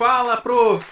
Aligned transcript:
Fala, 0.00 0.38
prof! 0.38 0.82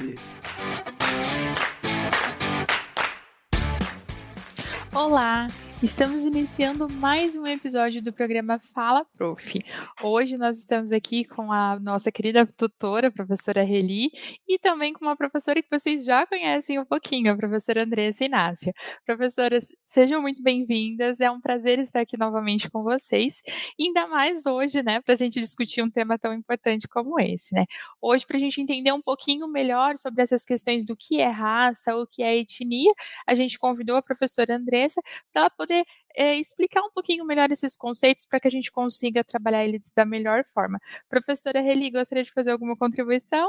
Olá, 4.93 5.47
Estamos 5.81 6.27
iniciando 6.27 6.89
mais 6.89 7.37
um 7.37 7.47
episódio 7.47 8.03
do 8.03 8.13
programa 8.13 8.59
Fala 8.59 9.05
Prof. 9.17 9.65
Hoje 10.03 10.37
nós 10.37 10.59
estamos 10.59 10.91
aqui 10.91 11.25
com 11.25 11.53
a 11.53 11.79
nossa 11.79 12.11
querida 12.11 12.45
tutora, 12.45 13.13
professora 13.13 13.63
Reli, 13.63 14.11
e 14.49 14.59
também 14.59 14.93
com 14.93 15.05
uma 15.05 15.17
professora 15.17 15.63
que 15.63 15.69
vocês 15.71 16.05
já 16.05 16.27
conhecem 16.27 16.81
um 16.81 16.85
pouquinho, 16.85 17.33
a 17.33 17.37
professora 17.37 17.85
Andressa 17.85 18.25
Inácia. 18.25 18.73
Professoras, 19.07 19.69
sejam 19.85 20.21
muito 20.21 20.43
bem-vindas, 20.43 21.21
é 21.21 21.31
um 21.31 21.41
prazer 21.41 21.79
estar 21.79 22.01
aqui 22.01 22.19
novamente 22.19 22.69
com 22.69 22.83
vocês, 22.83 23.41
ainda 23.81 24.09
mais 24.09 24.47
hoje, 24.47 24.83
né, 24.83 25.01
para 25.01 25.15
a 25.15 25.17
gente 25.17 25.39
discutir 25.39 25.81
um 25.81 25.89
tema 25.89 26.19
tão 26.19 26.35
importante 26.35 26.89
como 26.89 27.21
esse, 27.21 27.55
né. 27.55 27.67
Hoje, 28.03 28.27
para 28.27 28.37
a 28.37 28.41
gente 28.41 28.61
entender 28.61 28.91
um 28.91 29.01
pouquinho 29.01 29.47
melhor 29.47 29.97
sobre 29.97 30.25
essas 30.25 30.45
questões 30.45 30.85
do 30.85 30.97
que 30.97 31.21
é 31.21 31.29
raça, 31.29 31.95
o 31.95 32.05
que 32.05 32.21
é 32.21 32.37
etnia, 32.37 32.93
a 33.25 33.37
gente 33.37 33.57
convidou 33.61 33.95
a 33.95 34.03
professora 34.03 34.57
Andressa 34.57 35.01
para 35.33 35.43
ela 35.43 35.51
poder 35.51 35.68
poder 35.69 35.85
é, 36.17 36.35
explicar 36.37 36.83
um 36.83 36.91
pouquinho 36.91 37.25
melhor 37.25 37.51
esses 37.53 37.77
conceitos 37.77 38.25
para 38.25 38.41
que 38.41 38.49
a 38.49 38.51
gente 38.51 38.73
consiga 38.73 39.23
trabalhar 39.23 39.65
eles 39.65 39.93
da 39.95 40.05
melhor 40.05 40.45
forma. 40.45 40.81
Professora 41.09 41.61
Reli, 41.61 41.91
gostaria 41.91 42.25
de 42.25 42.33
fazer 42.33 42.51
alguma 42.51 42.75
contribuição? 42.75 43.49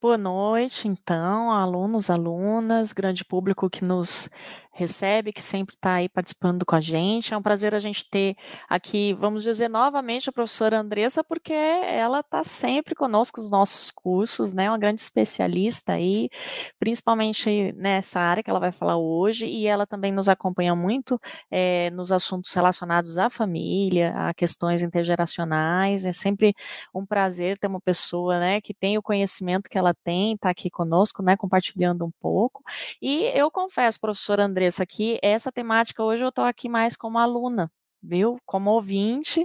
Boa 0.00 0.18
noite, 0.18 0.88
então, 0.88 1.52
alunos, 1.52 2.10
alunas, 2.10 2.92
grande 2.92 3.24
público 3.24 3.70
que 3.70 3.84
nos 3.84 4.28
recebe, 4.72 5.32
que 5.32 5.42
sempre 5.42 5.74
está 5.74 5.94
aí 5.94 6.08
participando 6.08 6.64
com 6.64 6.74
a 6.74 6.80
gente. 6.80 7.34
É 7.34 7.36
um 7.36 7.42
prazer 7.42 7.74
a 7.74 7.78
gente 7.78 8.08
ter 8.08 8.34
aqui, 8.68 9.12
vamos 9.12 9.42
dizer 9.42 9.68
novamente, 9.68 10.30
a 10.30 10.32
professora 10.32 10.80
Andressa, 10.80 11.22
porque 11.22 11.52
ela 11.52 12.20
está 12.20 12.42
sempre 12.42 12.94
conosco 12.94 13.40
nos 13.40 13.50
nossos 13.50 13.90
cursos, 13.90 14.52
né? 14.52 14.70
Uma 14.70 14.78
grande 14.78 15.00
especialista 15.00 15.92
aí, 15.92 16.30
principalmente 16.78 17.72
nessa 17.76 18.18
área 18.20 18.42
que 18.42 18.48
ela 18.48 18.58
vai 18.58 18.72
falar 18.72 18.96
hoje, 18.96 19.46
e 19.46 19.66
ela 19.66 19.86
também 19.86 20.10
nos 20.10 20.28
acompanha 20.28 20.74
muito 20.74 21.20
é, 21.50 21.90
nos 21.90 22.10
assuntos 22.10 22.52
relacionados 22.54 23.18
à 23.18 23.28
família, 23.28 24.14
a 24.16 24.32
questões 24.34 24.82
intergeracionais. 24.82 26.06
É 26.06 26.12
sempre 26.12 26.54
um 26.94 27.04
prazer 27.04 27.58
ter 27.58 27.66
uma 27.66 27.80
pessoa, 27.80 28.40
né, 28.40 28.60
que 28.60 28.72
tem 28.72 28.96
o 28.96 29.02
conhecimento 29.02 29.68
que 29.68 29.76
ela 29.76 29.92
tem, 29.92 30.34
está 30.34 30.48
aqui 30.50 30.70
conosco, 30.70 31.22
né, 31.22 31.36
compartilhando 31.36 32.04
um 32.06 32.10
pouco. 32.20 32.62
E 33.00 33.24
eu 33.34 33.50
confesso, 33.50 34.00
professora 34.00 34.44
Andressa, 34.44 34.61
Andressa, 34.62 34.86
que 34.86 35.18
essa 35.22 35.50
temática 35.50 36.04
hoje 36.04 36.24
eu 36.24 36.28
estou 36.28 36.44
aqui 36.44 36.68
mais 36.68 36.96
como 36.96 37.18
aluna, 37.18 37.70
viu? 38.00 38.38
Como 38.46 38.70
ouvinte, 38.70 39.44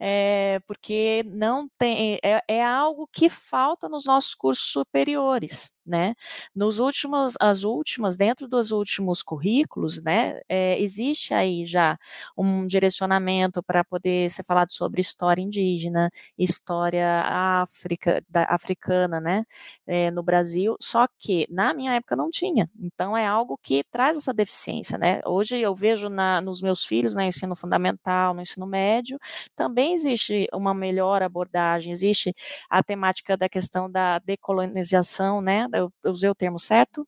é, 0.00 0.60
porque 0.66 1.22
não 1.24 1.68
tem, 1.78 2.18
é, 2.22 2.42
é, 2.48 2.64
algo 2.64 3.08
que 3.12 3.28
falta 3.28 3.88
nos 3.88 4.04
nossos 4.06 4.34
cursos 4.34 4.66
superiores 4.72 5.75
né? 5.86 6.14
Nos 6.54 6.78
últimos, 6.78 7.34
as 7.40 7.64
últimas, 7.64 8.16
dentro 8.16 8.48
dos 8.48 8.72
últimos 8.72 9.22
currículos, 9.22 10.02
né, 10.02 10.40
é, 10.48 10.80
existe 10.80 11.34
aí 11.34 11.64
já 11.64 11.98
um 12.36 12.66
direcionamento 12.66 13.62
para 13.62 13.84
poder 13.84 14.28
ser 14.30 14.44
falado 14.44 14.72
sobre 14.72 15.00
história 15.00 15.42
indígena, 15.42 16.10
história 16.38 17.22
África, 17.62 18.22
da, 18.28 18.44
africana, 18.44 19.20
né, 19.20 19.44
é, 19.86 20.10
no 20.10 20.22
Brasil, 20.22 20.76
só 20.80 21.06
que 21.18 21.46
na 21.50 21.72
minha 21.74 21.94
época 21.94 22.16
não 22.16 22.30
tinha. 22.30 22.68
Então 22.80 23.16
é 23.16 23.26
algo 23.26 23.58
que 23.62 23.84
traz 23.90 24.16
essa 24.16 24.32
deficiência, 24.34 24.98
né? 24.98 25.20
Hoje 25.24 25.58
eu 25.58 25.74
vejo 25.74 26.08
na, 26.08 26.40
nos 26.40 26.60
meus 26.62 26.84
filhos, 26.84 27.14
no 27.14 27.22
ensino 27.22 27.54
fundamental, 27.56 28.34
no 28.34 28.42
ensino 28.42 28.66
médio, 28.66 29.18
também 29.54 29.92
existe 29.94 30.48
uma 30.52 30.74
melhor 30.74 31.22
abordagem, 31.22 31.92
existe 31.92 32.34
a 32.70 32.82
temática 32.82 33.36
da 33.36 33.48
questão 33.48 33.90
da 33.90 34.18
decolonização, 34.18 35.40
né, 35.40 35.66
eu, 35.76 35.92
eu 36.02 36.10
usei 36.10 36.28
o 36.30 36.34
termo 36.34 36.58
certo, 36.58 37.06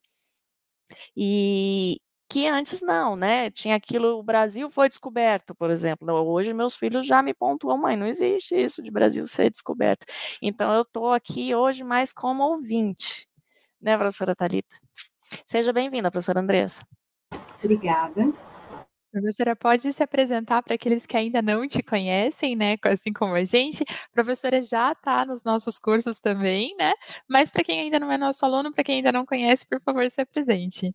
e 1.16 1.98
que 2.28 2.46
antes 2.46 2.82
não, 2.82 3.16
né? 3.16 3.50
Tinha 3.50 3.74
aquilo, 3.76 4.18
o 4.18 4.22
Brasil 4.22 4.68
foi 4.70 4.88
descoberto, 4.88 5.54
por 5.54 5.70
exemplo. 5.70 6.12
Hoje 6.12 6.52
meus 6.52 6.76
filhos 6.76 7.06
já 7.06 7.22
me 7.22 7.32
pontuam, 7.32 7.78
mãe, 7.78 7.96
não 7.96 8.06
existe 8.06 8.54
isso 8.54 8.82
de 8.82 8.90
Brasil 8.90 9.24
ser 9.26 9.50
descoberto. 9.50 10.04
Então 10.42 10.72
eu 10.74 10.82
estou 10.82 11.12
aqui 11.12 11.54
hoje 11.54 11.82
mais 11.82 12.12
como 12.12 12.42
ouvinte, 12.42 13.26
né, 13.80 13.96
professora 13.96 14.34
Talita? 14.36 14.76
Seja 15.46 15.72
bem-vinda, 15.72 16.10
professora 16.10 16.40
Andressa. 16.40 16.86
Obrigada. 17.62 18.47
Professora, 19.10 19.56
pode 19.56 19.90
se 19.90 20.02
apresentar 20.02 20.62
para 20.62 20.74
aqueles 20.74 21.06
que 21.06 21.16
ainda 21.16 21.40
não 21.40 21.66
te 21.66 21.82
conhecem, 21.82 22.54
né? 22.54 22.76
Assim 22.84 23.12
como 23.12 23.34
a 23.34 23.44
gente. 23.44 23.82
A 23.82 24.12
professora 24.12 24.60
já 24.60 24.92
está 24.92 25.24
nos 25.24 25.42
nossos 25.42 25.78
cursos 25.78 26.20
também, 26.20 26.68
né? 26.78 26.92
Mas 27.28 27.50
para 27.50 27.64
quem 27.64 27.80
ainda 27.80 27.98
não 27.98 28.12
é 28.12 28.18
nosso 28.18 28.44
aluno, 28.44 28.72
para 28.72 28.84
quem 28.84 28.96
ainda 28.96 29.10
não 29.10 29.24
conhece, 29.24 29.66
por 29.66 29.80
favor, 29.82 30.08
se 30.10 30.20
apresente. 30.20 30.92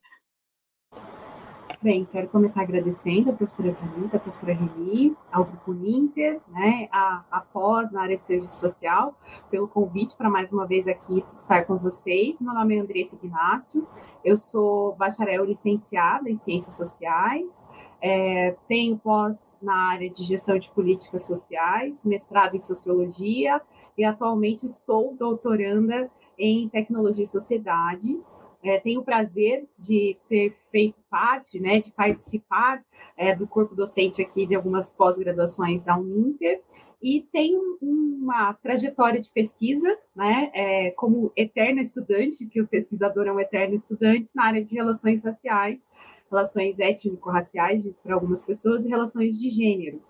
Bem, 1.84 2.08
quero 2.10 2.30
começar 2.30 2.62
agradecendo 2.62 3.32
a 3.32 3.34
professora 3.34 3.74
Camila, 3.74 4.10
a 4.14 4.20
professora 4.20 4.54
Reni, 4.54 5.18
ao 5.30 5.44
Grupo 5.44 5.74
Ninter, 5.74 6.40
né, 6.48 6.88
a, 6.90 7.26
a 7.30 7.42
pós 7.42 7.92
na 7.92 8.04
área 8.04 8.16
de 8.16 8.24
serviço 8.24 8.58
social, 8.58 9.14
pelo 9.52 9.68
convite 9.68 10.16
para 10.16 10.30
mais 10.30 10.50
uma 10.54 10.66
vez 10.66 10.88
aqui 10.88 11.26
estar 11.36 11.66
com 11.66 11.78
vocês. 11.78 12.40
Meu 12.40 12.54
nome 12.54 12.78
é 12.78 12.80
Andressa 12.80 13.18
Ignácio, 13.18 13.86
eu 14.24 14.38
sou 14.38 14.96
bacharel 14.96 15.44
licenciada 15.44 16.30
em 16.30 16.38
Ciências 16.38 16.74
Sociais, 16.78 17.68
é, 18.06 18.54
tenho 18.68 18.98
pós 18.98 19.58
na 19.62 19.92
área 19.92 20.10
de 20.10 20.24
gestão 20.24 20.60
de 20.60 20.70
políticas 20.72 21.26
sociais, 21.26 22.04
mestrado 22.04 22.54
em 22.54 22.60
sociologia 22.60 23.62
e 23.98 24.04
atualmente 24.04 24.66
estou 24.66 25.16
doutoranda 25.16 26.12
em 26.38 26.68
tecnologia 26.68 27.24
e 27.24 27.28
sociedade. 27.28 28.20
É, 28.62 28.78
tenho 28.78 29.00
o 29.00 29.06
prazer 29.06 29.66
de 29.80 30.18
ter 30.28 30.54
feito 30.70 30.98
parte, 31.10 31.62
né, 31.62 31.80
de 31.80 31.92
participar 31.92 32.84
é, 33.16 33.34
do 33.34 33.48
corpo 33.48 33.74
docente 33.74 34.22
aqui 34.22 34.46
de 34.46 34.54
algumas 34.54 34.92
pós-graduações 34.92 35.82
da 35.82 35.98
Uninter 35.98 36.62
e 37.02 37.26
tenho 37.32 37.78
uma 37.82 38.54
trajetória 38.54 39.20
de 39.20 39.30
pesquisa, 39.30 39.98
né, 40.14 40.52
é, 40.54 40.92
como 40.92 41.32
eterna 41.38 41.82
estudante, 41.82 42.46
que 42.46 42.62
o 42.62 42.68
pesquisador 42.68 43.28
é 43.28 43.32
um 43.32 43.40
eterno 43.40 43.76
estudante 43.76 44.30
na 44.36 44.46
área 44.46 44.64
de 44.64 44.74
relações 44.74 45.24
raciais, 45.24 45.88
relações 46.34 46.80
étnico-raciais 46.80 47.88
para 48.02 48.16
algumas 48.16 48.44
pessoas 48.44 48.84
e 48.84 48.90
relações 48.90 49.40
de 49.40 49.50
gênero. 49.50 50.02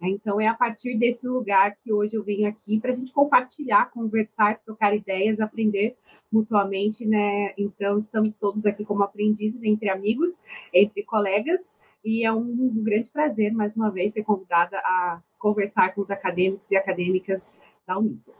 Né? 0.00 0.10
Então, 0.10 0.40
é 0.40 0.48
a 0.48 0.54
partir 0.54 0.96
desse 0.98 1.26
lugar 1.28 1.76
que 1.76 1.92
hoje 1.92 2.16
eu 2.16 2.24
venho 2.24 2.48
aqui 2.48 2.80
para 2.80 2.92
a 2.92 2.94
gente 2.94 3.12
compartilhar, 3.12 3.90
conversar, 3.90 4.58
trocar 4.64 4.94
ideias, 4.94 5.40
aprender 5.40 5.96
mutuamente, 6.30 7.06
né? 7.06 7.52
Então, 7.56 7.98
estamos 7.98 8.36
todos 8.36 8.66
aqui 8.66 8.84
como 8.84 9.02
aprendizes, 9.02 9.62
entre 9.62 9.88
amigos, 9.88 10.40
entre 10.72 11.02
colegas, 11.04 11.78
e 12.04 12.24
é 12.24 12.32
um, 12.32 12.82
grande 12.82 13.10
prazer, 13.10 13.52
mais 13.52 13.74
uma 13.76 13.90
vez, 13.90 14.12
ser 14.12 14.22
convidada 14.22 14.78
a 14.78 15.20
conversar 15.38 15.94
com 15.94 16.00
os 16.00 16.10
acadêmicos 16.10 16.70
e 16.70 16.76
acadêmicas 16.76 17.52
da 17.86 17.98
Uninter. 17.98 18.34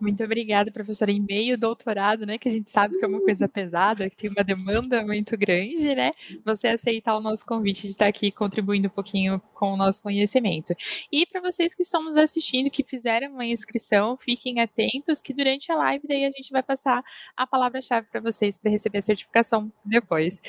Muito 0.00 0.22
obrigada, 0.22 0.70
professora. 0.70 1.10
Em 1.10 1.20
meio 1.20 1.56
doutorado, 1.56 2.26
né, 2.26 2.36
que 2.36 2.48
a 2.48 2.52
gente 2.52 2.70
sabe 2.70 2.98
que 2.98 3.04
é 3.04 3.08
uma 3.08 3.20
coisa 3.20 3.48
pesada, 3.48 4.10
que 4.10 4.16
tem 4.16 4.30
uma 4.30 4.44
demanda 4.44 5.04
muito 5.04 5.36
grande, 5.38 5.94
né, 5.94 6.12
você 6.44 6.68
aceitar 6.68 7.16
o 7.16 7.20
nosso 7.20 7.46
convite 7.46 7.82
de 7.82 7.88
estar 7.88 8.06
aqui 8.06 8.30
contribuindo 8.30 8.88
um 8.88 8.90
pouquinho 8.90 9.40
com 9.54 9.72
o 9.72 9.76
nosso 9.76 10.02
conhecimento. 10.02 10.74
E 11.10 11.24
para 11.24 11.40
vocês 11.40 11.74
que 11.74 11.82
estão 11.82 12.02
nos 12.02 12.16
assistindo, 12.16 12.70
que 12.70 12.84
fizeram 12.84 13.32
uma 13.32 13.46
inscrição, 13.46 14.16
fiquem 14.18 14.60
atentos 14.60 15.22
que 15.22 15.32
durante 15.32 15.70
a 15.72 15.76
live 15.76 16.06
daí 16.06 16.24
a 16.24 16.30
gente 16.30 16.50
vai 16.50 16.62
passar 16.62 17.02
a 17.36 17.46
palavra-chave 17.46 18.06
para 18.10 18.20
vocês 18.20 18.58
para 18.58 18.70
receber 18.70 18.98
a 18.98 19.02
certificação 19.02 19.72
depois. 19.84 20.42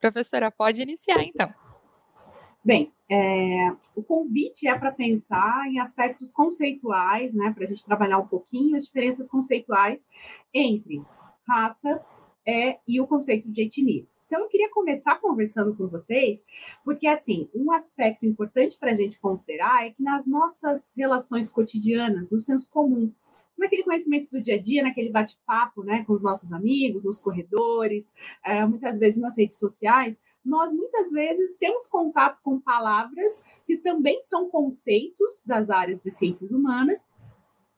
Professora, 0.00 0.50
pode 0.50 0.82
iniciar 0.82 1.22
então. 1.22 1.61
Bem, 2.64 2.92
é, 3.10 3.72
o 3.96 4.02
convite 4.02 4.68
é 4.68 4.78
para 4.78 4.92
pensar 4.92 5.68
em 5.68 5.80
aspectos 5.80 6.30
conceituais, 6.30 7.34
né, 7.34 7.52
para 7.52 7.64
a 7.64 7.66
gente 7.66 7.84
trabalhar 7.84 8.18
um 8.18 8.26
pouquinho 8.26 8.76
as 8.76 8.84
diferenças 8.84 9.28
conceituais 9.28 10.06
entre 10.54 11.02
raça 11.46 12.00
é, 12.46 12.78
e 12.86 13.00
o 13.00 13.06
conceito 13.06 13.50
de 13.50 13.62
etnia. 13.62 14.06
Então, 14.26 14.40
eu 14.40 14.48
queria 14.48 14.70
começar 14.70 15.20
conversando 15.20 15.76
com 15.76 15.88
vocês, 15.88 16.42
porque, 16.84 17.06
assim, 17.06 17.50
um 17.54 17.70
aspecto 17.72 18.24
importante 18.24 18.78
para 18.78 18.92
a 18.92 18.94
gente 18.94 19.18
considerar 19.18 19.86
é 19.86 19.90
que 19.90 20.02
nas 20.02 20.26
nossas 20.26 20.94
relações 20.96 21.50
cotidianas, 21.50 22.30
no 22.30 22.40
senso 22.40 22.70
comum, 22.70 23.12
naquele 23.58 23.82
conhecimento 23.82 24.30
do 24.30 24.40
dia 24.40 24.54
a 24.54 24.58
dia, 24.58 24.82
naquele 24.82 25.10
bate-papo 25.10 25.82
né, 25.82 26.04
com 26.06 26.14
os 26.14 26.22
nossos 26.22 26.52
amigos, 26.52 27.02
nos 27.02 27.18
corredores, 27.18 28.12
é, 28.44 28.64
muitas 28.64 28.98
vezes 28.98 29.20
nas 29.20 29.36
redes 29.36 29.58
sociais, 29.58 30.20
nós 30.44 30.72
muitas 30.72 31.10
vezes 31.10 31.54
temos 31.54 31.86
contato 31.86 32.40
com 32.42 32.60
palavras 32.60 33.44
que 33.66 33.76
também 33.76 34.20
são 34.22 34.48
conceitos 34.48 35.42
das 35.46 35.70
áreas 35.70 36.02
de 36.02 36.10
ciências 36.10 36.50
humanas, 36.50 37.06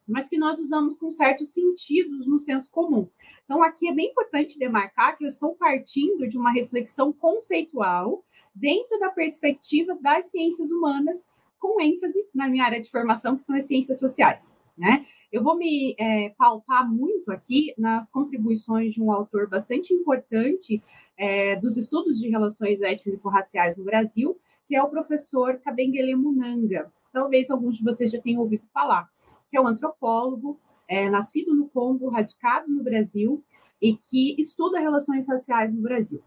mas 0.06 0.28
que 0.28 0.38
nós 0.38 0.58
usamos 0.58 0.96
com 0.96 1.10
certos 1.10 1.48
sentidos 1.48 2.26
no 2.26 2.38
senso 2.38 2.70
comum. 2.70 3.08
Então, 3.44 3.62
aqui 3.62 3.88
é 3.88 3.94
bem 3.94 4.10
importante 4.10 4.58
demarcar 4.58 5.16
que 5.16 5.24
eu 5.24 5.28
estou 5.28 5.54
partindo 5.54 6.28
de 6.28 6.36
uma 6.36 6.52
reflexão 6.52 7.12
conceitual 7.12 8.24
dentro 8.54 8.98
da 8.98 9.10
perspectiva 9.10 9.96
das 10.00 10.30
ciências 10.30 10.70
humanas, 10.70 11.28
com 11.58 11.80
ênfase 11.80 12.22
na 12.34 12.48
minha 12.48 12.64
área 12.64 12.80
de 12.80 12.90
formação, 12.90 13.36
que 13.36 13.44
são 13.44 13.56
as 13.56 13.66
ciências 13.66 13.98
sociais. 13.98 14.54
Né? 14.76 15.06
Eu 15.34 15.42
vou 15.42 15.56
me 15.56 15.96
é, 15.98 16.28
pautar 16.38 16.88
muito 16.88 17.32
aqui 17.32 17.74
nas 17.76 18.08
contribuições 18.08 18.94
de 18.94 19.02
um 19.02 19.10
autor 19.10 19.48
bastante 19.48 19.92
importante 19.92 20.80
é, 21.18 21.56
dos 21.56 21.76
estudos 21.76 22.20
de 22.20 22.28
relações 22.28 22.80
étnico-raciais 22.80 23.76
no 23.76 23.82
Brasil, 23.82 24.38
que 24.68 24.76
é 24.76 24.80
o 24.80 24.88
professor 24.88 25.58
Kabengele 25.58 26.14
Munanga. 26.14 26.88
Talvez 27.12 27.50
alguns 27.50 27.78
de 27.78 27.82
vocês 27.82 28.12
já 28.12 28.20
tenham 28.20 28.42
ouvido 28.42 28.64
falar, 28.72 29.10
que 29.50 29.56
é 29.56 29.60
um 29.60 29.66
antropólogo, 29.66 30.56
é, 30.86 31.10
nascido 31.10 31.52
no 31.52 31.68
Congo, 31.68 32.10
radicado 32.10 32.70
no 32.70 32.84
Brasil, 32.84 33.42
e 33.82 33.96
que 33.96 34.40
estuda 34.40 34.78
relações 34.78 35.26
raciais 35.28 35.74
no 35.74 35.82
Brasil. 35.82 36.22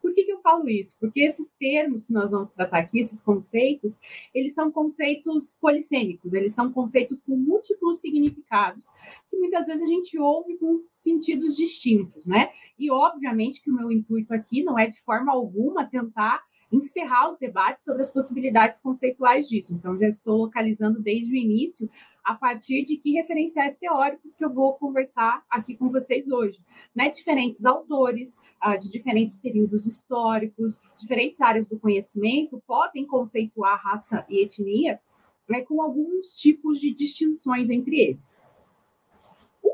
Por 0.00 0.14
que, 0.14 0.24
que 0.24 0.32
eu 0.32 0.40
falo 0.40 0.68
isso? 0.68 0.96
Porque 0.98 1.20
esses 1.20 1.52
termos 1.52 2.04
que 2.04 2.12
nós 2.12 2.30
vamos 2.30 2.50
tratar 2.50 2.78
aqui, 2.78 3.00
esses 3.00 3.20
conceitos, 3.20 3.98
eles 4.34 4.54
são 4.54 4.70
conceitos 4.70 5.54
polissêmicos, 5.60 6.34
eles 6.34 6.52
são 6.52 6.72
conceitos 6.72 7.20
com 7.22 7.36
múltiplos 7.36 7.98
significados, 7.98 8.84
que 9.30 9.36
muitas 9.36 9.66
vezes 9.66 9.82
a 9.82 9.86
gente 9.86 10.18
ouve 10.18 10.56
com 10.56 10.82
sentidos 10.90 11.56
distintos, 11.56 12.26
né? 12.26 12.50
E 12.78 12.90
obviamente 12.90 13.62
que 13.62 13.70
o 13.70 13.74
meu 13.74 13.92
intuito 13.92 14.32
aqui 14.32 14.62
não 14.62 14.78
é 14.78 14.86
de 14.86 15.00
forma 15.02 15.32
alguma 15.32 15.84
tentar 15.84 16.42
encerrar 16.72 17.30
os 17.30 17.38
debates 17.38 17.84
sobre 17.84 18.02
as 18.02 18.10
possibilidades 18.10 18.78
conceituais 18.80 19.48
disso. 19.48 19.74
Então, 19.74 19.98
já 19.98 20.08
estou 20.08 20.36
localizando 20.36 21.00
desde 21.00 21.32
o 21.32 21.36
início 21.36 21.90
a 22.24 22.34
partir 22.34 22.84
de 22.84 22.96
que 22.96 23.12
referenciais 23.12 23.76
teóricos 23.76 24.36
que 24.36 24.44
eu 24.44 24.52
vou 24.52 24.74
conversar 24.74 25.42
aqui 25.50 25.76
com 25.76 25.90
vocês 25.90 26.30
hoje. 26.30 26.60
Né? 26.94 27.10
Diferentes 27.10 27.64
autores, 27.64 28.38
uh, 28.64 28.78
de 28.78 28.90
diferentes 28.90 29.36
períodos 29.38 29.86
históricos, 29.86 30.80
diferentes 30.96 31.40
áreas 31.40 31.66
do 31.66 31.78
conhecimento 31.78 32.62
podem 32.66 33.06
conceituar 33.06 33.80
raça 33.82 34.24
e 34.28 34.44
etnia 34.44 35.00
né, 35.48 35.62
com 35.62 35.82
alguns 35.82 36.32
tipos 36.34 36.78
de 36.78 36.94
distinções 36.94 37.70
entre 37.70 37.98
eles 37.98 38.38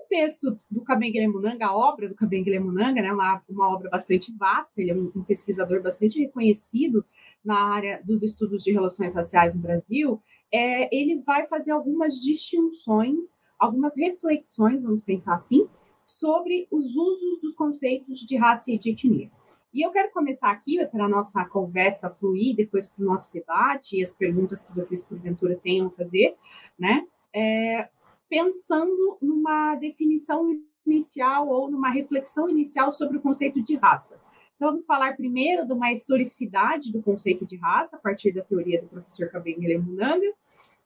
texto 0.09 0.59
do 0.71 0.83
Kabengele 0.83 1.29
Munanga, 1.29 1.67
a 1.67 1.77
obra 1.77 2.09
do 2.09 2.15
Kabengele 2.15 2.59
Munanga, 2.59 3.03
né, 3.03 3.13
uma, 3.13 3.43
uma 3.49 3.69
obra 3.69 3.91
bastante 3.91 4.33
vasta, 4.37 4.81
ele 4.81 4.91
é 4.91 4.95
um, 4.95 5.13
um, 5.15 5.23
pesquisador 5.23 5.83
bastante 5.83 6.19
reconhecido 6.19 7.05
na 7.45 7.75
área 7.75 8.01
dos 8.05 8.23
estudos 8.23 8.63
de 8.63 8.73
relações 8.73 9.15
raciais 9.15 9.55
no 9.55 9.61
Brasil, 9.61 10.21
é, 10.53 10.95
ele 10.95 11.23
vai 11.23 11.47
fazer 11.47 11.71
algumas 11.71 12.21
distinções, 12.21 13.37
algumas 13.59 13.97
reflexões, 13.97 14.83
vamos 14.83 15.03
pensar 15.03 15.37
assim, 15.37 15.69
sobre 16.05 16.69
os 16.71 16.95
usos 16.95 17.41
dos 17.41 17.55
conceitos 17.55 18.21
de 18.21 18.37
raça 18.37 18.71
e 18.71 18.79
de 18.79 18.91
etnia. 18.91 19.31
E 19.75 19.83
eu 19.83 19.91
quero 19.91 20.11
começar 20.11 20.51
aqui, 20.51 20.83
para 20.87 21.05
a 21.05 21.09
nossa 21.09 21.45
conversa 21.45 22.09
fluir, 22.09 22.57
depois 22.57 22.89
para 22.89 23.03
o 23.03 23.07
nosso 23.07 23.31
debate 23.33 23.97
e 23.97 24.03
as 24.03 24.11
perguntas 24.11 24.65
que 24.65 24.75
vocês, 24.75 25.03
porventura, 25.03 25.55
tenham 25.63 25.89
a 25.89 25.91
fazer, 25.91 26.35
né? 26.79 27.07
É, 27.35 27.89
pensando 28.29 29.19
numa 29.21 29.75
definição 29.77 30.49
inicial 30.87 31.49
ou 31.49 31.71
numa 31.71 31.91
reflexão 31.91 32.49
inicial 32.49 32.93
sobre 32.93 33.19
o 33.19 33.21
conceito 33.21 33.63
de 33.63 33.77
raça. 33.77 34.21
Então, 34.57 34.69
vamos 34.69 34.87
falar 34.87 35.17
primeiro 35.17 35.67
de 35.67 35.73
uma 35.73 35.93
historicidade 35.93 36.91
do 36.91 37.03
conceito 37.03 37.45
de 37.45 37.57
raça, 37.57 37.97
a 37.97 37.99
partir 37.99 38.33
da 38.33 38.43
teoria 38.43 38.81
do 38.81 38.89
professor 38.89 39.29
Kabengele 39.29 39.79
Munanga, 39.79 40.33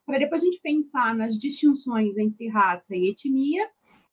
para 0.04 0.18
depois 0.18 0.42
a 0.42 0.46
gente 0.46 0.60
pensar 0.60 1.14
nas 1.14 1.38
distinções 1.38 2.18
entre 2.18 2.48
raça 2.48 2.96
e 2.96 3.10
etnia 3.10 3.68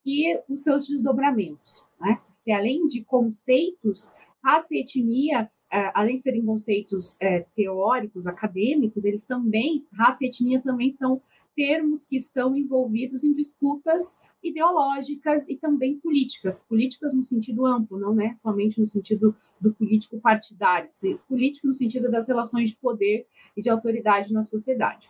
e 0.05 0.39
os 0.47 0.61
seus 0.61 0.87
desdobramentos. 0.87 1.83
Né? 1.99 2.21
Que 2.43 2.51
além 2.51 2.85
de 2.85 3.03
conceitos, 3.03 4.11
raça 4.43 4.75
e 4.75 4.81
etnia, 4.81 5.49
é, 5.71 5.91
além 5.95 6.17
de 6.17 6.21
serem 6.21 6.45
conceitos 6.45 7.17
é, 7.19 7.39
teóricos, 7.55 8.27
acadêmicos, 8.27 9.05
eles 9.05 9.25
também, 9.25 9.85
raça 9.91 10.23
e 10.23 10.27
etnia 10.27 10.61
também 10.61 10.91
são 10.91 11.19
termos 11.57 12.05
que 12.05 12.15
estão 12.15 12.55
envolvidos 12.55 13.23
em 13.23 13.33
disputas 13.33 14.15
ideológicas 14.43 15.49
e 15.49 15.57
também 15.57 15.97
políticas, 15.97 16.63
políticas 16.63 17.15
no 17.15 17.23
sentido 17.23 17.65
amplo, 17.65 17.99
não 17.99 18.13
né, 18.13 18.35
somente 18.35 18.79
no 18.79 18.85
sentido 18.85 19.35
do 19.59 19.73
político 19.73 20.21
partidário, 20.21 20.87
político 21.27 21.65
no 21.65 21.73
sentido 21.73 22.11
das 22.11 22.27
relações 22.27 22.69
de 22.69 22.75
poder 22.75 23.25
e 23.57 23.61
de 23.63 23.71
autoridade 23.71 24.31
na 24.31 24.43
sociedade. 24.43 25.09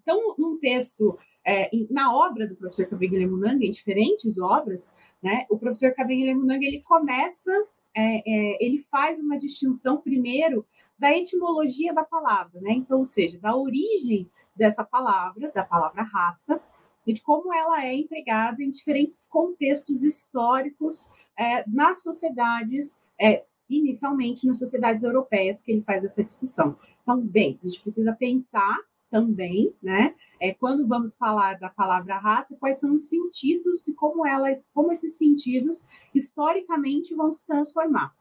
Então, 0.00 0.34
num 0.38 0.58
texto, 0.58 1.18
é, 1.44 1.68
na 1.90 2.16
obra 2.16 2.48
do 2.48 2.56
professor 2.56 2.86
Kabengele 2.86 3.26
Munanga, 3.26 3.62
em 3.62 3.70
diferentes 3.70 4.38
obras, 4.38 4.90
né, 5.22 5.44
o 5.50 5.58
professor 5.58 5.92
Kabengele 5.92 6.34
Munanga 6.34 6.64
ele 6.64 6.80
começa, 6.80 7.52
é, 7.94 8.22
é, 8.26 8.64
ele 8.64 8.78
faz 8.90 9.18
uma 9.18 9.38
distinção 9.38 9.98
primeiro 9.98 10.64
da 10.98 11.14
etimologia 11.14 11.92
da 11.92 12.04
palavra, 12.04 12.60
né? 12.60 12.72
Então, 12.72 12.98
ou 12.98 13.06
seja, 13.06 13.38
da 13.38 13.54
origem 13.54 14.28
dessa 14.58 14.84
palavra, 14.84 15.50
da 15.54 15.64
palavra 15.64 16.02
raça, 16.02 16.60
e 17.06 17.12
de 17.14 17.22
como 17.22 17.54
ela 17.54 17.84
é 17.86 17.94
empregada 17.94 18.62
em 18.62 18.68
diferentes 18.68 19.24
contextos 19.24 20.04
históricos 20.04 21.08
é, 21.38 21.64
nas 21.66 22.02
sociedades, 22.02 23.02
é, 23.18 23.44
inicialmente 23.70 24.46
nas 24.46 24.58
sociedades 24.58 25.04
europeias, 25.04 25.60
que 25.60 25.72
ele 25.72 25.82
faz 25.82 26.04
essa 26.04 26.22
discussão. 26.22 26.76
Então, 27.02 27.18
bem, 27.20 27.58
a 27.62 27.66
gente 27.66 27.80
precisa 27.80 28.12
pensar 28.12 28.76
também, 29.10 29.72
né, 29.82 30.14
é, 30.38 30.52
quando 30.52 30.86
vamos 30.86 31.16
falar 31.16 31.58
da 31.58 31.70
palavra 31.70 32.18
raça, 32.18 32.56
quais 32.60 32.78
são 32.78 32.92
os 32.92 33.08
sentidos 33.08 33.88
e 33.88 33.94
como 33.94 34.26
elas, 34.26 34.62
como 34.74 34.92
esses 34.92 35.16
sentidos 35.16 35.82
historicamente 36.14 37.14
vão 37.14 37.32
se 37.32 37.46
transformar. 37.46 38.14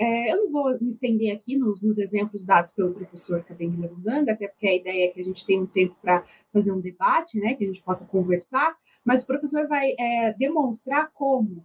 É, 0.00 0.32
eu 0.32 0.44
não 0.44 0.52
vou 0.52 0.80
me 0.80 0.90
estender 0.90 1.34
aqui 1.34 1.56
nos, 1.56 1.82
nos 1.82 1.98
exemplos 1.98 2.44
dados 2.44 2.72
pelo 2.72 2.94
professor 2.94 3.42
Kabeng 3.42 3.76
Lerundanga, 3.76 4.32
até 4.32 4.46
porque 4.46 4.68
a 4.68 4.76
ideia 4.76 5.06
é 5.06 5.08
que 5.08 5.20
a 5.20 5.24
gente 5.24 5.44
tenha 5.44 5.60
um 5.60 5.66
tempo 5.66 5.96
para 6.00 6.24
fazer 6.52 6.70
um 6.70 6.80
debate, 6.80 7.38
né, 7.38 7.54
que 7.54 7.64
a 7.64 7.66
gente 7.66 7.82
possa 7.82 8.06
conversar, 8.06 8.76
mas 9.04 9.22
o 9.22 9.26
professor 9.26 9.66
vai 9.66 9.94
é, 9.98 10.34
demonstrar 10.38 11.10
como 11.12 11.64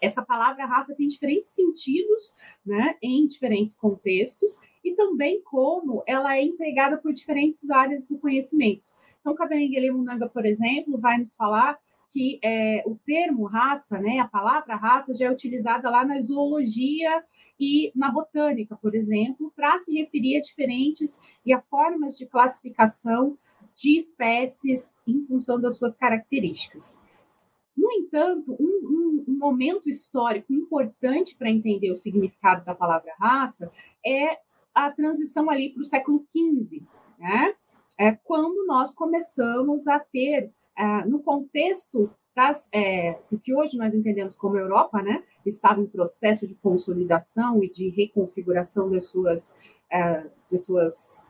essa 0.00 0.22
palavra 0.22 0.64
raça 0.64 0.94
tem 0.94 1.08
diferentes 1.08 1.50
sentidos, 1.50 2.32
né, 2.64 2.96
em 3.02 3.26
diferentes 3.26 3.74
contextos, 3.74 4.58
e 4.84 4.94
também 4.94 5.42
como 5.42 6.04
ela 6.06 6.36
é 6.36 6.42
empregada 6.42 6.96
por 6.98 7.12
diferentes 7.12 7.68
áreas 7.68 8.06
do 8.06 8.16
conhecimento. 8.18 8.90
Então, 9.20 9.34
Kabengele 9.34 9.90
Munanga, 9.90 10.28
por 10.28 10.46
exemplo, 10.46 10.98
vai 10.98 11.18
nos 11.18 11.34
falar 11.34 11.78
que 12.14 12.38
é, 12.44 12.84
o 12.86 12.94
termo 12.94 13.44
raça, 13.44 13.98
né, 13.98 14.20
a 14.20 14.28
palavra 14.28 14.76
raça, 14.76 15.12
já 15.12 15.26
é 15.26 15.32
utilizada 15.32 15.90
lá 15.90 16.04
na 16.04 16.20
zoologia 16.20 17.24
e 17.58 17.90
na 17.92 18.08
botânica, 18.08 18.76
por 18.76 18.94
exemplo, 18.94 19.52
para 19.56 19.76
se 19.78 19.92
referir 19.92 20.36
a 20.36 20.40
diferentes 20.40 21.20
e 21.44 21.52
a 21.52 21.60
formas 21.60 22.16
de 22.16 22.24
classificação 22.24 23.36
de 23.74 23.98
espécies 23.98 24.94
em 25.04 25.26
função 25.26 25.60
das 25.60 25.76
suas 25.76 25.96
características. 25.96 26.96
No 27.76 27.90
entanto, 27.90 28.56
um, 28.60 28.64
um, 28.64 29.24
um 29.32 29.36
momento 29.36 29.88
histórico 29.88 30.52
importante 30.52 31.34
para 31.34 31.50
entender 31.50 31.90
o 31.90 31.96
significado 31.96 32.64
da 32.64 32.76
palavra 32.76 33.12
raça 33.18 33.72
é 34.06 34.38
a 34.72 34.88
transição 34.88 35.50
ali 35.50 35.70
para 35.70 35.82
o 35.82 35.84
século 35.84 36.24
XV, 36.30 36.80
né? 37.18 37.54
É 37.98 38.12
quando 38.12 38.64
nós 38.66 38.94
começamos 38.94 39.88
a 39.88 39.98
ter 39.98 40.52
ah, 40.76 41.04
no 41.06 41.20
contexto 41.20 42.10
das, 42.34 42.68
é, 42.72 43.18
do 43.30 43.38
que 43.38 43.54
hoje 43.54 43.76
nós 43.76 43.94
entendemos 43.94 44.36
como 44.36 44.56
Europa, 44.56 45.00
né, 45.00 45.22
estava 45.46 45.80
em 45.80 45.86
processo 45.86 46.46
de 46.48 46.54
consolidação 46.54 47.62
e 47.62 47.70
de 47.70 47.88
reconfiguração 47.90 48.90
das 48.90 49.06
suas, 49.06 49.56
é, 49.90 50.26
de 50.48 50.58
suas 50.58 51.22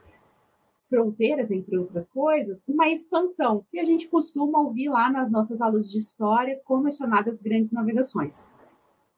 fronteiras, 0.89 1.51
entre 1.51 1.77
outras 1.77 2.09
coisas, 2.09 2.65
uma 2.67 2.89
expansão 2.89 3.67
que 3.71 3.79
a 3.79 3.85
gente 3.85 4.09
costuma 4.09 4.61
ouvir 4.61 4.89
lá 4.89 5.11
nas 5.11 5.31
nossas 5.31 5.61
aulas 5.61 5.91
de 5.91 5.99
história 5.99 6.61
como 6.65 6.87
as 6.87 6.97
chamadas 6.97 7.43
grandes 7.43 7.73
navegações. 7.73 8.49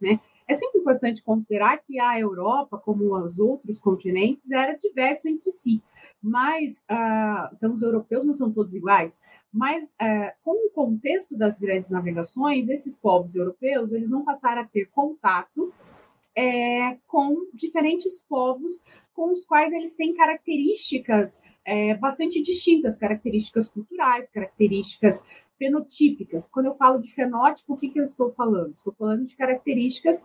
Né? 0.00 0.20
É 0.48 0.54
sempre 0.54 0.80
importante 0.80 1.22
considerar 1.22 1.78
que 1.78 1.98
a 1.98 2.18
Europa, 2.18 2.78
como 2.78 3.16
os 3.16 3.38
outros 3.38 3.80
continentes, 3.80 4.50
era 4.50 4.76
diverso 4.76 5.28
entre 5.28 5.50
si. 5.52 5.82
Mas 6.22 6.84
uh, 6.90 7.54
então 7.54 7.72
os 7.72 7.82
europeus 7.82 8.24
não 8.24 8.32
são 8.32 8.52
todos 8.52 8.74
iguais, 8.74 9.20
mas 9.52 9.90
uh, 9.94 10.32
com 10.42 10.66
o 10.66 10.70
contexto 10.70 11.36
das 11.36 11.58
grandes 11.58 11.90
navegações, 11.90 12.68
esses 12.68 12.96
povos 12.96 13.34
europeus 13.34 13.92
eles 13.92 14.10
vão 14.10 14.24
passar 14.24 14.56
a 14.56 14.64
ter 14.64 14.86
contato 14.86 15.72
é, 16.36 16.98
com 17.06 17.48
diferentes 17.54 18.18
povos 18.28 18.82
com 19.14 19.32
os 19.32 19.46
quais 19.46 19.72
eles 19.72 19.94
têm 19.94 20.14
características 20.14 21.42
é, 21.64 21.94
bastante 21.94 22.42
distintas, 22.42 22.98
características 22.98 23.66
culturais, 23.68 24.28
características 24.28 25.24
fenotípicas. 25.58 26.48
Quando 26.48 26.66
eu 26.66 26.76
falo 26.76 26.98
de 26.98 27.12
fenótipo, 27.12 27.74
o 27.74 27.76
que, 27.76 27.88
que 27.88 28.00
eu 28.00 28.04
estou 28.04 28.32
falando? 28.32 28.74
Estou 28.76 28.92
falando 28.94 29.24
de 29.24 29.36
características 29.36 30.24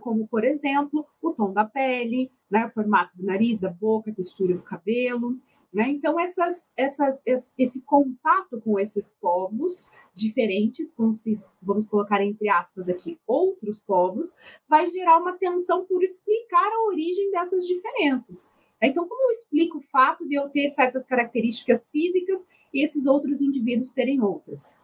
como, 0.00 0.26
por 0.28 0.44
exemplo, 0.44 1.06
o 1.20 1.32
tom 1.32 1.52
da 1.52 1.64
pele, 1.64 2.30
né, 2.50 2.66
o 2.66 2.70
formato 2.70 3.16
do 3.16 3.24
nariz, 3.24 3.60
da 3.60 3.70
boca, 3.70 4.10
a 4.10 4.14
textura 4.14 4.54
do 4.54 4.62
cabelo. 4.62 5.38
Né? 5.72 5.88
Então, 5.88 6.20
essas, 6.20 6.72
essas, 6.76 7.22
esse 7.26 7.82
contato 7.82 8.60
com 8.60 8.78
esses 8.78 9.12
povos 9.20 9.88
diferentes, 10.14 10.92
com 10.92 11.08
esses, 11.08 11.48
vamos 11.62 11.88
colocar 11.88 12.22
entre 12.22 12.48
aspas 12.50 12.88
aqui, 12.88 13.18
outros 13.26 13.80
povos, 13.80 14.34
vai 14.68 14.86
gerar 14.88 15.18
uma 15.18 15.32
tensão 15.38 15.86
por 15.86 16.02
explicar 16.02 16.70
a 16.70 16.86
origem 16.88 17.30
dessas 17.30 17.66
diferenças. 17.66 18.50
Então, 18.82 19.06
como 19.08 19.28
eu 19.28 19.30
explico 19.30 19.78
o 19.78 19.82
fato 19.82 20.26
de 20.26 20.34
eu 20.34 20.48
ter 20.50 20.68
certas 20.70 21.06
características 21.06 21.88
físicas 21.88 22.46
e 22.72 22.84
esses 22.84 23.06
outros 23.06 23.40
indivíduos 23.40 23.90
terem 23.90 24.20
outras? 24.20 24.74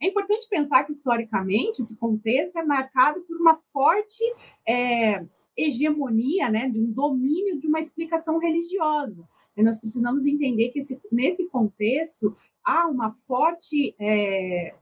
É 0.00 0.08
importante 0.08 0.46
pensar 0.48 0.84
que, 0.84 0.92
historicamente, 0.92 1.80
esse 1.80 1.96
contexto 1.96 2.58
é 2.58 2.64
marcado 2.64 3.20
por 3.22 3.36
uma 3.36 3.56
forte 3.72 4.22
é, 4.68 5.24
hegemonia, 5.56 6.50
né, 6.50 6.68
de 6.68 6.78
um 6.78 6.92
domínio 6.92 7.58
de 7.58 7.66
uma 7.66 7.80
explicação 7.80 8.38
religiosa. 8.38 9.26
E 9.56 9.62
nós 9.62 9.78
precisamos 9.78 10.26
entender 10.26 10.68
que 10.68 10.80
esse, 10.80 11.00
nesse 11.10 11.48
contexto 11.48 12.36
há 12.62 12.86
uma 12.86 13.12
forte. 13.26 13.94
É, 13.98 14.74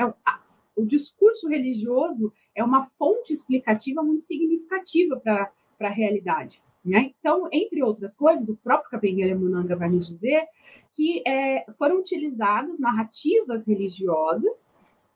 é, 0.00 0.14
o 0.74 0.86
discurso 0.86 1.48
religioso 1.48 2.32
é 2.54 2.64
uma 2.64 2.84
fonte 2.98 3.30
explicativa 3.30 4.02
muito 4.02 4.24
significativa 4.24 5.20
para 5.20 5.52
a 5.80 5.90
realidade. 5.90 6.62
Né? 6.84 7.12
Então, 7.18 7.48
entre 7.52 7.82
outras 7.82 8.14
coisas, 8.14 8.48
o 8.48 8.56
próprio 8.56 8.90
Kabengele 8.90 9.34
Munanga 9.34 9.76
vai 9.76 9.88
nos 9.88 10.08
dizer 10.08 10.42
que 10.94 11.22
é, 11.26 11.64
foram 11.78 12.00
utilizadas 12.00 12.78
narrativas 12.78 13.66
religiosas 13.66 14.66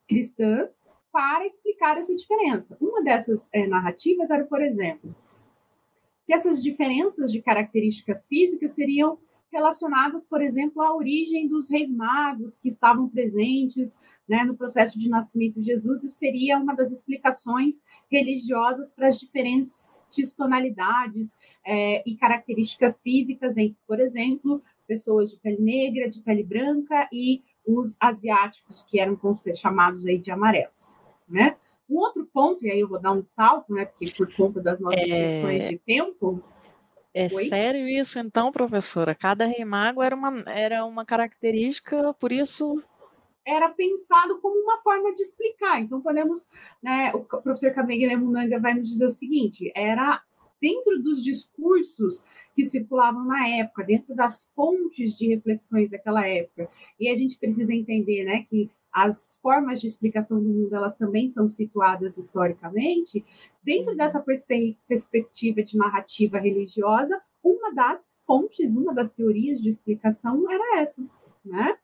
cristãs 0.09 0.87
para 1.13 1.45
explicar 1.45 1.99
essa 1.99 2.15
diferença. 2.15 2.77
Uma 2.81 3.03
dessas 3.03 3.51
é, 3.53 3.67
narrativas 3.67 4.31
era, 4.31 4.45
por 4.45 4.63
exemplo, 4.63 5.15
que 6.25 6.33
essas 6.33 6.63
diferenças 6.63 7.33
de 7.33 7.43
características 7.43 8.27
físicas 8.27 8.73
seriam 8.73 9.19
relacionadas, 9.53 10.27
por 10.27 10.43
exemplo, 10.43 10.83
à 10.83 10.95
origem 10.95 11.49
dos 11.49 11.71
reis 11.71 11.91
magos 11.91 12.59
que 12.59 12.69
estavam 12.69 13.09
presentes 13.09 13.99
né, 14.29 14.45
no 14.45 14.57
processo 14.57 14.99
de 14.99 15.09
nascimento 15.09 15.61
de 15.61 15.67
Jesus. 15.67 16.05
Isso 16.05 16.19
seria 16.19 16.59
uma 16.59 16.75
das 16.75 16.91
explicações 16.91 17.81
religiosas 18.11 18.93
para 18.93 19.09
as 19.09 19.19
diferentes 19.19 20.01
tonalidades 20.37 21.39
é, 21.65 22.03
e 22.09 22.17
características 22.17 23.01
físicas 23.01 23.57
entre, 23.57 23.77
por 23.87 24.01
exemplo, 24.01 24.63
pessoas 24.87 25.31
de 25.31 25.39
pele 25.39 25.61
negra, 25.61 26.09
de 26.09 26.21
pele 26.21 26.43
branca 26.43 27.09
e 27.13 27.43
os 27.67 27.97
asiáticos, 28.01 28.85
que 28.85 29.01
eram 29.01 29.19
chamados 29.55 30.07
aí 30.07 30.19
de 30.19 30.31
amarelos. 30.31 30.95
Né? 31.29 31.57
Um 31.89 31.97
outro 31.99 32.29
ponto, 32.33 32.65
e 32.65 32.71
aí 32.71 32.81
eu 32.81 32.89
vou 32.89 33.01
dar 33.01 33.13
um 33.13 33.23
salto, 33.23 33.73
né, 33.73 33.85
porque 33.85 34.13
por 34.17 34.33
conta 34.35 34.61
das 34.61 34.81
nossas 34.81 35.03
é... 35.03 35.27
questões 35.27 35.69
de 35.69 35.79
tempo, 35.79 36.43
é 37.17 37.23
Oi? 37.35 37.45
sério 37.47 37.89
isso, 37.89 38.19
então, 38.19 38.53
professora? 38.53 39.15
Cada 39.15 39.47
rei 39.47 39.65
mago 39.65 40.03
era 40.03 40.15
uma, 40.15 40.45
era 40.47 40.85
uma 40.85 41.03
característica, 41.03 42.13
por 42.13 42.31
isso. 42.31 42.83
Era 43.47 43.71
pensado 43.71 44.39
como 44.41 44.55
uma 44.63 44.83
forma 44.83 45.15
de 45.15 45.23
explicar. 45.23 45.81
Então, 45.81 46.03
podemos. 46.03 46.47
Né, 46.83 47.13
o 47.15 47.21
professor 47.21 47.73
Kabengele 47.73 48.17
Munanga 48.17 48.61
vai 48.61 48.75
nos 48.75 48.87
dizer 48.91 49.07
o 49.07 49.11
seguinte: 49.11 49.73
era 49.75 50.21
dentro 50.61 51.03
dos 51.03 51.25
discursos 51.25 52.23
que 52.55 52.67
circulavam 52.67 53.25
na 53.25 53.49
época, 53.49 53.85
dentro 53.85 54.15
das 54.15 54.47
fontes 54.55 55.17
de 55.17 55.29
reflexões 55.29 55.91
daquela 55.91 56.27
época. 56.27 56.69
E 57.01 57.09
a 57.09 57.17
gente 57.17 57.39
precisa 57.39 57.75
entender 57.75 58.25
né, 58.25 58.45
que 58.51 58.71
as 58.97 59.39
formas 59.43 59.79
de 59.79 59.87
explicação 59.87 60.43
do 60.43 60.49
mundo 60.49 60.75
elas 60.75 60.97
também 60.97 61.29
são 61.29 61.47
situadas 61.47 62.17
historicamente 62.17 63.23
dentro 63.63 63.91
uhum. 63.91 63.97
dessa 63.97 64.19
perspe 64.21 64.79
perspectiva 64.89 65.63
de 65.63 65.77
narrativa 65.77 66.39
religiosa 66.39 67.21
uma 67.45 67.75
das 67.75 68.19
fontes 68.27 68.75
uma 68.75 68.95
das 68.95 69.11
teorias 69.11 69.61
de 69.61 69.69
explicação 69.69 70.51
era 70.51 70.81
essa 70.81 71.05
né 71.45 71.77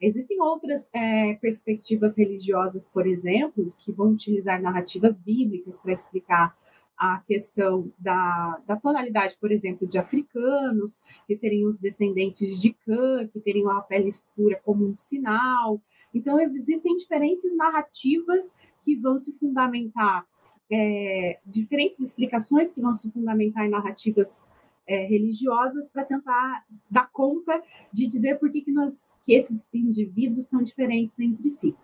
existem 0.00 0.40
outras 0.40 0.88
é, 0.94 1.34
perspectivas 1.34 2.16
religiosas 2.16 2.86
por 2.86 3.08
exemplo 3.08 3.74
que 3.78 3.90
vão 3.90 4.12
utilizar 4.12 4.62
narrativas 4.62 5.18
bíblicas 5.18 5.80
para 5.80 5.92
explicar 5.92 6.56
a 6.96 7.20
questão 7.26 7.90
da, 7.98 8.60
da, 8.64 8.76
tonalidade, 8.76 9.36
por 9.40 9.50
exemplo, 9.50 9.88
de 9.88 9.98
africanos, 9.98 11.00
que 11.26 11.34
seriam 11.34 11.66
os 11.66 11.76
descendentes 11.76 12.60
de 12.60 12.72
Cã, 12.72 13.26
que 13.26 13.40
teriam 13.40 13.70
a 13.70 13.80
pele 13.80 14.08
escura 14.08 14.60
como 14.62 14.86
um 14.86 14.96
sinal, 14.96 15.80
então, 16.14 16.40
existem 16.40 16.94
diferentes 16.96 17.54
narrativas 17.56 18.54
que 18.82 18.96
vão 18.96 19.18
se 19.18 19.32
fundamentar, 19.38 20.26
é, 20.70 21.38
diferentes 21.46 22.00
explicações 22.00 22.72
que 22.72 22.80
vão 22.80 22.92
se 22.92 23.10
fundamentar 23.10 23.66
em 23.66 23.70
narrativas 23.70 24.44
é, 24.86 25.06
religiosas 25.06 25.88
para 25.88 26.04
tentar 26.04 26.64
dar 26.90 27.10
conta 27.12 27.62
de 27.92 28.06
dizer 28.06 28.38
por 28.38 28.50
que, 28.50 28.62
que, 28.62 28.72
nós, 28.72 29.16
que 29.24 29.34
esses 29.34 29.68
indivíduos 29.72 30.46
são 30.46 30.62
diferentes 30.62 31.18
entre 31.20 31.50
si. 31.50 31.74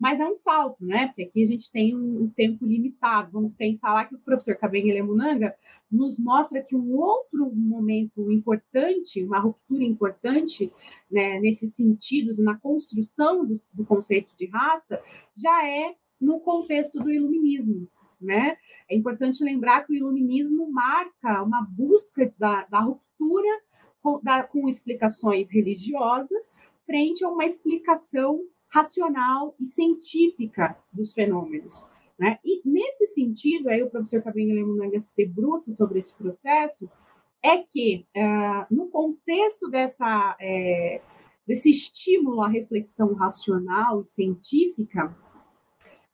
Mas 0.00 0.18
é 0.18 0.26
um 0.26 0.34
salto, 0.34 0.82
né? 0.82 1.08
Porque 1.08 1.24
aqui 1.24 1.42
a 1.42 1.46
gente 1.46 1.70
tem 1.70 1.94
um, 1.94 2.22
um 2.22 2.28
tempo 2.30 2.64
limitado. 2.64 3.30
Vamos 3.32 3.54
pensar 3.54 3.92
lá 3.92 4.06
que 4.06 4.14
o 4.14 4.18
professor 4.18 4.56
Kabengele 4.56 5.02
Munanga 5.02 5.54
nos 5.92 6.18
mostra 6.18 6.62
que 6.62 6.74
um 6.74 6.96
outro 6.96 7.54
momento 7.54 8.32
importante, 8.32 9.22
uma 9.22 9.38
ruptura 9.38 9.84
importante 9.84 10.72
né, 11.10 11.38
nesses 11.40 11.74
sentidos, 11.74 12.38
na 12.38 12.56
construção 12.56 13.44
do, 13.44 13.52
do 13.74 13.84
conceito 13.84 14.34
de 14.38 14.46
raça, 14.46 15.02
já 15.36 15.68
é 15.68 15.94
no 16.18 16.40
contexto 16.40 16.98
do 16.98 17.10
iluminismo. 17.10 17.86
Né? 18.18 18.56
É 18.88 18.96
importante 18.96 19.44
lembrar 19.44 19.84
que 19.84 19.92
o 19.92 19.96
iluminismo 19.96 20.70
marca 20.70 21.42
uma 21.42 21.60
busca 21.62 22.32
da, 22.38 22.64
da 22.64 22.80
ruptura 22.80 23.60
com, 24.00 24.18
da, 24.22 24.44
com 24.44 24.66
explicações 24.66 25.50
religiosas 25.50 26.54
frente 26.86 27.22
a 27.22 27.28
uma 27.28 27.44
explicação 27.44 28.40
racional 28.70 29.54
e 29.60 29.66
científica 29.66 30.76
dos 30.92 31.12
fenômenos. 31.12 31.86
Né? 32.18 32.38
E 32.44 32.60
nesse 32.68 33.06
sentido, 33.06 33.68
aí 33.68 33.82
o 33.82 33.90
professor 33.90 34.22
Fabinho 34.22 34.54
Lemunanga 34.54 35.00
se 35.00 35.14
debruça 35.16 35.72
sobre 35.72 35.98
esse 35.98 36.14
processo, 36.14 36.88
é 37.42 37.58
que, 37.58 38.06
uh, 38.16 38.74
no 38.74 38.88
contexto 38.88 39.70
dessa, 39.70 40.36
é, 40.38 41.00
desse 41.46 41.70
estímulo 41.70 42.42
à 42.42 42.48
reflexão 42.48 43.14
racional 43.14 44.02
e 44.02 44.06
científica, 44.06 45.16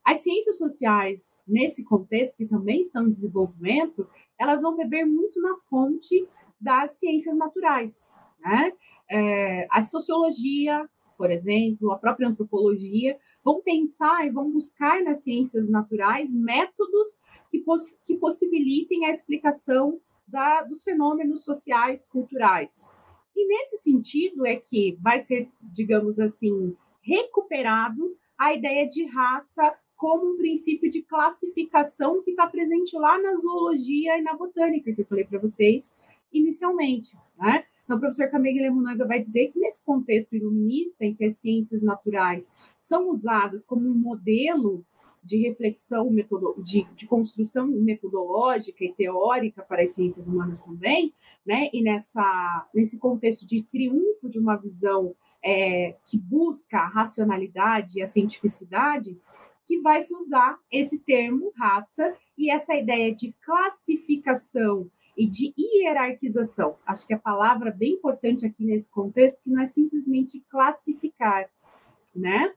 as 0.05 0.21
ciências 0.21 0.57
sociais, 0.57 1.35
nesse 1.47 1.83
contexto, 1.83 2.37
que 2.37 2.47
também 2.47 2.83
estão 2.83 3.09
em 3.09 3.11
desenvolvimento, 3.11 4.09
elas 4.39 4.63
vão 4.63 4.77
beber 4.77 5.05
muito 5.05 5.43
na 5.43 5.57
fonte 5.69 6.29
das 6.61 7.01
ciências 7.01 7.37
naturais. 7.37 8.09
Né? 8.39 8.73
É, 9.11 9.67
a 9.69 9.83
sociologia, 9.83 10.89
por 11.17 11.31
exemplo, 11.31 11.91
a 11.93 11.99
própria 11.99 12.29
antropologia, 12.29 13.19
vão 13.45 13.61
pensar 13.61 14.27
e 14.27 14.31
vão 14.31 14.51
buscar 14.51 15.03
nas 15.03 15.23
ciências 15.23 15.69
naturais 15.69 16.35
métodos 16.35 17.19
que, 17.51 17.61
poss 17.61 17.99
que 18.05 18.17
possibilitem 18.17 19.07
a 19.07 19.11
explicação 19.11 20.01
da, 20.27 20.63
dos 20.63 20.83
fenômenos 20.83 21.45
sociais, 21.45 22.07
culturais. 22.07 22.91
E 23.35 23.47
nesse 23.47 23.77
sentido 23.79 24.47
é 24.47 24.57
que 24.57 24.97
vai 25.01 25.21
ser, 25.21 25.49
digamos 25.61 26.19
assim, 26.19 26.77
recuperado 27.03 28.17
a 28.39 28.53
ideia 28.55 28.89
de 28.89 29.05
raça 29.05 29.75
como 29.97 30.33
um 30.33 30.37
princípio 30.37 30.91
de 30.91 31.03
classificação 31.03 32.23
que 32.23 32.31
está 32.31 32.47
presente 32.47 32.97
lá 32.97 33.21
na 33.21 33.35
zoologia 33.37 34.19
e 34.19 34.23
na 34.23 34.35
botânica, 34.35 34.93
que 34.93 35.01
eu 35.01 35.07
falei 35.07 35.25
para 35.25 35.39
vocês 35.39 35.95
inicialmente. 36.33 37.17
Né? 37.39 37.65
Então, 37.87 37.99
o 37.99 38.00
professor 38.00 38.28
Camille 38.28 38.61
Lemunaga 38.61 39.07
vai 39.07 39.21
dizer 39.21 39.52
que 39.52 39.61
nesse 39.61 39.81
contexto 39.85 40.35
iluminista, 40.35 41.05
em 41.05 41.14
que 41.14 41.25
as 41.25 41.37
ciências 41.37 41.85
naturais 41.85 42.52
são 42.81 43.11
usadas 43.11 43.64
como 43.64 43.88
um 43.88 43.95
modelo 43.95 44.85
de 45.23 45.38
reflexão, 45.38 46.12
de, 46.62 46.85
de, 46.97 47.07
construção 47.07 47.69
metodológica 47.69 48.85
e 48.85 48.93
teórica 48.93 49.62
para 49.62 49.83
as 49.83 49.90
ciências 49.90 50.26
humanas 50.26 50.61
também, 50.61 51.12
né? 51.45 51.69
e 51.73 51.81
nessa, 51.81 52.69
nesse 52.75 52.99
contexto 52.99 53.47
de 53.47 53.62
triunfo 53.62 54.28
de 54.28 54.38
uma 54.38 54.57
visão 54.57 55.14
é, 55.43 55.97
que 56.07 56.19
busca 56.19 56.78
a 56.78 56.88
racionalidade 56.88 57.99
e 57.99 58.02
a 58.02 58.07
cientificidade, 58.07 59.16
que 59.64 59.81
vai 59.81 60.02
se 60.02 60.14
usar 60.14 60.59
esse 60.73 60.99
termo 60.99 61.52
raça 61.57 62.14
e 62.37 62.50
essa 62.50 62.75
ideia 62.75 63.14
de 63.14 63.33
classificação 63.45 64.90
e 65.17 65.27
de 65.27 65.55
hierarquização. 65.59 66.77
Acho 66.87 67.07
que 67.07 67.15
a 67.15 67.19
palavra 67.19 67.71
bem 67.71 67.95
importante 67.95 68.45
aqui 68.45 68.65
nesse 68.65 68.89
contexto 68.89 69.43
que 69.43 69.51
não 69.51 69.63
é 69.63 69.67
simplesmente 69.67 70.45
classificar, 70.51 71.49
né? 72.15 72.53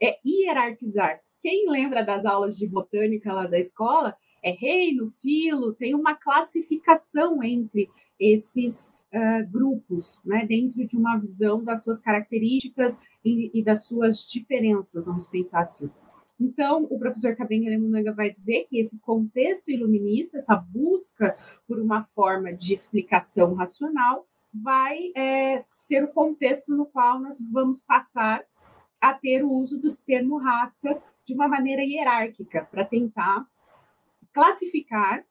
É 0.00 0.18
hierarquizar. 0.24 1.20
Quem 1.40 1.70
lembra 1.70 2.04
das 2.04 2.26
aulas 2.26 2.56
de 2.58 2.66
botânica 2.66 3.32
lá 3.32 3.46
da 3.46 3.58
escola? 3.58 4.16
É 4.42 4.50
reino, 4.50 5.12
filo, 5.20 5.72
tem 5.74 5.94
uma 5.94 6.14
classificação 6.14 7.42
entre 7.42 7.88
esses 8.20 8.94
uh, 9.12 9.50
grupos, 9.50 10.20
né? 10.24 10.44
Dentro 10.46 10.86
de 10.86 10.96
uma 10.96 11.16
visão 11.16 11.64
das 11.64 11.82
suas 11.82 12.00
características 12.00 13.00
e, 13.24 13.50
e 13.58 13.62
das 13.62 13.86
suas 13.86 14.24
diferenças, 14.24 15.06
vamos 15.06 15.26
pensar 15.26 15.60
assim. 15.60 15.90
Então, 16.40 16.84
o 16.84 16.98
professor 16.98 17.34
Cabenga 17.34 17.68
Lemunanga 17.68 18.12
vai 18.12 18.30
dizer 18.30 18.66
que 18.68 18.78
esse 18.78 18.98
contexto 19.00 19.70
iluminista, 19.70 20.36
essa 20.36 20.54
busca 20.54 21.36
por 21.66 21.80
uma 21.80 22.04
forma 22.14 22.52
de 22.52 22.72
explicação 22.72 23.54
racional, 23.54 24.26
vai 24.52 25.12
é, 25.16 25.64
ser 25.76 26.04
o 26.04 26.08
contexto 26.08 26.74
no 26.74 26.86
qual 26.86 27.20
nós 27.20 27.38
vamos 27.50 27.80
passar 27.80 28.44
a 29.00 29.12
ter 29.14 29.44
o 29.44 29.50
uso 29.50 29.78
do 29.78 29.88
termo 30.04 30.38
raça 30.38 31.00
de 31.26 31.34
uma 31.34 31.46
maneira 31.46 31.82
hierárquica, 31.82 32.66
para 32.70 32.84
tentar 32.84 33.46
classificar, 34.32 35.24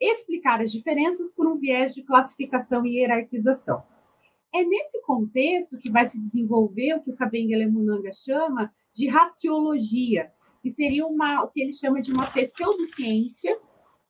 explicar 0.00 0.60
as 0.60 0.70
diferenças 0.70 1.32
por 1.32 1.46
um 1.46 1.56
viés 1.56 1.94
de 1.94 2.02
classificação 2.02 2.84
e 2.84 2.98
hierarquização. 2.98 3.82
É 4.54 4.62
nesse 4.64 5.00
contexto 5.02 5.78
que 5.78 5.90
vai 5.90 6.06
se 6.06 6.18
desenvolver 6.18 6.94
o 6.94 7.02
que 7.02 7.10
o 7.10 7.16
Kabengele 7.16 7.66
Munanga 7.66 8.12
chama 8.12 8.72
de 8.94 9.08
raciologia, 9.08 10.30
que 10.62 10.70
seria 10.70 11.06
uma, 11.06 11.44
o 11.44 11.48
que 11.48 11.60
ele 11.60 11.72
chama 11.72 12.00
de 12.00 12.12
uma 12.12 12.26
pseudociência 12.30 13.58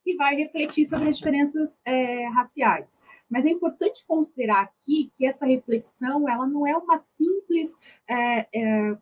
que 0.04 0.16
vai 0.16 0.36
refletir 0.36 0.86
sobre 0.86 1.08
as 1.08 1.18
diferenças 1.18 1.82
é, 1.84 2.28
raciais. 2.28 3.00
Mas 3.28 3.44
é 3.44 3.50
importante 3.50 4.04
considerar 4.06 4.62
aqui 4.62 5.12
que 5.14 5.26
essa 5.26 5.46
reflexão 5.46 6.28
ela 6.28 6.46
não 6.46 6.66
é 6.66 6.76
uma 6.76 6.96
simples 6.96 7.76
é, 8.08 8.46
é, 8.54 8.96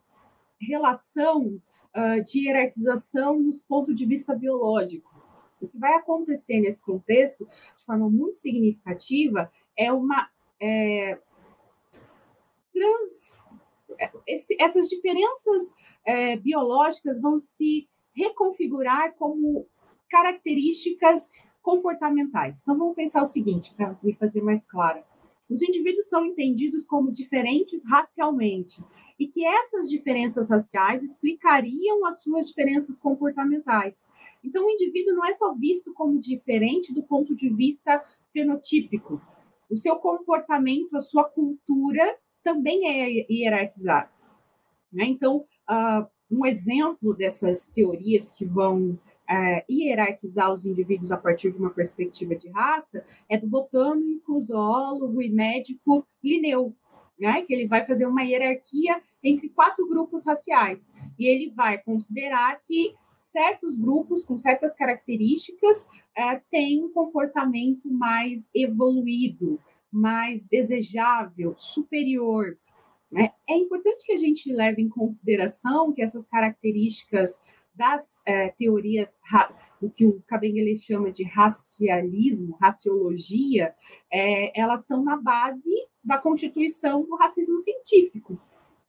relação 0.60 1.60
de 2.26 2.44
hierarquização 2.44 3.40
nos 3.40 3.64
pontos 3.64 3.94
de 3.94 4.04
vista 4.04 4.34
biológico. 4.34 5.16
O 5.60 5.66
que 5.66 5.78
vai 5.78 5.94
acontecer 5.94 6.60
nesse 6.60 6.78
contexto, 6.82 7.48
de 7.78 7.84
forma 7.86 8.10
muito 8.10 8.36
significativa, 8.36 9.50
é 9.76 9.90
uma 9.90 10.28
é, 10.60 11.18
trans, 12.72 13.32
esse, 14.26 14.60
essas 14.60 14.88
diferenças 14.88 15.74
é, 16.06 16.36
biológicas 16.36 17.20
vão 17.20 17.38
se 17.38 17.88
reconfigurar 18.14 19.14
como 19.16 19.66
características 20.08 21.28
comportamentais. 21.60 22.62
Então, 22.62 22.78
vamos 22.78 22.94
pensar 22.94 23.22
o 23.22 23.26
seguinte, 23.26 23.74
para 23.74 23.98
me 24.02 24.14
fazer 24.14 24.40
mais 24.40 24.64
claro. 24.64 25.02
Os 25.50 25.62
indivíduos 25.62 26.08
são 26.08 26.24
entendidos 26.24 26.84
como 26.86 27.12
diferentes 27.12 27.84
racialmente 27.84 28.82
e 29.18 29.26
que 29.26 29.44
essas 29.44 29.88
diferenças 29.88 30.50
raciais 30.50 31.02
explicariam 31.02 32.06
as 32.06 32.22
suas 32.22 32.48
diferenças 32.48 32.98
comportamentais. 32.98 34.06
Então, 34.44 34.64
o 34.64 34.70
indivíduo 34.70 35.14
não 35.14 35.24
é 35.24 35.32
só 35.32 35.54
visto 35.54 35.92
como 35.92 36.20
diferente 36.20 36.92
do 36.92 37.02
ponto 37.02 37.34
de 37.34 37.48
vista 37.48 38.02
fenotípico. 38.32 39.20
O 39.68 39.76
seu 39.76 39.96
comportamento, 39.96 40.96
a 40.96 41.00
sua 41.00 41.24
cultura 41.24 42.16
também 42.44 42.86
é 42.86 43.26
hierarquizado. 43.28 44.10
Né? 44.92 45.04
Então, 45.06 45.44
uh, 45.70 46.06
um 46.30 46.44
exemplo 46.44 47.14
dessas 47.14 47.68
teorias 47.68 48.30
que 48.30 48.44
vão 48.44 48.98
é, 49.28 49.64
hierarquizar 49.68 50.52
os 50.52 50.64
indivíduos 50.64 51.10
a 51.10 51.16
partir 51.16 51.50
de 51.50 51.58
uma 51.58 51.70
perspectiva 51.70 52.34
de 52.34 52.48
raça 52.50 53.04
é 53.28 53.36
do 53.36 53.46
botânico, 53.46 54.40
zoólogo 54.40 55.20
e 55.20 55.28
médico 55.28 56.06
Linneu, 56.22 56.74
né? 57.18 57.42
que 57.42 57.52
ele 57.52 57.66
vai 57.66 57.84
fazer 57.86 58.06
uma 58.06 58.22
hierarquia 58.22 59.00
entre 59.22 59.48
quatro 59.48 59.86
grupos 59.88 60.24
raciais. 60.24 60.92
E 61.18 61.26
ele 61.26 61.50
vai 61.50 61.78
considerar 61.78 62.60
que 62.66 62.94
certos 63.18 63.76
grupos 63.76 64.24
com 64.24 64.38
certas 64.38 64.74
características 64.74 65.88
é, 66.16 66.36
têm 66.50 66.84
um 66.84 66.92
comportamento 66.92 67.90
mais 67.90 68.48
evoluído, 68.54 69.58
mais 69.90 70.44
desejável, 70.44 71.54
superior. 71.58 72.56
Né? 73.10 73.30
É 73.48 73.56
importante 73.56 74.04
que 74.04 74.12
a 74.12 74.16
gente 74.16 74.52
leve 74.52 74.82
em 74.82 74.88
consideração 74.88 75.92
que 75.92 76.02
essas 76.02 76.26
características 76.26 77.40
das 77.74 78.22
é, 78.26 78.48
teorias 78.48 79.20
do 79.80 79.90
que 79.90 80.06
o 80.06 80.22
Kabengele 80.26 80.78
chama 80.78 81.12
de 81.12 81.24
racialismo, 81.24 82.56
raciologia, 82.60 83.74
é, 84.10 84.58
elas 84.58 84.80
estão 84.80 85.04
na 85.04 85.16
base 85.16 85.70
da 86.02 86.16
constituição 86.16 87.04
do 87.04 87.16
racismo 87.16 87.60
científico, 87.60 88.40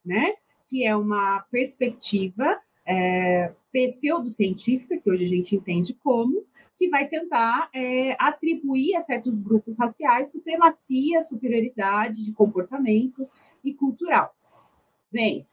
né? 0.04 0.34
que 0.66 0.86
é 0.86 0.96
uma 0.96 1.40
perspectiva 1.50 2.58
é, 2.86 3.52
pseudocientífica, 3.72 4.98
que 4.98 5.10
hoje 5.10 5.24
a 5.24 5.28
gente 5.28 5.54
entende 5.54 5.94
como, 5.94 6.46
que 6.78 6.88
vai 6.88 7.08
tentar 7.08 7.68
é, 7.74 8.16
atribuir 8.18 8.94
a 8.94 9.00
certos 9.00 9.36
grupos 9.38 9.76
raciais 9.76 10.30
supremacia, 10.30 11.22
superioridade 11.22 12.24
de 12.24 12.32
comportamento 12.32 13.22
e 13.64 13.74
cultural. 13.74 14.34
Bem, 15.10 15.46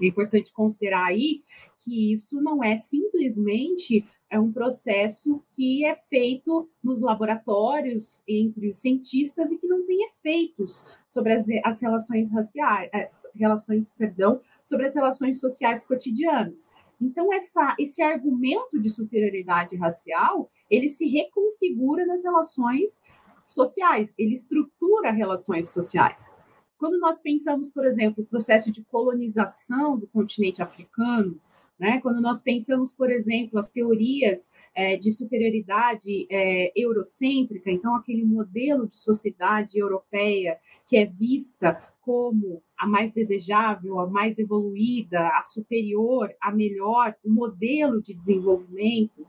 é 0.00 0.06
importante 0.06 0.52
considerar 0.52 1.06
aí 1.06 1.42
que 1.78 2.12
isso 2.12 2.40
não 2.40 2.62
é 2.62 2.76
simplesmente 2.76 4.06
é 4.32 4.40
um 4.40 4.50
processo 4.50 5.44
que 5.54 5.84
é 5.84 5.94
feito 5.94 6.66
nos 6.82 7.02
laboratórios 7.02 8.22
entre 8.26 8.70
os 8.70 8.78
cientistas 8.78 9.52
e 9.52 9.58
que 9.58 9.66
não 9.66 9.84
tem 9.84 10.08
efeitos 10.08 10.82
sobre 11.10 11.34
as, 11.34 11.44
as 11.62 11.82
relações 11.82 12.30
raciais, 12.30 12.88
é, 12.94 13.10
relações, 13.34 13.90
perdão, 13.90 14.40
sobre 14.64 14.86
as 14.86 14.94
relações 14.94 15.38
sociais 15.38 15.84
cotidianas. 15.84 16.70
Então, 16.98 17.30
essa, 17.30 17.76
esse 17.78 18.02
argumento 18.02 18.80
de 18.80 18.88
superioridade 18.88 19.76
racial, 19.76 20.50
ele 20.70 20.88
se 20.88 21.06
reconfigura 21.06 22.06
nas 22.06 22.22
relações 22.22 22.98
sociais, 23.44 24.14
ele 24.16 24.32
estrutura 24.32 25.10
relações 25.10 25.68
sociais. 25.68 26.34
Quando 26.82 26.98
nós 26.98 27.16
pensamos, 27.16 27.70
por 27.70 27.86
exemplo, 27.86 28.24
o 28.24 28.26
processo 28.26 28.72
de 28.72 28.82
colonização 28.82 29.96
do 29.96 30.08
continente 30.08 30.60
africano, 30.60 31.40
né? 31.78 32.00
Quando 32.00 32.20
nós 32.20 32.40
pensamos, 32.40 32.92
por 32.92 33.08
exemplo, 33.08 33.56
as 33.56 33.68
teorias 33.68 34.50
é, 34.74 34.96
de 34.96 35.12
superioridade 35.12 36.26
é, 36.28 36.72
eurocêntrica, 36.74 37.70
então 37.70 37.94
aquele 37.94 38.24
modelo 38.24 38.88
de 38.88 38.96
sociedade 38.96 39.78
europeia 39.78 40.58
que 40.84 40.96
é 40.96 41.06
vista 41.06 41.80
como 42.00 42.60
a 42.76 42.84
mais 42.84 43.12
desejável, 43.12 44.00
a 44.00 44.10
mais 44.10 44.36
evoluída, 44.40 45.28
a 45.38 45.42
superior, 45.44 46.34
a 46.40 46.50
melhor, 46.50 47.14
o 47.24 47.30
modelo 47.30 48.02
de 48.02 48.12
desenvolvimento. 48.12 49.24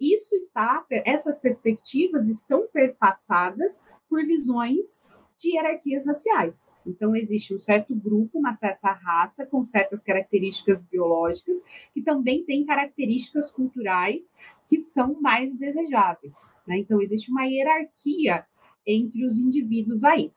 Isso 0.00 0.34
está, 0.34 0.84
essas 0.90 1.38
perspectivas 1.38 2.28
estão 2.28 2.66
perpassadas 2.72 3.84
por 4.08 4.26
visões 4.26 5.00
de 5.38 5.54
hierarquias 5.54 6.04
raciais. 6.04 6.70
Então, 6.86 7.14
existe 7.14 7.54
um 7.54 7.58
certo 7.58 7.94
grupo, 7.94 8.38
uma 8.38 8.52
certa 8.52 8.92
raça, 8.92 9.46
com 9.46 9.64
certas 9.64 10.02
características 10.02 10.82
biológicas, 10.82 11.62
que 11.94 12.02
também 12.02 12.44
tem 12.44 12.66
características 12.66 13.50
culturais 13.50 14.34
que 14.68 14.78
são 14.78 15.20
mais 15.20 15.56
desejáveis. 15.56 16.52
Né? 16.66 16.78
Então, 16.78 17.00
existe 17.00 17.30
uma 17.30 17.44
hierarquia 17.44 18.44
entre 18.86 19.24
os 19.24 19.38
indivíduos 19.38 20.02
aí 20.02 20.32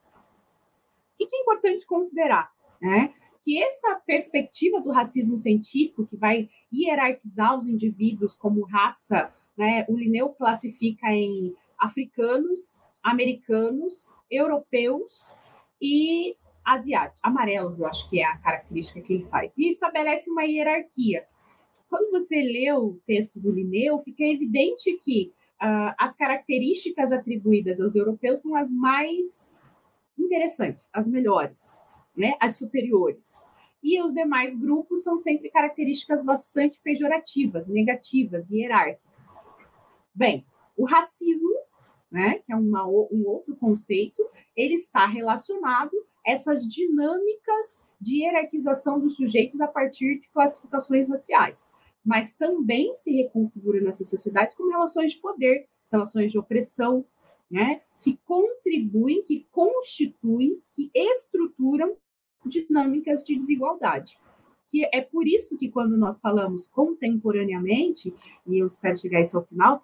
que, 1.21 1.27
que 1.27 1.35
é 1.35 1.41
importante 1.41 1.85
considerar? 1.85 2.51
Né? 2.81 3.13
Que 3.43 3.61
essa 3.61 3.95
perspectiva 4.05 4.79
do 4.81 4.91
racismo 4.91 5.37
científico, 5.37 6.05
que 6.05 6.15
vai 6.15 6.49
hierarquizar 6.73 7.57
os 7.57 7.67
indivíduos 7.67 8.35
como 8.35 8.65
raça, 8.65 9.31
né? 9.57 9.85
o 9.87 9.95
Linneu 9.95 10.29
classifica 10.29 11.07
em 11.11 11.55
africanos, 11.79 12.79
americanos, 13.03 14.15
europeus 14.29 15.35
e 15.81 16.35
asiáticos, 16.63 17.19
amarelos, 17.23 17.79
eu 17.79 17.87
acho 17.87 18.09
que 18.09 18.19
é 18.19 18.25
a 18.25 18.37
característica 18.37 19.01
que 19.01 19.13
ele 19.13 19.25
faz, 19.25 19.57
e 19.57 19.69
estabelece 19.69 20.29
uma 20.29 20.43
hierarquia. 20.43 21.25
Quando 21.89 22.11
você 22.11 22.35
lê 22.41 22.71
o 22.71 22.99
texto 23.05 23.39
do 23.39 23.51
Linneu, 23.51 23.99
fica 23.99 24.23
evidente 24.23 24.97
que 25.03 25.33
uh, 25.61 25.93
as 25.99 26.15
características 26.15 27.11
atribuídas 27.11 27.81
aos 27.81 27.95
europeus 27.95 28.41
são 28.41 28.55
as 28.55 28.71
mais 28.71 29.53
interessantes, 30.17 30.89
as 30.93 31.07
melhores, 31.07 31.79
né? 32.15 32.35
as 32.39 32.57
superiores. 32.57 33.45
E 33.83 34.01
os 34.01 34.13
demais 34.13 34.55
grupos 34.55 35.03
são 35.03 35.17
sempre 35.17 35.49
características 35.49 36.23
bastante 36.23 36.79
pejorativas, 36.81 37.67
negativas 37.67 38.51
e 38.51 38.59
hierárquicas. 38.59 39.41
Bem, 40.13 40.45
o 40.77 40.85
racismo, 40.85 41.49
né, 42.11 42.39
que 42.45 42.51
é 42.51 42.55
uma, 42.55 42.85
um 42.85 43.23
outro 43.25 43.55
conceito, 43.55 44.21
ele 44.55 44.73
está 44.73 45.05
relacionado 45.05 45.91
a 46.25 46.31
essas 46.31 46.67
dinâmicas 46.67 47.83
de 47.99 48.23
hierarquização 48.23 48.99
dos 48.99 49.15
sujeitos 49.15 49.61
a 49.61 49.67
partir 49.67 50.19
de 50.19 50.27
classificações 50.29 51.07
raciais, 51.07 51.69
mas 52.03 52.35
também 52.35 52.93
se 52.93 53.11
reconfigura 53.11 53.79
nessa 53.79 54.03
sociedade 54.03 54.55
como 54.55 54.71
relações 54.71 55.13
de 55.13 55.19
poder, 55.19 55.67
relações 55.91 56.31
de 56.31 56.37
opressão, 56.37 57.05
né? 57.49 57.81
que 58.01 58.17
contribuem, 58.25 59.23
que 59.23 59.47
constituem, 59.51 60.59
que 60.75 60.89
estruturam 60.93 61.95
dinâmicas 62.45 63.23
de 63.23 63.35
desigualdade. 63.35 64.17
Que 64.69 64.89
é 64.91 65.01
por 65.01 65.27
isso 65.27 65.57
que 65.57 65.69
quando 65.69 65.95
nós 65.97 66.19
falamos 66.19 66.67
contemporaneamente, 66.67 68.13
e 68.47 68.57
eu 68.57 68.65
espero 68.65 68.97
chegar 68.97 69.21
isso 69.21 69.37
ao 69.37 69.45
final, 69.45 69.79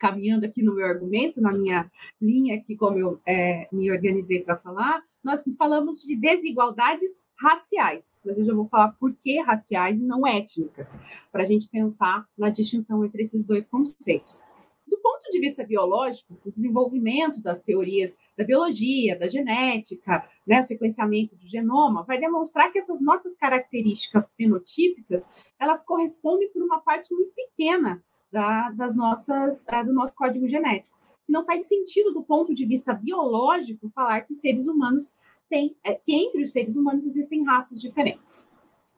caminhando 0.00 0.46
aqui 0.46 0.62
no 0.62 0.74
meu 0.74 0.86
argumento, 0.86 1.40
na 1.40 1.52
minha 1.52 1.88
linha 2.20 2.56
aqui, 2.56 2.74
como 2.74 2.98
eu 2.98 3.20
é, 3.26 3.68
me 3.70 3.92
organizei 3.92 4.40
para 4.42 4.56
falar, 4.56 5.02
nós 5.22 5.44
falamos 5.58 6.00
de 6.02 6.16
desigualdades 6.16 7.22
raciais. 7.38 8.14
Mas 8.24 8.38
eu 8.38 8.44
já 8.46 8.54
vou 8.54 8.66
falar 8.66 8.96
por 8.98 9.14
que 9.14 9.38
raciais 9.40 10.00
e 10.00 10.04
não 10.04 10.26
étnicas, 10.26 10.96
para 11.30 11.42
a 11.42 11.46
gente 11.46 11.68
pensar 11.68 12.26
na 12.36 12.48
distinção 12.48 13.04
entre 13.04 13.22
esses 13.22 13.44
dois 13.44 13.68
conceitos. 13.68 14.40
Do 14.88 14.98
ponto 14.98 15.30
de 15.30 15.38
vista 15.38 15.62
biológico, 15.62 16.36
o 16.44 16.50
desenvolvimento 16.50 17.40
das 17.42 17.60
teorias 17.60 18.16
da 18.36 18.42
biologia, 18.42 19.18
da 19.18 19.28
genética, 19.28 20.26
né, 20.46 20.58
o 20.58 20.62
sequenciamento 20.62 21.36
do 21.36 21.46
genoma, 21.46 22.02
vai 22.04 22.18
demonstrar 22.18 22.72
que 22.72 22.78
essas 22.78 23.00
nossas 23.00 23.36
características 23.36 24.32
fenotípicas, 24.32 25.28
elas 25.60 25.84
correspondem 25.84 26.50
por 26.50 26.62
uma 26.62 26.80
parte 26.80 27.14
muito 27.14 27.32
pequena 27.34 28.02
da, 28.30 28.70
das 28.70 28.96
nossas, 28.96 29.64
uh, 29.64 29.84
do 29.84 29.92
nosso 29.92 30.14
código 30.14 30.48
genético. 30.48 30.98
Não 31.28 31.44
faz 31.44 31.66
sentido, 31.66 32.12
do 32.12 32.22
ponto 32.22 32.54
de 32.54 32.66
vista 32.66 32.92
biológico, 32.92 33.90
falar 33.90 34.22
que 34.22 34.34
seres 34.34 34.66
humanos 34.66 35.14
têm, 35.48 35.76
é, 35.84 35.94
que 35.94 36.12
entre 36.12 36.42
os 36.42 36.52
seres 36.52 36.76
humanos 36.76 37.04
existem 37.04 37.44
raças 37.44 37.80
diferentes. 37.80 38.46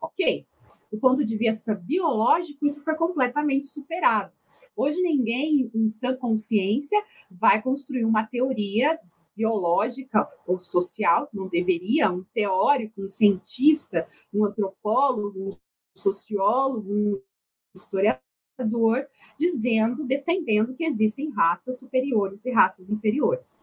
Ok. 0.00 0.46
do 0.90 0.98
ponto 0.98 1.24
de 1.24 1.36
vista 1.36 1.74
biológico, 1.74 2.66
isso 2.66 2.82
foi 2.82 2.94
completamente 2.96 3.68
superado. 3.68 4.32
Hoje 4.76 5.00
ninguém 5.00 5.70
em 5.74 5.88
sã 5.88 6.14
consciência 6.16 7.02
vai 7.30 7.62
construir 7.62 8.04
uma 8.04 8.26
teoria 8.26 8.98
biológica 9.34 10.28
ou 10.46 10.58
social, 10.58 11.28
não 11.32 11.48
deveria, 11.48 12.10
um 12.10 12.24
teórico, 12.34 13.02
um 13.02 13.08
cientista, 13.08 14.06
um 14.32 14.44
antropólogo, 14.44 15.48
um 15.48 15.50
sociólogo, 15.94 16.92
um 16.92 17.22
historiador, 17.74 18.20
dizendo, 19.38 20.04
defendendo 20.04 20.74
que 20.74 20.84
existem 20.84 21.30
raças 21.30 21.78
superiores 21.78 22.44
e 22.44 22.50
raças 22.50 22.88
inferiores. 22.90 23.58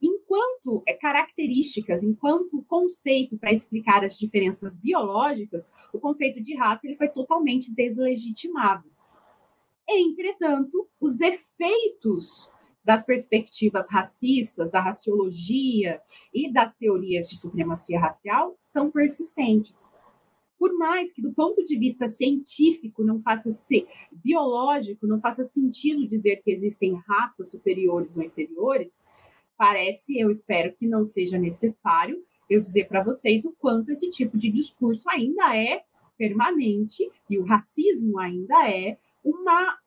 Enquanto 0.00 0.82
é, 0.86 0.94
características, 0.94 2.02
enquanto 2.02 2.62
conceito 2.62 3.36
para 3.36 3.52
explicar 3.52 4.04
as 4.04 4.16
diferenças 4.16 4.76
biológicas, 4.76 5.70
o 5.92 5.98
conceito 5.98 6.40
de 6.40 6.54
raça 6.54 6.86
ele 6.86 6.96
foi 6.96 7.08
totalmente 7.08 7.74
deslegitimado. 7.74 8.88
Entretanto, 9.88 10.88
os 11.00 11.20
efeitos 11.20 12.48
das 12.84 13.04
perspectivas 13.04 13.88
racistas, 13.90 14.70
da 14.70 14.80
raciologia 14.80 16.00
e 16.32 16.50
das 16.52 16.74
teorias 16.74 17.28
de 17.28 17.36
supremacia 17.36 17.98
racial 17.98 18.54
são 18.58 18.90
persistentes. 18.90 19.90
Por 20.58 20.76
mais 20.76 21.12
que, 21.12 21.22
do 21.22 21.32
ponto 21.32 21.64
de 21.64 21.78
vista 21.78 22.08
científico, 22.08 23.04
não 23.04 23.22
faça 23.22 23.50
ser 23.50 23.86
biológico, 24.24 25.06
não 25.06 25.20
faça 25.20 25.44
sentido 25.44 26.08
dizer 26.08 26.42
que 26.42 26.50
existem 26.50 26.94
raças 27.06 27.50
superiores 27.50 28.16
ou 28.16 28.24
inferiores, 28.24 29.02
parece, 29.56 30.18
eu 30.18 30.30
espero 30.30 30.74
que 30.76 30.86
não 30.86 31.04
seja 31.04 31.38
necessário 31.38 32.22
eu 32.48 32.60
dizer 32.60 32.88
para 32.88 33.02
vocês 33.02 33.44
o 33.44 33.52
quanto 33.52 33.90
esse 33.90 34.08
tipo 34.10 34.38
de 34.38 34.50
discurso 34.50 35.08
ainda 35.10 35.54
é 35.54 35.82
permanente 36.16 37.08
e 37.28 37.38
o 37.38 37.44
racismo 37.44 38.18
ainda 38.18 38.68
é 38.68 38.98
uma 39.22 39.78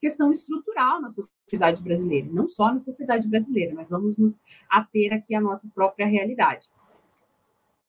questão 0.00 0.30
estrutural 0.30 1.00
na 1.00 1.10
sociedade 1.10 1.82
brasileira, 1.82 2.28
não 2.30 2.48
só 2.48 2.72
na 2.72 2.78
sociedade 2.78 3.26
brasileira, 3.28 3.74
mas 3.74 3.90
vamos 3.90 4.18
nos 4.18 4.40
ater 4.70 5.12
aqui 5.12 5.34
à 5.34 5.40
nossa 5.40 5.68
própria 5.74 6.06
realidade. 6.06 6.68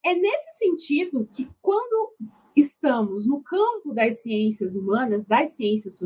É 0.07 0.15
nesse 0.15 0.57
sentido 0.57 1.27
que, 1.29 1.49
quando 1.61 2.13
estamos 2.55 3.27
no 3.27 3.43
campo 3.43 3.93
das 3.93 4.21
ciências 4.21 4.73
humanas, 4.73 5.25
das 5.25 5.51
ciências 5.51 5.99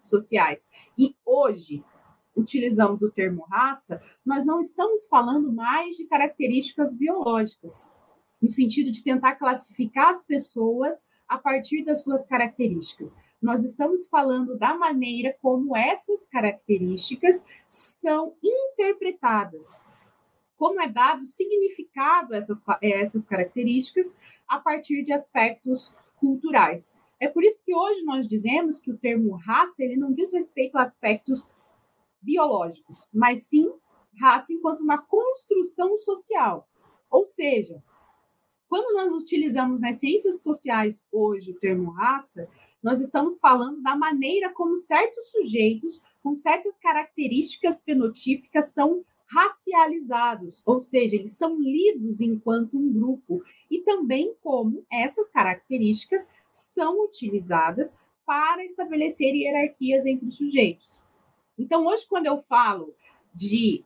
sociais, 0.00 0.70
e 0.96 1.16
hoje 1.26 1.84
utilizamos 2.36 3.02
o 3.02 3.10
termo 3.10 3.42
raça, 3.50 4.00
nós 4.24 4.46
não 4.46 4.60
estamos 4.60 5.08
falando 5.08 5.52
mais 5.52 5.96
de 5.96 6.06
características 6.06 6.94
biológicas, 6.94 7.90
no 8.40 8.48
sentido 8.48 8.92
de 8.92 9.02
tentar 9.02 9.34
classificar 9.34 10.10
as 10.10 10.22
pessoas 10.22 11.04
a 11.26 11.36
partir 11.36 11.84
das 11.84 12.04
suas 12.04 12.24
características. 12.24 13.16
Nós 13.42 13.64
estamos 13.64 14.06
falando 14.06 14.56
da 14.56 14.78
maneira 14.78 15.36
como 15.42 15.76
essas 15.76 16.28
características 16.28 17.44
são 17.66 18.36
interpretadas. 18.40 19.82
Como 20.58 20.82
é 20.82 20.88
dado 20.88 21.24
significado 21.24 22.34
a 22.34 22.36
essas, 22.36 22.62
a 22.68 22.78
essas 22.82 23.24
características 23.24 24.14
a 24.46 24.58
partir 24.58 25.04
de 25.04 25.12
aspectos 25.12 25.94
culturais. 26.16 26.92
É 27.20 27.28
por 27.28 27.44
isso 27.44 27.62
que 27.64 27.74
hoje 27.74 28.02
nós 28.02 28.28
dizemos 28.28 28.78
que 28.80 28.90
o 28.90 28.98
termo 28.98 29.36
raça 29.36 29.82
ele 29.82 29.96
não 29.96 30.12
diz 30.12 30.32
respeito 30.32 30.76
a 30.76 30.82
aspectos 30.82 31.50
biológicos, 32.20 33.08
mas 33.12 33.46
sim 33.46 33.72
raça 34.20 34.52
enquanto 34.52 34.80
uma 34.80 34.98
construção 34.98 35.96
social. 35.96 36.68
Ou 37.08 37.24
seja, 37.24 37.82
quando 38.68 38.94
nós 38.94 39.12
utilizamos 39.12 39.80
nas 39.80 39.98
ciências 40.00 40.42
sociais 40.42 41.06
hoje 41.10 41.52
o 41.52 41.58
termo 41.58 41.90
raça, 41.92 42.48
nós 42.82 43.00
estamos 43.00 43.38
falando 43.38 43.80
da 43.80 43.96
maneira 43.96 44.52
como 44.52 44.76
certos 44.76 45.30
sujeitos 45.30 46.00
com 46.22 46.36
certas 46.36 46.78
características 46.78 47.80
fenotípicas 47.80 48.72
são 48.72 49.04
racializados, 49.30 50.62
ou 50.64 50.80
seja, 50.80 51.16
eles 51.16 51.36
são 51.36 51.60
lidos 51.60 52.20
enquanto 52.20 52.78
um 52.78 52.92
grupo, 52.92 53.42
e 53.70 53.80
também 53.80 54.34
como 54.42 54.84
essas 54.90 55.30
características 55.30 56.30
são 56.50 57.04
utilizadas 57.04 57.96
para 58.26 58.64
estabelecer 58.64 59.34
hierarquias 59.34 60.06
entre 60.06 60.28
os 60.28 60.36
sujeitos. 60.36 61.02
Então, 61.58 61.86
hoje, 61.86 62.06
quando 62.08 62.26
eu 62.26 62.42
falo 62.42 62.94
de 63.34 63.84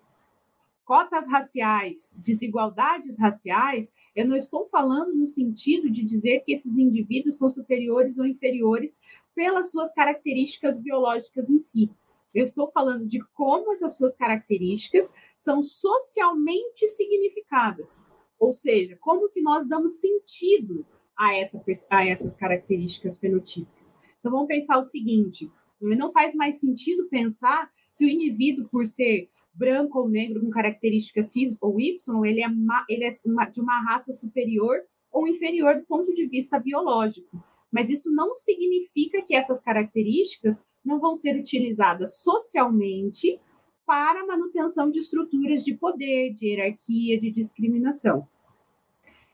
cotas 0.85 1.27
raciais, 1.29 2.17
desigualdades 2.19 3.19
raciais, 3.19 3.93
eu 4.15 4.27
não 4.27 4.37
estou 4.37 4.69
falando 4.69 5.15
no 5.15 5.27
sentido 5.27 5.91
de 5.91 6.05
dizer 6.05 6.41
que 6.41 6.53
esses 6.53 6.77
indivíduos 6.77 7.37
são 7.37 7.49
superiores 7.49 8.19
ou 8.19 8.27
inferiores 8.27 9.01
pelas 9.35 9.71
suas 9.71 9.93
características 9.93 10.79
biológicas 10.79 11.49
em 11.49 11.61
si. 11.61 11.91
Eu 12.35 12.45
estou 12.45 12.71
falando 12.73 13.07
de 13.07 13.23
como 13.35 13.73
essas 13.73 13.97
suas 13.97 14.17
características 14.17 15.13
são 15.37 15.63
socialmente 15.63 16.87
significadas. 16.87 18.07
Ou 18.39 18.53
seja, 18.53 18.97
como 19.01 19.29
que 19.29 19.43
nós 19.43 19.69
damos 19.69 20.01
sentido 20.01 20.87
a, 21.17 21.37
essa, 21.37 21.63
a 21.91 22.07
essas 22.07 22.35
características 22.37 23.17
fenotípicas. 23.19 23.97
Então, 24.19 24.33
vamos 24.33 24.49
pensar 24.49 24.79
o 24.79 24.83
seguinte: 24.83 25.51
não 25.81 26.13
faz 26.13 26.35
mais 26.35 26.59
sentido 26.59 27.09
pensar 27.09 27.71
se 27.91 28.05
o 28.05 28.09
indivíduo, 28.09 28.69
por 28.69 28.87
ser 28.87 29.29
branco 29.55 30.01
ou 30.01 30.09
negro 30.09 30.41
com 30.41 30.51
características 30.51 31.33
X 31.33 31.59
ou 31.61 31.79
Y, 31.79 32.25
ele 32.25 32.43
é, 32.43 32.47
ele 32.89 33.05
é 33.05 33.11
de 33.51 33.61
uma 33.61 33.81
raça 33.83 34.11
superior 34.13 34.81
ou 35.11 35.29
inferior 35.29 35.77
do 35.77 35.85
ponto 35.85 36.13
de 36.15 36.27
vista 36.27 36.59
biológico. 36.59 37.45
Mas 37.71 37.91
isso 37.91 38.11
não 38.11 38.35
significa 38.35 39.23
que 39.23 39.35
essas 39.35 39.61
características 39.61 40.63
não 40.85 41.01
vão 41.01 41.15
ser 41.15 41.37
utilizadas 41.37 42.23
socialmente 42.23 43.41
para 43.87 44.27
manutenção 44.27 44.91
de 44.91 44.99
estruturas 44.99 45.65
de 45.65 45.75
poder, 45.75 46.33
de 46.33 46.49
hierarquia, 46.49 47.21
de 47.21 47.31
discriminação. 47.31 48.27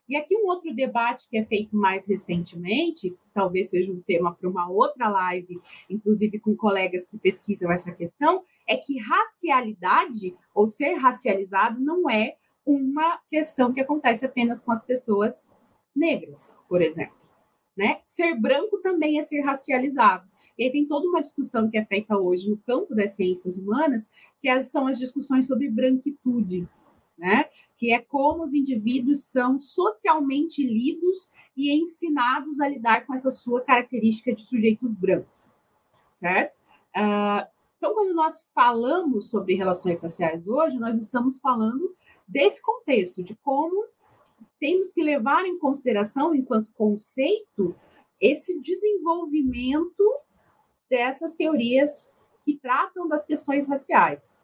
E 0.09 0.17
aqui 0.17 0.35
um 0.35 0.47
outro 0.47 0.75
debate 0.75 1.29
que 1.29 1.37
é 1.37 1.45
feito 1.45 1.77
mais 1.77 2.07
recentemente, 2.07 3.15
talvez 3.35 3.69
seja 3.69 3.93
um 3.93 4.01
tema 4.01 4.35
para 4.35 4.49
uma 4.49 4.69
outra 4.71 5.07
live, 5.07 5.61
inclusive 5.91 6.41
com 6.41 6.57
colegas 6.57 7.07
que 7.07 7.19
pesquisam 7.19 7.71
essa 7.71 7.93
questão, 7.93 8.43
é 8.67 8.77
que 8.79 8.99
racialidade 8.99 10.35
ou 10.55 10.67
ser 10.67 10.95
racializado 10.95 11.79
não 11.79 12.09
é 12.09 12.37
uma 12.65 13.19
questão 13.29 13.73
que 13.73 13.81
acontece 13.81 14.25
apenas 14.25 14.63
com 14.63 14.73
as 14.73 14.83
pessoas 14.83 15.47
negras, 15.95 16.57
por 16.69 16.81
exemplo. 16.81 17.17
Né? 17.77 18.01
Ser 18.07 18.35
branco 18.35 18.79
também 18.79 19.19
é 19.19 19.23
ser 19.23 19.41
racializado. 19.43 20.27
E 20.59 20.65
aí 20.65 20.73
tem 20.73 20.87
toda 20.87 21.07
uma 21.07 21.23
discussão 21.23 21.71
que 21.71 21.79
é 21.79 21.85
feita 21.85 22.19
hoje 22.19 22.49
no 22.51 22.59
campo 22.59 22.95
das 22.95 23.13
ciências 23.13 23.57
humanas, 23.57 24.09
que 24.41 24.63
são 24.63 24.87
as 24.87 24.99
discussões 24.99 25.47
sobre 25.47 25.71
branquitude 25.71 26.69
né? 27.19 27.47
Que 27.77 27.93
é 27.93 27.99
como 27.99 28.45
os 28.45 28.55
indivíduos 28.55 29.25
são 29.25 29.59
socialmente 29.59 30.65
lidos 30.65 31.29
e 31.57 31.71
ensinados 31.73 32.61
a 32.61 32.69
lidar 32.69 33.05
com 33.05 33.13
essa 33.13 33.31
sua 33.31 33.61
característica 33.61 34.33
de 34.33 34.45
sujeitos 34.45 34.95
brancos, 34.95 35.51
certo? 36.11 36.57
Uh, 36.97 37.47
então, 37.77 37.93
quando 37.95 38.15
nós 38.15 38.45
falamos 38.55 39.29
sobre 39.31 39.55
relações 39.55 40.01
sociais 40.01 40.47
hoje, 40.47 40.79
nós 40.79 40.97
estamos 40.97 41.39
falando 41.39 41.95
desse 42.27 42.63
contexto, 42.63 43.23
de 43.23 43.35
como 43.37 43.85
temos 44.61 44.93
que 44.93 45.03
levar 45.03 45.45
em 45.45 45.59
consideração, 45.59 46.35
enquanto 46.35 46.73
conceito, 46.73 47.75
esse 48.21 48.61
desenvolvimento 48.61 50.05
dessas 50.91 51.35
teorias 51.35 52.15
que 52.45 52.57
tratam 52.57 53.09
das 53.09 53.27
questões 53.27 53.67
raciais 53.69 54.39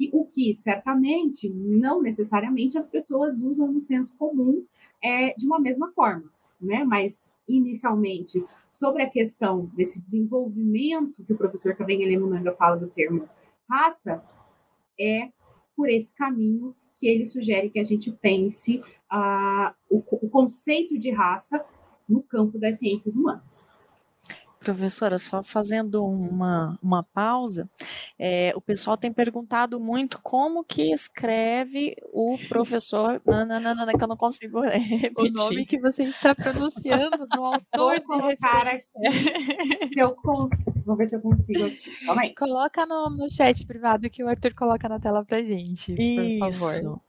que 0.00 0.08
o 0.14 0.24
que 0.24 0.56
certamente 0.56 1.46
não 1.50 2.00
necessariamente 2.00 2.78
as 2.78 2.88
pessoas 2.88 3.42
usam 3.42 3.70
no 3.70 3.80
senso 3.80 4.16
comum 4.16 4.64
é, 5.02 5.34
de 5.34 5.46
uma 5.46 5.60
mesma 5.60 5.92
forma, 5.92 6.24
né? 6.58 6.84
Mas 6.84 7.30
inicialmente 7.46 8.42
sobre 8.70 9.02
a 9.02 9.10
questão 9.10 9.66
desse 9.74 10.00
desenvolvimento 10.00 11.22
que 11.22 11.32
o 11.34 11.36
professor 11.36 11.76
Kabengele 11.76 12.16
Munanga 12.16 12.52
fala 12.54 12.76
do 12.76 12.88
termo 12.88 13.28
raça, 13.68 14.22
é 14.98 15.28
por 15.76 15.88
esse 15.88 16.14
caminho 16.14 16.74
que 16.96 17.06
ele 17.06 17.26
sugere 17.26 17.70
que 17.70 17.78
a 17.78 17.84
gente 17.84 18.10
pense 18.10 18.78
uh, 19.12 19.74
o, 19.88 20.02
o 20.10 20.28
conceito 20.28 20.98
de 20.98 21.10
raça 21.10 21.64
no 22.08 22.22
campo 22.22 22.58
das 22.58 22.78
ciências 22.78 23.16
humanas. 23.16 23.68
Professora, 24.60 25.18
só 25.18 25.42
fazendo 25.42 26.04
uma, 26.04 26.78
uma 26.82 27.02
pausa, 27.02 27.66
é, 28.18 28.52
o 28.54 28.60
pessoal 28.60 28.94
tem 28.94 29.10
perguntado 29.10 29.80
muito 29.80 30.20
como 30.20 30.62
que 30.62 30.92
escreve 30.92 31.96
o 32.12 32.36
professor. 32.46 33.22
Não, 33.24 33.46
não, 33.46 33.58
não, 33.58 33.74
não, 33.74 33.88
é 33.88 33.92
que 33.94 34.04
eu 34.04 34.08
não 34.08 34.18
consigo 34.18 34.60
repetir. 34.60 35.14
O 35.16 35.32
nome 35.32 35.64
que 35.64 35.80
você 35.80 36.04
está 36.04 36.34
pronunciando 36.34 37.26
do 37.26 37.42
autor 37.42 37.62
Vou 37.74 38.02
colocar 38.02 38.66
aqui. 38.66 38.84
Se 39.88 39.98
eu 39.98 40.14
consigo. 40.14 40.84
Vou 40.84 40.96
ver 40.96 41.08
se 41.08 41.16
eu 41.16 41.22
consigo. 41.22 41.70
Calma 42.04 42.22
aí. 42.22 42.34
Coloca 42.34 42.84
no, 42.84 43.08
no 43.08 43.30
chat 43.30 43.66
privado 43.66 44.10
que 44.10 44.22
o 44.22 44.28
Arthur 44.28 44.52
coloca 44.52 44.86
na 44.90 45.00
tela 45.00 45.24
pra 45.24 45.42
gente, 45.42 45.94
por 45.94 46.02
Isso. 46.02 46.60
favor. 46.60 47.00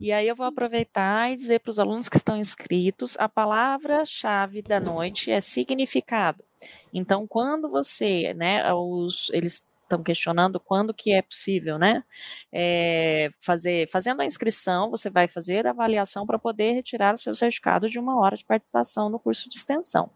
E 0.00 0.12
aí 0.12 0.26
eu 0.26 0.34
vou 0.34 0.46
aproveitar 0.46 1.30
e 1.30 1.36
dizer 1.36 1.60
para 1.60 1.70
os 1.70 1.78
alunos 1.78 2.08
que 2.08 2.16
estão 2.16 2.36
inscritos, 2.36 3.16
a 3.18 3.28
palavra-chave 3.28 4.62
da 4.62 4.80
noite 4.80 5.30
é 5.30 5.40
significado. 5.40 6.44
Então, 6.92 7.26
quando 7.26 7.68
você, 7.68 8.34
né, 8.34 8.72
os, 8.72 9.30
eles 9.32 9.72
estão 9.92 10.02
questionando 10.02 10.58
quando 10.58 10.94
que 10.94 11.12
é 11.12 11.20
possível, 11.22 11.78
né? 11.78 12.02
É, 12.50 13.28
fazer, 13.40 13.88
fazendo 13.88 14.22
a 14.22 14.24
inscrição, 14.24 14.90
você 14.90 15.10
vai 15.10 15.28
fazer 15.28 15.66
a 15.66 15.70
avaliação 15.70 16.26
para 16.26 16.38
poder 16.38 16.72
retirar 16.72 17.14
o 17.14 17.18
seu 17.18 17.34
certificado 17.34 17.88
de 17.88 17.98
uma 17.98 18.18
hora 18.18 18.36
de 18.36 18.44
participação 18.44 19.10
no 19.10 19.18
curso 19.18 19.48
de 19.48 19.56
extensão. 19.56 20.10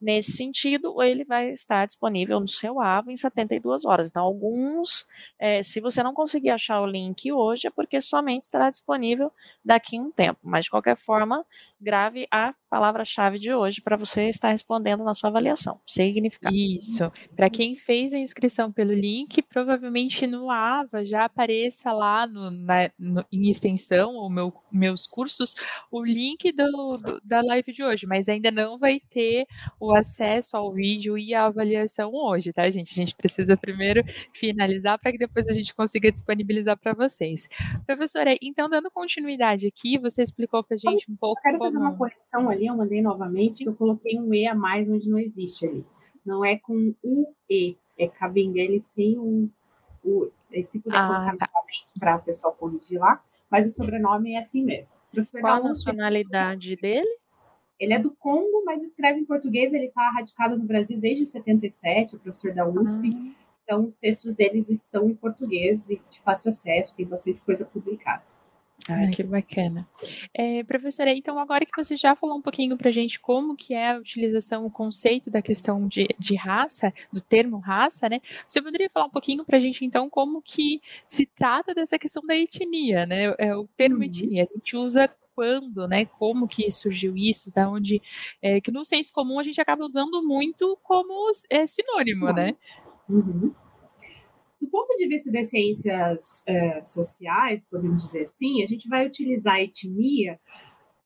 Nesse 0.00 0.32
sentido, 0.32 1.02
ele 1.02 1.24
vai 1.24 1.50
estar 1.50 1.86
disponível 1.86 2.40
no 2.40 2.48
seu 2.48 2.80
AVO 2.80 3.10
em 3.10 3.16
72 3.16 3.84
horas. 3.84 4.08
Então, 4.08 4.24
alguns, 4.24 5.06
é, 5.38 5.62
se 5.62 5.80
você 5.80 6.02
não 6.02 6.14
conseguir 6.14 6.50
achar 6.50 6.80
o 6.80 6.86
link 6.86 7.30
hoje, 7.30 7.66
é 7.66 7.70
porque 7.70 8.00
somente 8.00 8.42
estará 8.42 8.70
disponível 8.70 9.30
daqui 9.64 9.98
a 9.98 10.00
um 10.00 10.10
tempo. 10.10 10.40
Mas, 10.42 10.64
de 10.64 10.70
qualquer 10.70 10.96
forma, 10.96 11.44
grave 11.80 12.26
a 12.30 12.54
palavra-chave 12.70 13.38
de 13.38 13.52
hoje 13.52 13.80
para 13.80 13.96
você 13.96 14.28
estar 14.28 14.50
respondendo 14.50 15.02
na 15.02 15.12
sua 15.12 15.28
avaliação. 15.28 15.80
Significado. 15.84 16.54
Isso. 16.54 17.10
Para 17.34 17.50
quem 17.50 17.74
fez 17.74 18.14
a 18.14 18.18
inscrição 18.18 18.70
pelo 18.70 18.92
link, 18.92 19.42
provavelmente 19.42 20.26
no 20.26 20.50
AVA 20.50 21.04
já 21.04 21.24
apareça 21.24 21.92
lá 21.92 22.26
no, 22.26 22.50
na, 22.50 22.90
no, 22.98 23.24
em 23.32 23.48
extensão, 23.48 24.14
ou 24.14 24.30
meu, 24.30 24.52
meus 24.70 25.06
cursos, 25.06 25.54
o 25.90 26.04
link 26.04 26.52
do, 26.52 26.96
do, 26.96 27.20
da 27.24 27.42
live 27.42 27.72
de 27.72 27.82
hoje, 27.82 28.06
mas 28.06 28.28
ainda 28.28 28.50
não 28.50 28.78
vai 28.78 29.00
ter 29.10 29.46
o 29.80 29.89
acesso 29.94 30.56
ao 30.56 30.72
vídeo 30.72 31.16
e 31.18 31.34
à 31.34 31.46
avaliação 31.46 32.12
hoje, 32.12 32.52
tá, 32.52 32.68
gente? 32.68 32.92
A 32.92 32.94
gente 32.94 33.14
precisa 33.14 33.56
primeiro 33.56 34.02
finalizar 34.32 34.98
para 34.98 35.12
que 35.12 35.18
depois 35.18 35.48
a 35.48 35.52
gente 35.52 35.74
consiga 35.74 36.10
disponibilizar 36.10 36.78
para 36.78 36.92
vocês. 36.92 37.48
Professora, 37.86 38.34
então, 38.42 38.68
dando 38.68 38.90
continuidade 38.90 39.66
aqui, 39.66 39.98
você 39.98 40.22
explicou 40.22 40.62
para 40.62 40.74
a 40.74 40.78
gente 40.78 41.10
um 41.10 41.16
pouco. 41.16 41.38
Eu 41.40 41.42
quero 41.42 41.58
como... 41.58 41.70
fazer 41.70 41.84
uma 41.84 41.96
correção 41.96 42.50
ali, 42.50 42.66
eu 42.66 42.76
mandei 42.76 43.02
novamente, 43.02 43.56
Sim. 43.56 43.64
que 43.64 43.68
eu 43.70 43.74
coloquei 43.74 44.18
um 44.18 44.32
E 44.32 44.46
a 44.46 44.54
mais 44.54 44.88
onde 44.88 45.08
não 45.08 45.18
existe 45.18 45.66
ali. 45.66 45.84
Não 46.24 46.44
é 46.44 46.56
com 46.56 46.94
um 47.02 47.26
E, 47.48 47.76
é 47.98 48.08
Cabinguele 48.08 48.80
sem 48.80 49.18
um. 49.18 49.48
O, 50.04 50.30
se 50.64 50.78
puder 50.78 50.96
ah, 50.96 51.06
colocar 51.06 51.36
tá. 51.36 51.50
novamente 51.54 51.98
para 51.98 52.16
o 52.16 52.22
pessoal 52.22 52.54
corrigir 52.54 52.98
lá, 52.98 53.22
mas 53.50 53.66
o 53.66 53.70
sobrenome 53.70 54.34
é 54.34 54.38
assim 54.38 54.64
mesmo. 54.64 54.96
Professor 55.12 55.40
Qual 55.40 55.54
a 55.54 55.68
nacionalidade 55.68 56.76
dele? 56.76 57.19
Ele 57.80 57.94
é 57.94 57.98
do 57.98 58.10
Congo, 58.10 58.62
mas 58.66 58.82
escreve 58.82 59.18
em 59.18 59.24
português. 59.24 59.72
Ele 59.72 59.86
está 59.86 60.10
radicado 60.10 60.56
no 60.56 60.64
Brasil 60.64 61.00
desde 61.00 61.24
77, 61.24 62.14
é 62.14 62.18
professor 62.18 62.52
da 62.52 62.68
USP. 62.68 63.10
Ah. 63.14 63.40
Então, 63.64 63.86
os 63.86 63.96
textos 63.96 64.34
deles 64.34 64.68
estão 64.68 65.08
em 65.08 65.14
português 65.14 65.88
e 65.90 66.00
de 66.10 66.20
fácil 66.20 66.50
acesso, 66.50 66.94
tem 66.94 67.06
bastante 67.06 67.40
coisa 67.40 67.64
publicada. 67.64 68.22
Ai, 68.88 69.10
que 69.10 69.22
bacana. 69.22 69.86
É, 70.34 70.64
professora, 70.64 71.10
então 71.10 71.38
agora 71.38 71.64
que 71.66 71.76
você 71.76 71.96
já 71.96 72.16
falou 72.16 72.36
um 72.36 72.42
pouquinho 72.42 72.76
para 72.76 72.88
a 72.88 72.92
gente 72.92 73.20
como 73.20 73.54
que 73.54 73.74
é 73.74 73.92
a 73.92 73.98
utilização, 73.98 74.64
o 74.64 74.70
conceito 74.70 75.30
da 75.30 75.42
questão 75.42 75.86
de, 75.86 76.08
de 76.18 76.34
raça, 76.34 76.92
do 77.12 77.20
termo 77.20 77.58
raça, 77.58 78.08
né? 78.08 78.20
Você 78.48 78.62
poderia 78.62 78.88
falar 78.90 79.06
um 79.06 79.10
pouquinho 79.10 79.44
para 79.44 79.58
a 79.58 79.60
gente, 79.60 79.84
então, 79.84 80.08
como 80.08 80.40
que 80.42 80.80
se 81.06 81.26
trata 81.26 81.74
dessa 81.74 81.98
questão 81.98 82.22
da 82.24 82.34
etnia, 82.34 83.06
né? 83.06 83.34
É, 83.38 83.54
o 83.54 83.66
termo 83.76 83.98
uhum. 83.98 84.04
etnia, 84.04 84.48
a 84.50 84.54
gente 84.56 84.76
usa 84.76 85.08
quando, 85.40 85.88
né? 85.88 86.04
Como 86.04 86.46
que 86.46 86.70
surgiu 86.70 87.16
isso, 87.16 87.50
da 87.54 87.70
onde 87.70 88.02
é, 88.42 88.60
que 88.60 88.70
no 88.70 88.84
senso 88.84 89.10
comum 89.10 89.38
a 89.38 89.42
gente 89.42 89.58
acaba 89.58 89.86
usando 89.86 90.22
muito 90.22 90.78
como 90.82 91.30
é, 91.48 91.64
sinônimo, 91.64 92.30
né? 92.30 92.54
Uhum. 93.08 93.54
Do 94.60 94.68
ponto 94.68 94.94
de 94.96 95.08
vista 95.08 95.32
das 95.32 95.48
ciências 95.48 96.42
é, 96.46 96.82
sociais, 96.82 97.64
podemos 97.70 98.02
dizer 98.02 98.24
assim, 98.24 98.62
a 98.62 98.66
gente 98.66 98.86
vai 98.86 99.06
utilizar 99.06 99.54
a 99.54 99.62
etnia 99.62 100.38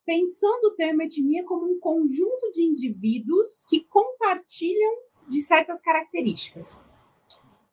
pensando 0.04 0.64
o 0.64 0.74
termo 0.74 1.02
etnia 1.02 1.44
como 1.44 1.72
um 1.72 1.78
conjunto 1.78 2.50
de 2.52 2.64
indivíduos 2.64 3.64
que 3.68 3.84
compartilham 3.84 4.96
de 5.28 5.40
certas 5.42 5.80
características, 5.80 6.84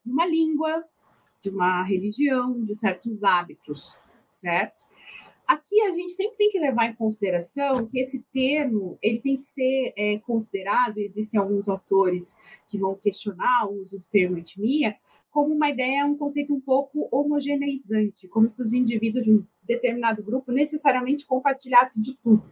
de 0.06 0.12
uma 0.12 0.28
língua, 0.28 0.86
de 1.42 1.50
uma 1.50 1.84
religião, 1.84 2.64
de 2.64 2.76
certos 2.76 3.24
hábitos, 3.24 3.98
certo? 4.30 4.81
Aqui 5.52 5.82
a 5.82 5.92
gente 5.92 6.14
sempre 6.14 6.38
tem 6.38 6.50
que 6.50 6.60
levar 6.60 6.86
em 6.86 6.96
consideração 6.96 7.86
que 7.86 8.00
esse 8.00 8.24
termo 8.32 8.98
ele 9.02 9.20
tem 9.20 9.36
que 9.36 9.44
ser 9.44 9.94
é, 9.98 10.18
considerado, 10.20 10.98
existem 10.98 11.38
alguns 11.38 11.68
autores 11.68 12.38
que 12.70 12.78
vão 12.78 12.96
questionar 12.96 13.68
o 13.68 13.82
uso 13.82 14.00
do 14.00 14.06
termo 14.06 14.38
etnia, 14.38 14.96
como 15.30 15.54
uma 15.54 15.70
ideia, 15.70 16.06
um 16.06 16.16
conceito 16.16 16.54
um 16.54 16.62
pouco 16.62 17.10
homogeneizante, 17.12 18.30
como 18.30 18.50
se 18.50 18.64
os 18.64 18.72
indivíduos 18.72 19.26
de 19.26 19.32
um 19.34 19.46
determinado 19.64 20.24
grupo 20.24 20.54
necessariamente 20.54 21.28
compartilhassem 21.28 22.02
de 22.02 22.16
tudo, 22.24 22.50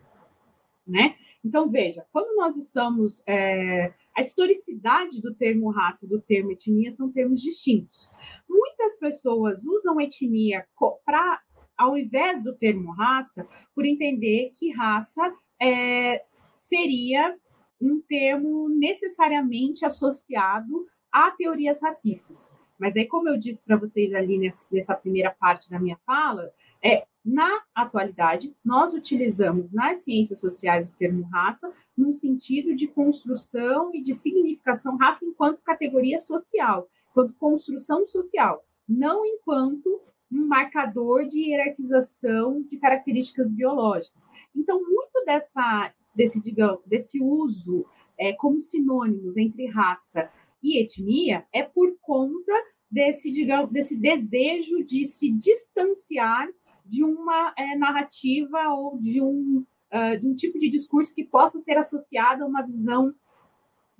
né? 0.86 1.16
Então, 1.42 1.70
veja, 1.70 2.06
quando 2.12 2.36
nós 2.36 2.58
estamos. 2.58 3.24
É, 3.26 3.94
a 4.14 4.20
historicidade 4.20 5.22
do 5.22 5.34
termo 5.34 5.70
raça 5.70 6.06
e 6.06 6.10
do 6.10 6.20
termo 6.20 6.52
etnia 6.52 6.92
são 6.92 7.10
termos 7.10 7.40
distintos. 7.40 8.12
Muitas 8.50 9.00
pessoas 9.00 9.64
usam 9.64 10.02
etnia 10.02 10.66
para 11.06 11.42
ao 11.80 11.98
invés 11.98 12.44
do 12.44 12.54
termo 12.54 12.92
raça, 12.92 13.48
por 13.74 13.86
entender 13.86 14.52
que 14.58 14.70
raça 14.72 15.34
é, 15.62 16.22
seria 16.58 17.38
um 17.82 18.02
termo 18.02 18.68
necessariamente 18.68 19.86
associado 19.86 20.86
a 21.10 21.32
teorias 21.32 21.82
racistas. 21.82 22.52
Mas 22.78 22.98
aí, 22.98 23.06
como 23.08 23.30
eu 23.30 23.38
disse 23.38 23.64
para 23.64 23.78
vocês 23.78 24.14
ali 24.14 24.38
nessa 24.38 24.94
primeira 24.94 25.32
parte 25.32 25.70
da 25.70 25.80
minha 25.80 25.98
fala, 26.06 26.52
é, 26.84 27.06
na 27.24 27.62
atualidade, 27.74 28.54
nós 28.64 28.94
utilizamos 28.94 29.72
nas 29.72 30.04
ciências 30.04 30.40
sociais 30.40 30.90
o 30.90 30.96
termo 30.96 31.24
raça 31.32 31.72
num 31.98 32.12
sentido 32.12 32.76
de 32.76 32.88
construção 32.88 33.94
e 33.94 34.02
de 34.02 34.14
significação 34.14 34.98
raça 34.98 35.26
enquanto 35.26 35.62
categoria 35.62 36.20
social, 36.20 36.90
enquanto 37.12 37.34
construção 37.36 38.06
social, 38.06 38.66
não 38.88 39.26
enquanto 39.26 40.02
um 40.32 40.48
marcador 40.48 41.28
de 41.28 41.50
hierarquização 41.50 42.62
de 42.64 42.78
características 42.78 43.52
biológicas. 43.52 44.28
Então, 44.56 44.80
muito 44.82 45.24
dessa, 45.26 45.94
desse, 46.16 46.40
digamos, 46.40 46.82
desse 46.86 47.22
uso 47.22 47.86
é, 48.18 48.34
como 48.34 48.60
sinônimos 48.60 49.38
entre 49.38 49.68
raça 49.68 50.30
e 50.62 50.82
etnia 50.82 51.46
é 51.54 51.64
por 51.64 51.96
conta 52.02 52.54
desse, 52.92 53.32
digamos, 53.32 53.72
desse 53.72 53.96
desejo 53.96 54.84
de 54.84 55.06
se 55.06 55.32
distanciar 55.32 56.48
de 56.86 57.04
uma 57.04 57.54
é, 57.58 57.78
narrativa 57.78 58.70
ou 58.70 59.00
de 59.00 59.22
um, 59.22 59.66
uh, 59.94 60.20
de 60.20 60.28
um 60.28 60.36
tipo 60.36 60.58
de 60.58 60.70
discurso 60.70 61.14
que 61.14 61.24
possa 61.24 61.60
ser 61.60 61.78
associado 61.78 62.44
a 62.44 62.48
uma 62.48 62.64
visão 62.64 63.14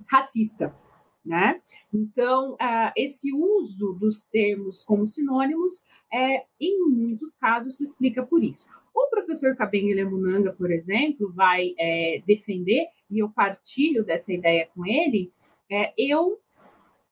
racista 0.06 0.74
né? 1.24 1.60
Então, 1.92 2.54
uh, 2.54 2.92
esse 2.96 3.32
uso 3.32 3.92
dos 3.94 4.22
termos 4.24 4.82
como 4.82 5.06
sinônimos, 5.06 5.84
é, 6.12 6.44
em 6.60 6.88
muitos 6.88 7.34
casos, 7.34 7.76
se 7.76 7.84
explica 7.84 8.24
por 8.24 8.42
isso. 8.42 8.68
O 8.94 9.08
professor 9.08 9.54
Kabengele 9.56 10.04
Munanga, 10.04 10.52
por 10.52 10.70
exemplo, 10.70 11.32
vai 11.32 11.74
é, 11.78 12.22
defender, 12.26 12.86
e 13.10 13.18
eu 13.18 13.28
partilho 13.28 14.04
dessa 14.04 14.32
ideia 14.32 14.68
com 14.74 14.84
ele, 14.86 15.32
é, 15.70 15.92
eu, 15.96 16.40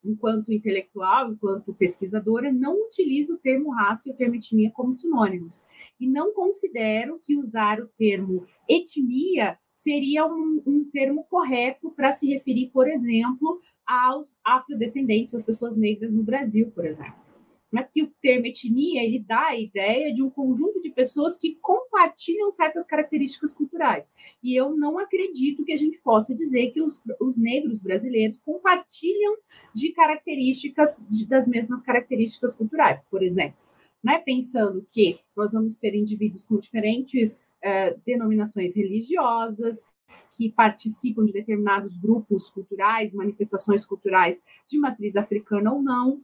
enquanto 0.04 0.52
intelectual, 0.52 1.32
enquanto 1.32 1.74
pesquisadora, 1.74 2.52
não 2.52 2.86
utilizo 2.86 3.34
o 3.34 3.38
termo 3.38 3.70
raça 3.70 4.08
e 4.08 4.12
o 4.12 4.16
termo 4.16 4.34
etnia 4.34 4.70
como 4.72 4.92
sinônimos. 4.92 5.64
E 6.00 6.08
não 6.08 6.32
considero 6.32 7.20
que 7.20 7.36
usar 7.36 7.80
o 7.80 7.88
termo 7.96 8.46
etnia 8.68 9.58
seria 9.78 10.26
um, 10.26 10.60
um 10.66 10.90
termo 10.92 11.24
correto 11.30 11.92
para 11.92 12.10
se 12.10 12.26
referir, 12.26 12.68
por 12.72 12.88
exemplo, 12.88 13.60
aos 13.86 14.36
afrodescendentes, 14.44 15.34
às 15.34 15.44
pessoas 15.44 15.76
negras 15.76 16.12
no 16.12 16.24
Brasil, 16.24 16.72
por 16.74 16.84
exemplo. 16.84 17.14
Né? 17.70 17.84
Porque 17.84 18.02
o 18.02 18.12
termo 18.20 18.46
etnia 18.46 19.04
ele 19.04 19.20
dá 19.20 19.50
a 19.50 19.56
ideia 19.56 20.12
de 20.12 20.20
um 20.20 20.30
conjunto 20.30 20.80
de 20.80 20.90
pessoas 20.90 21.38
que 21.38 21.56
compartilham 21.60 22.50
certas 22.50 22.88
características 22.88 23.54
culturais. 23.54 24.12
E 24.42 24.58
eu 24.58 24.76
não 24.76 24.98
acredito 24.98 25.64
que 25.64 25.72
a 25.72 25.76
gente 25.76 26.00
possa 26.00 26.34
dizer 26.34 26.72
que 26.72 26.82
os, 26.82 27.00
os 27.20 27.38
negros 27.38 27.80
brasileiros 27.80 28.40
compartilham 28.40 29.36
de 29.72 29.92
características, 29.92 31.06
de, 31.08 31.24
das 31.24 31.46
mesmas 31.46 31.82
características 31.82 32.52
culturais. 32.52 33.04
Por 33.08 33.22
exemplo, 33.22 33.67
né? 34.02 34.18
pensando 34.18 34.84
que 34.88 35.18
nós 35.36 35.52
vamos 35.52 35.76
ter 35.76 35.94
indivíduos 35.94 36.44
com 36.44 36.58
diferentes 36.58 37.46
uh, 37.64 38.00
denominações 38.04 38.74
religiosas, 38.74 39.84
que 40.36 40.50
participam 40.50 41.24
de 41.24 41.32
determinados 41.32 41.96
grupos 41.96 42.48
culturais, 42.50 43.14
manifestações 43.14 43.84
culturais 43.84 44.42
de 44.68 44.78
matriz 44.78 45.16
africana 45.16 45.72
ou 45.72 45.82
não. 45.82 46.20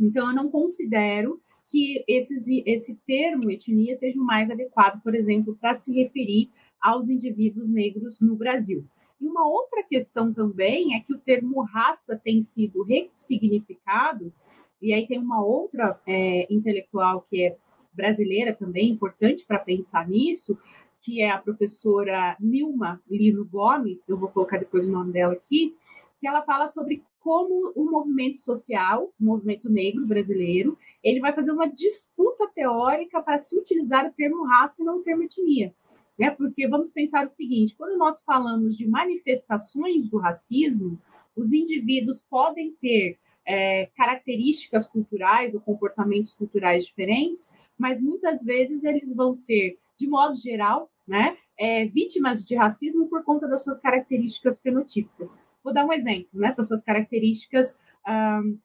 Então, 0.00 0.28
eu 0.28 0.34
não 0.34 0.50
considero 0.50 1.40
que 1.70 2.04
esses, 2.06 2.46
esse 2.64 2.94
termo 3.06 3.50
etnia 3.50 3.94
seja 3.94 4.20
o 4.20 4.24
mais 4.24 4.50
adequado, 4.50 5.02
por 5.02 5.14
exemplo, 5.14 5.56
para 5.60 5.74
se 5.74 5.92
referir 5.92 6.50
aos 6.80 7.08
indivíduos 7.08 7.70
negros 7.70 8.20
no 8.20 8.36
Brasil. 8.36 8.84
E 9.20 9.26
uma 9.26 9.48
outra 9.48 9.82
questão 9.82 10.32
também 10.32 10.94
é 10.94 11.00
que 11.00 11.12
o 11.12 11.18
termo 11.18 11.62
raça 11.62 12.20
tem 12.22 12.42
sido 12.42 12.82
ressignificado, 12.82 14.32
e 14.80 14.92
aí 14.92 15.06
tem 15.06 15.18
uma 15.18 15.44
outra 15.44 16.00
é, 16.06 16.46
intelectual 16.52 17.22
que 17.22 17.44
é 17.44 17.56
brasileira 17.92 18.54
também, 18.54 18.90
importante 18.90 19.44
para 19.46 19.58
pensar 19.58 20.06
nisso, 20.08 20.58
que 21.00 21.22
é 21.22 21.30
a 21.30 21.38
professora 21.38 22.36
Nilma 22.38 23.00
Lino 23.08 23.44
Gomes, 23.44 24.08
eu 24.08 24.18
vou 24.18 24.28
colocar 24.28 24.58
depois 24.58 24.86
o 24.86 24.92
nome 24.92 25.12
dela 25.12 25.32
aqui, 25.32 25.74
que 26.20 26.26
ela 26.26 26.42
fala 26.42 26.68
sobre 26.68 27.02
como 27.20 27.72
o 27.74 27.90
movimento 27.90 28.38
social, 28.38 29.12
o 29.20 29.24
movimento 29.24 29.68
negro 29.68 30.06
brasileiro, 30.06 30.78
ele 31.02 31.20
vai 31.20 31.32
fazer 31.32 31.50
uma 31.50 31.66
disputa 31.66 32.48
teórica 32.54 33.20
para 33.20 33.38
se 33.38 33.58
utilizar 33.58 34.06
o 34.06 34.12
termo 34.12 34.44
raça 34.44 34.80
e 34.80 34.84
não 34.84 34.98
o 34.98 35.02
termo 35.02 35.24
etnia. 35.24 35.74
Né? 36.18 36.30
Porque 36.30 36.68
vamos 36.68 36.90
pensar 36.90 37.26
o 37.26 37.30
seguinte: 37.30 37.74
quando 37.76 37.98
nós 37.98 38.22
falamos 38.22 38.76
de 38.76 38.86
manifestações 38.86 40.08
do 40.08 40.18
racismo, 40.18 41.00
os 41.36 41.52
indivíduos 41.52 42.22
podem 42.22 42.72
ter 42.80 43.18
é, 43.46 43.86
características 43.96 44.86
culturais 44.86 45.54
ou 45.54 45.60
comportamentos 45.60 46.32
culturais 46.32 46.84
diferentes, 46.84 47.56
mas 47.78 48.02
muitas 48.02 48.42
vezes 48.42 48.84
eles 48.84 49.14
vão 49.14 49.32
ser, 49.32 49.78
de 49.98 50.08
modo 50.08 50.36
geral, 50.36 50.90
né, 51.06 51.36
é, 51.58 51.86
vítimas 51.86 52.44
de 52.44 52.56
racismo 52.56 53.08
por 53.08 53.22
conta 53.24 53.46
das 53.46 53.62
suas 53.62 53.78
características 53.78 54.58
fenotípicas. 54.58 55.38
Vou 55.62 55.72
dar 55.72 55.84
um 55.84 55.92
exemplo, 55.92 56.28
né, 56.34 56.52
para 56.52 56.64
suas 56.64 56.82
características. 56.82 57.78
Um, 58.06 58.58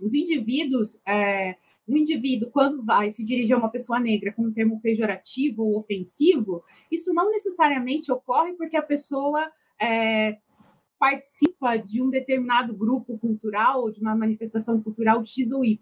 os 0.00 0.14
indivíduos, 0.14 1.00
é, 1.06 1.56
um 1.86 1.96
indivíduo, 1.96 2.50
quando 2.50 2.84
vai 2.84 3.10
se 3.10 3.24
dirigir 3.24 3.54
a 3.54 3.58
uma 3.58 3.70
pessoa 3.70 4.00
negra 4.00 4.32
com 4.32 4.42
um 4.42 4.52
termo 4.52 4.80
pejorativo 4.80 5.62
ou 5.62 5.78
ofensivo, 5.78 6.64
isso 6.90 7.12
não 7.12 7.30
necessariamente 7.30 8.10
ocorre 8.10 8.54
porque 8.54 8.76
a 8.76 8.82
pessoa 8.82 9.50
é, 9.80 10.38
participa 11.02 11.76
de 11.76 12.00
um 12.00 12.08
determinado 12.08 12.72
grupo 12.72 13.18
cultural 13.18 13.82
ou 13.82 13.90
de 13.90 14.00
uma 14.00 14.14
manifestação 14.14 14.80
cultural 14.80 15.24
X 15.24 15.50
ou 15.50 15.64
Y. 15.64 15.76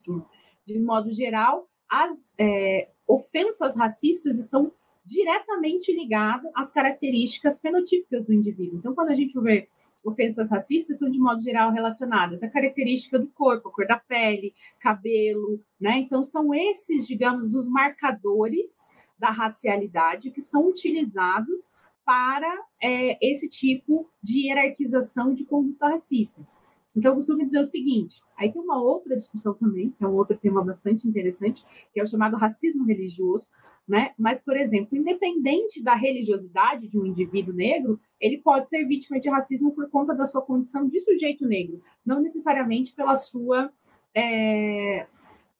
De 0.65 0.81
modo 0.81 1.13
geral, 1.13 1.69
as 1.91 2.35
é, 2.41 2.89
ofensas 3.07 3.77
racistas 3.77 4.39
estão 4.39 4.73
diretamente 5.05 5.93
ligadas 5.93 6.51
às 6.57 6.73
características 6.73 7.61
fenotípicas 7.61 8.25
do 8.25 8.33
indivíduo. 8.33 8.79
Então, 8.79 8.95
quando 8.95 9.11
a 9.11 9.15
gente 9.15 9.39
vê 9.43 9.69
ofensas 10.03 10.51
racistas 10.51 10.99
são, 10.99 11.11
de 11.11 11.19
modo 11.19 11.43
geral, 11.43 11.71
relacionadas 11.71 12.43
à 12.43 12.49
característica 12.49 13.19
do 13.19 13.27
corpo, 13.27 13.69
a 13.69 13.73
cor 13.73 13.87
da 13.87 13.99
pele, 13.99 14.55
cabelo, 14.79 15.63
né? 15.79 15.99
Então, 15.99 16.25
são 16.25 16.55
esses, 16.55 17.07
digamos, 17.07 17.53
os 17.53 17.69
marcadores 17.69 18.89
da 19.19 19.31
racialidade 19.31 20.31
que 20.31 20.41
são 20.41 20.67
utilizados 20.67 21.71
para 22.11 22.53
é, 22.83 23.17
esse 23.25 23.49
tipo 23.49 24.11
de 24.21 24.49
hierarquização 24.49 25.33
de 25.33 25.45
conduta 25.45 25.91
racista. 25.91 26.45
Então, 26.97 27.13
eu 27.13 27.15
costumo 27.15 27.45
dizer 27.45 27.61
o 27.61 27.65
seguinte: 27.65 28.21
aí 28.37 28.53
tem 28.53 28.61
uma 28.61 28.83
outra 28.83 29.17
discussão 29.17 29.55
também, 29.55 29.91
que 29.91 30.03
é 30.03 30.09
um 30.09 30.17
outro 30.17 30.37
tema 30.37 30.61
bastante 30.65 31.07
interessante, 31.07 31.65
que 31.95 32.01
é 32.01 32.03
o 32.03 32.07
chamado 32.09 32.37
racismo 32.37 32.85
religioso, 32.85 33.47
né? 33.87 34.11
Mas, 34.19 34.41
por 34.41 34.57
exemplo, 34.57 34.99
independente 34.99 35.81
da 35.81 35.95
religiosidade 35.95 36.89
de 36.89 36.99
um 36.99 37.07
indivíduo 37.07 37.55
negro, 37.55 38.01
ele 38.21 38.39
pode 38.39 38.69
ser 38.69 38.85
vítima 38.89 39.21
de 39.21 39.31
racismo 39.31 39.71
por 39.71 39.89
conta 39.89 40.13
da 40.13 40.27
sua 40.27 40.43
condição 40.43 40.89
de 40.89 40.99
sujeito 40.99 41.47
negro, 41.47 41.81
não 42.05 42.21
necessariamente 42.21 42.93
pela 42.93 43.15
sua 43.15 43.73
é, 44.13 45.07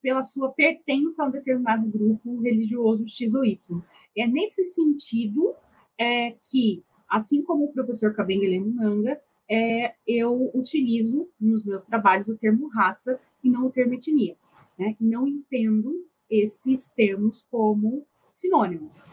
pela 0.03 0.25
sua 0.25 0.51
pertença 0.51 1.23
a 1.23 1.29
um 1.29 1.31
determinado 1.31 1.87
grupo 1.87 2.41
religioso 2.41 3.07
X 3.07 3.35
ou 3.35 3.45
Y. 3.45 3.81
É 4.17 4.27
nesse 4.27 4.65
sentido 4.65 5.55
é, 6.01 6.35
que, 6.51 6.83
assim 7.07 7.43
como 7.43 7.67
o 7.67 7.73
professor 7.73 8.15
Kabengele 8.15 8.59
Munanga, 8.59 9.21
é, 9.49 9.95
eu 10.07 10.51
utilizo 10.55 11.29
nos 11.39 11.67
meus 11.67 11.85
trabalhos 11.85 12.29
o 12.29 12.39
termo 12.39 12.69
raça 12.69 13.21
e 13.45 13.51
não 13.51 13.67
o 13.67 13.71
termo 13.71 13.93
etnia. 13.95 14.35
Né? 14.79 14.97
Não 14.99 15.29
entendo 15.29 15.93
esses 16.31 16.91
termos 16.93 17.45
como 17.51 18.07
sinônimos. 18.31 19.11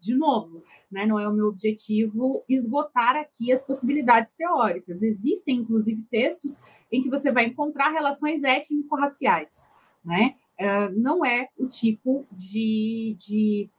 De 0.00 0.16
novo, 0.16 0.64
né, 0.90 1.06
não 1.06 1.16
é 1.20 1.28
o 1.28 1.32
meu 1.32 1.46
objetivo 1.46 2.42
esgotar 2.48 3.14
aqui 3.14 3.52
as 3.52 3.62
possibilidades 3.62 4.32
teóricas. 4.32 5.04
Existem, 5.04 5.58
inclusive, 5.58 6.02
textos 6.10 6.58
em 6.90 7.00
que 7.00 7.08
você 7.08 7.30
vai 7.30 7.46
encontrar 7.46 7.92
relações 7.92 8.42
étnico-raciais. 8.42 9.64
Né? 10.04 10.34
Uh, 10.58 10.98
não 10.98 11.24
é 11.24 11.48
o 11.56 11.68
tipo 11.68 12.26
de, 12.32 13.16
de 13.20 13.70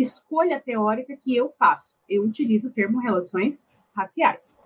escolha 0.00 0.60
teórica 0.60 1.16
que 1.16 1.36
eu 1.36 1.52
faço. 1.58 1.96
Eu 2.08 2.24
utilizo 2.24 2.68
o 2.68 2.72
termo 2.72 2.98
relações 2.98 3.62
raciais. 3.94 4.58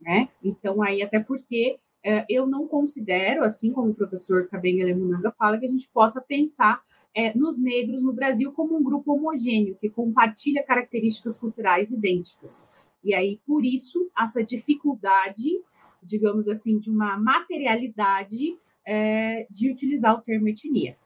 Né? 0.00 0.28
Então, 0.42 0.82
aí, 0.82 1.02
até 1.02 1.20
porque 1.20 1.78
uh, 2.04 2.24
eu 2.28 2.46
não 2.46 2.66
considero, 2.66 3.44
assim 3.44 3.72
como 3.72 3.90
o 3.90 3.94
professor 3.94 4.46
Kabengele 4.48 4.94
Munanga 4.94 5.30
fala, 5.32 5.58
que 5.58 5.66
a 5.66 5.70
gente 5.70 5.88
possa 5.88 6.20
pensar 6.20 6.82
é, 7.14 7.36
nos 7.36 7.58
negros 7.58 8.02
no 8.02 8.12
Brasil 8.12 8.52
como 8.52 8.76
um 8.76 8.82
grupo 8.82 9.12
homogêneo, 9.12 9.76
que 9.80 9.90
compartilha 9.90 10.62
características 10.62 11.36
culturais 11.36 11.90
idênticas. 11.90 12.62
E 13.02 13.14
aí, 13.14 13.40
por 13.46 13.64
isso, 13.64 14.10
essa 14.18 14.42
dificuldade, 14.44 15.60
digamos 16.02 16.48
assim, 16.48 16.78
de 16.78 16.90
uma 16.90 17.18
materialidade 17.18 18.56
é, 18.86 19.46
de 19.50 19.70
utilizar 19.70 20.14
o 20.16 20.22
termo 20.22 20.48
etnia. 20.48 20.96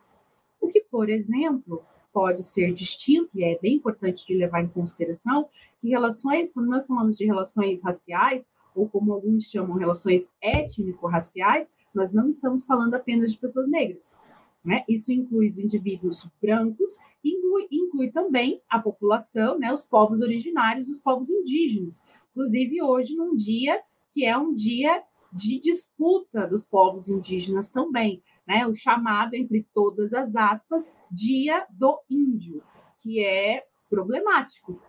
O 0.61 0.68
que, 0.68 0.81
por 0.81 1.09
exemplo, 1.09 1.83
pode 2.14 2.44
ser 2.44 2.72
distinto, 2.72 3.29
e 3.35 3.42
é 3.42 3.59
bem 3.59 3.74
importante 3.74 4.24
de 4.24 4.37
levar 4.37 4.62
em 4.62 4.68
consideração, 4.68 5.48
que 5.81 5.88
relações, 5.88 6.53
quando 6.53 6.68
nós 6.68 6.87
falamos 6.87 7.16
de 7.16 7.27
relações 7.27 7.83
raciais, 7.83 8.48
ou 8.72 8.88
como 8.88 9.12
alguns 9.12 9.50
chamam 9.50 9.77
relações 9.77 10.33
étnico-raciais, 10.40 11.72
nós 11.92 12.12
não 12.12 12.29
estamos 12.29 12.64
falando 12.64 12.94
apenas 12.94 13.33
de 13.33 13.38
pessoas 13.38 13.68
negras. 13.68 14.16
Né? 14.64 14.85
Isso 14.88 15.12
inclui 15.12 15.48
os 15.48 15.59
indivíduos 15.59 16.27
brancos, 16.40 16.96
inclui, 17.22 17.66
inclui 17.70 18.11
também 18.12 18.62
a 18.70 18.79
população, 18.79 19.59
né, 19.59 19.72
os 19.72 19.85
povos 19.85 20.20
originários, 20.20 20.88
os 20.88 21.00
povos 21.00 21.29
indígenas. 21.29 22.00
Inclusive, 22.31 22.83
hoje, 22.83 23.14
num 23.14 23.37
dia 23.37 23.81
que 24.12 24.24
é 24.24 24.38
um 24.38 24.55
dia 24.55 25.03
de 25.33 25.59
disputa 25.59 26.46
dos 26.46 26.64
povos 26.64 27.09
indígenas 27.09 27.68
também, 27.68 28.22
né? 28.46 28.66
o 28.66 28.74
chamado, 28.74 29.35
entre 29.35 29.66
todas 29.74 30.12
as 30.12 30.37
aspas, 30.37 30.94
Dia 31.11 31.66
do 31.70 32.00
Índio, 32.09 32.62
que 32.98 33.24
é 33.24 33.64
problemático, 33.88 34.80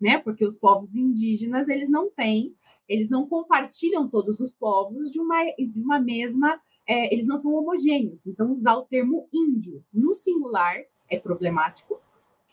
né? 0.00 0.18
porque 0.18 0.44
os 0.44 0.56
povos 0.56 0.94
indígenas 0.94 1.68
eles 1.68 1.90
não 1.90 2.10
têm, 2.10 2.54
eles 2.88 3.10
não 3.10 3.28
compartilham 3.28 4.08
todos 4.08 4.40
os 4.40 4.52
povos 4.52 5.10
de 5.10 5.20
uma, 5.20 5.44
de 5.44 5.80
uma 5.80 6.00
mesma 6.00 6.60
é, 6.88 7.12
eles 7.12 7.26
não 7.26 7.36
são 7.36 7.52
homogêneos. 7.52 8.26
Então, 8.26 8.50
usar 8.54 8.74
o 8.76 8.86
termo 8.86 9.28
índio 9.32 9.84
no 9.92 10.14
singular 10.14 10.74
é 11.10 11.18
problemático. 11.18 12.00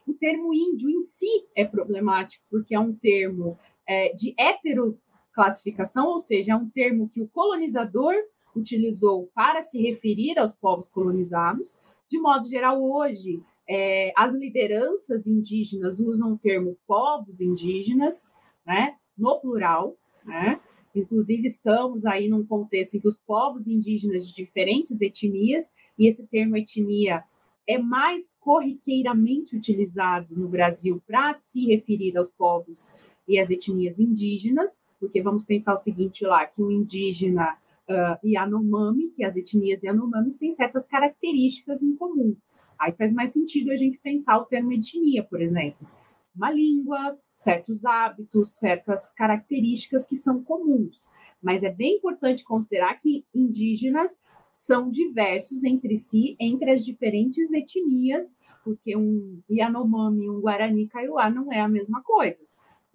O 0.06 0.14
termo 0.14 0.54
índio 0.54 0.90
em 0.90 1.00
si 1.00 1.48
é 1.56 1.64
problemático, 1.64 2.44
porque 2.50 2.76
é 2.76 2.80
um 2.80 2.94
termo 2.94 3.58
é, 3.88 4.14
de 4.14 4.36
heteroclassificação, 4.38 6.08
ou 6.08 6.20
seja, 6.20 6.52
é 6.52 6.56
um 6.56 6.70
termo 6.70 7.10
que 7.10 7.22
o 7.22 7.30
colonizador 7.30 8.14
utilizou 8.56 9.30
para 9.34 9.62
se 9.62 9.82
referir 9.82 10.38
aos 10.38 10.54
povos 10.54 10.90
colonizados. 10.90 11.78
De 12.10 12.20
modo 12.20 12.48
geral, 12.48 12.84
hoje, 12.84 13.42
é, 13.68 14.14
as 14.16 14.36
lideranças 14.36 15.26
indígenas 15.26 16.00
usam 16.00 16.34
o 16.34 16.38
termo 16.38 16.78
povos 16.88 17.42
indígenas, 17.42 18.26
né, 18.66 18.96
no 19.18 19.40
plural, 19.40 19.96
né? 20.24 20.60
Inclusive, 20.96 21.46
estamos 21.46 22.06
aí 22.06 22.30
num 22.30 22.46
contexto 22.46 22.96
em 22.96 23.00
que 23.02 23.08
os 23.08 23.18
povos 23.18 23.68
indígenas 23.68 24.28
de 24.28 24.34
diferentes 24.34 25.02
etnias, 25.02 25.74
e 26.00 26.08
esse 26.08 26.26
termo 26.28 26.56
etnia 26.56 27.24
é 27.68 27.78
mais 27.78 28.36
corriqueiramente 28.40 29.56
utilizado 29.56 30.36
no 30.36 30.48
Brasil 30.48 31.02
para 31.06 31.34
se 31.34 31.66
referir 31.66 32.18
aos 32.18 32.32
povos 32.32 32.90
e 33.28 33.40
às 33.40 33.50
etnias 33.50 34.00
indígenas, 34.00 34.80
porque 35.00 35.22
vamos 35.22 35.44
pensar 35.44 35.76
o 35.76 35.80
seguinte 35.82 36.24
lá, 36.24 36.46
que 36.46 36.62
o 36.62 36.72
indígena 36.72 37.58
uh, 37.90 38.28
Yanomami, 38.28 39.12
que 39.12 39.24
as 39.24 39.36
etnias 39.36 39.84
Yanomamis 39.84 40.38
têm 40.38 40.52
certas 40.52 40.88
características 40.88 41.82
em 41.82 41.96
comum. 41.96 42.36
Aí 42.80 42.92
faz 42.94 43.14
mais 43.14 43.32
sentido 43.32 43.72
a 43.72 43.78
gente 43.78 44.00
pensar 44.00 44.38
o 44.38 44.46
termo 44.46 44.74
etnia, 44.74 45.24
por 45.24 45.42
exemplo 45.42 45.88
uma 46.36 46.52
língua, 46.52 47.18
certos 47.34 47.86
hábitos, 47.86 48.58
certas 48.58 49.10
características 49.12 50.06
que 50.06 50.18
são 50.18 50.44
comuns. 50.44 51.10
Mas 51.42 51.64
é 51.64 51.72
bem 51.72 51.98
importante 51.98 52.44
considerar 52.44 53.00
que 53.00 53.26
indígenas 53.34 54.20
são 54.52 54.90
diversos 54.90 55.64
entre 55.64 55.98
si, 55.98 56.36
entre 56.40 56.72
as 56.72 56.84
diferentes 56.84 57.54
etnias, 57.54 58.36
porque 58.64 58.96
um 58.96 59.42
Yanomami, 59.50 60.30
um 60.30 60.42
Guarani 60.42 60.88
Kaiowá 60.88 61.30
não 61.30 61.52
é 61.52 61.60
a 61.60 61.68
mesma 61.68 62.02
coisa. 62.04 62.44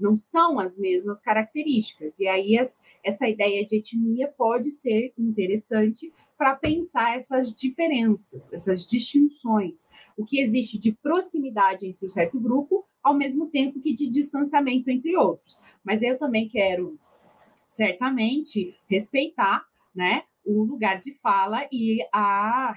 Não 0.01 0.16
são 0.16 0.59
as 0.59 0.78
mesmas 0.78 1.20
características. 1.20 2.18
E 2.18 2.26
aí 2.26 2.57
essa 3.05 3.28
ideia 3.28 3.64
de 3.64 3.76
etnia 3.76 4.28
pode 4.28 4.70
ser 4.70 5.12
interessante 5.18 6.12
para 6.38 6.57
pensar 6.57 7.16
essas 7.16 7.53
diferenças, 7.53 8.53
essas 8.53 8.84
distinções. 8.86 9.86
O 10.16 10.24
que 10.24 10.40
existe 10.40 10.78
de 10.78 10.92
proximidade 10.92 11.86
entre 11.86 12.07
o 12.07 12.11
certo 12.11 12.40
grupo 12.40 12.86
ao 13.03 13.14
mesmo 13.14 13.46
tempo 13.46 13.80
que 13.80 13.92
de 13.92 14.09
distanciamento 14.09 14.90
entre 14.90 15.16
outros. 15.16 15.59
Mas 15.84 16.03
eu 16.03 16.18
também 16.18 16.48
quero, 16.48 16.98
certamente, 17.68 18.74
respeitar 18.88 19.64
né, 19.94 20.22
o 20.51 20.64
lugar 20.64 20.98
de 20.98 21.14
fala 21.14 21.66
e 21.70 22.01
a 22.12 22.74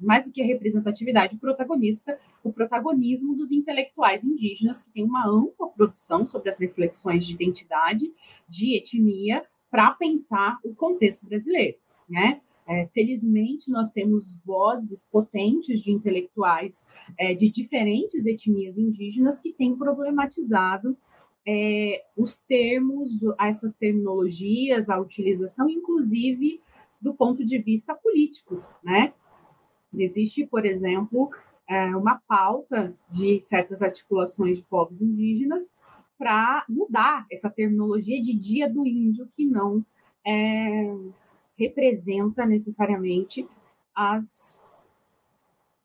mais 0.00 0.26
do 0.26 0.32
que 0.32 0.42
a 0.42 0.46
representatividade, 0.46 1.36
o 1.36 1.38
protagonista, 1.38 2.18
o 2.42 2.52
protagonismo 2.52 3.36
dos 3.36 3.50
intelectuais 3.50 4.24
indígenas 4.24 4.82
que 4.82 4.90
têm 4.90 5.04
uma 5.04 5.26
ampla 5.28 5.68
produção 5.68 6.26
sobre 6.26 6.48
as 6.48 6.58
reflexões 6.58 7.26
de 7.26 7.34
identidade, 7.34 8.10
de 8.48 8.76
etnia, 8.76 9.44
para 9.70 9.90
pensar 9.92 10.58
o 10.64 10.74
contexto 10.74 11.26
brasileiro, 11.26 11.78
né? 12.08 12.40
É, 12.64 12.86
felizmente, 12.94 13.70
nós 13.70 13.90
temos 13.90 14.40
vozes 14.44 15.04
potentes 15.10 15.82
de 15.82 15.90
intelectuais 15.90 16.86
é, 17.18 17.34
de 17.34 17.50
diferentes 17.50 18.24
etnias 18.24 18.78
indígenas 18.78 19.40
que 19.40 19.52
têm 19.52 19.76
problematizado 19.76 20.96
é, 21.46 22.04
os 22.16 22.40
termos, 22.40 23.10
essas 23.40 23.74
terminologias, 23.74 24.88
a 24.88 25.00
utilização, 25.00 25.68
inclusive 25.68 26.60
do 27.02 27.12
ponto 27.12 27.44
de 27.44 27.58
vista 27.58 27.94
político, 27.94 28.56
né? 28.82 29.12
Existe, 29.92 30.46
por 30.46 30.64
exemplo, 30.64 31.30
é, 31.68 31.94
uma 31.96 32.20
pauta 32.26 32.94
de 33.10 33.40
certas 33.40 33.82
articulações 33.82 34.58
de 34.58 34.64
povos 34.64 35.02
indígenas 35.02 35.68
para 36.16 36.64
mudar 36.68 37.26
essa 37.30 37.50
terminologia 37.50 38.20
de 38.22 38.32
Dia 38.32 38.70
do 38.70 38.86
Índio, 38.86 39.28
que 39.36 39.44
não 39.44 39.84
é, 40.24 40.94
representa 41.58 42.46
necessariamente 42.46 43.46
as, 43.94 44.60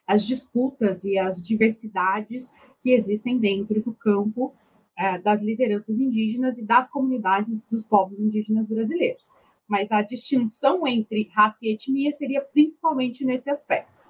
as 0.06 0.24
disputas 0.24 1.04
e 1.04 1.18
as 1.18 1.42
diversidades 1.42 2.54
que 2.82 2.92
existem 2.92 3.40
dentro 3.40 3.82
do 3.82 3.94
campo 3.94 4.54
é, 4.98 5.20
das 5.20 5.44
lideranças 5.44 6.00
indígenas 6.00 6.58
e 6.58 6.64
das 6.64 6.90
comunidades 6.90 7.66
dos 7.66 7.84
povos 7.84 8.20
indígenas 8.20 8.68
brasileiros. 8.68 9.30
Mas 9.68 9.92
a 9.92 10.02
distinção 10.02 10.88
entre 10.88 11.30
raça 11.34 11.66
e 11.66 11.74
etnia 11.74 12.12
seria 12.12 12.42
principalmente 12.42 13.26
nesse 13.26 13.50
aspecto. 13.50 14.08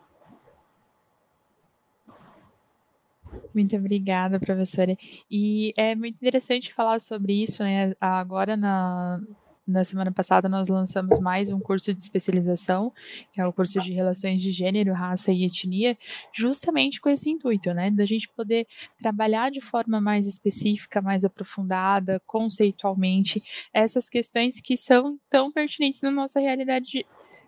Muito 3.54 3.76
obrigada, 3.76 4.40
professora. 4.40 4.96
E 5.30 5.74
é 5.76 5.96
muito 5.96 6.16
interessante 6.16 6.74
falar 6.74 7.00
sobre 7.00 7.34
isso, 7.34 7.64
né? 7.64 7.94
Agora 8.00 8.56
na, 8.56 9.20
na 9.68 9.84
semana 9.84 10.12
passada 10.12 10.48
nós 10.48 10.70
lançamos 10.70 11.20
mais 11.20 11.50
um 11.50 11.60
curso 11.60 11.94
de 11.94 12.00
especialização, 12.00 12.94
que 13.34 13.42
é 13.42 13.46
o 13.46 13.52
curso 13.52 13.82
de 13.82 13.92
Relações 13.92 14.42
de 14.42 14.50
Gênero, 14.50 14.94
Raça 14.94 15.32
e 15.32 15.44
Etnia, 15.44 15.98
justamente 16.34 17.02
com 17.02 17.10
esse 17.10 17.30
intuito, 17.30 17.74
né, 17.74 17.92
da 17.92 18.06
gente 18.06 18.30
poder 18.30 18.66
trabalhar 18.98 19.52
de 19.52 19.60
forma 19.60 20.00
mais 20.00 20.26
específica, 20.26 21.02
mais 21.02 21.26
aprofundada, 21.26 22.22
conceitualmente, 22.26 23.44
essas 23.74 24.10
questões 24.10 24.62
que 24.62 24.78
são 24.78 25.20
tão 25.30 25.52
pertinentes 25.52 26.02
na 26.02 26.12
nossa 26.12 26.40
realidade 26.40 27.06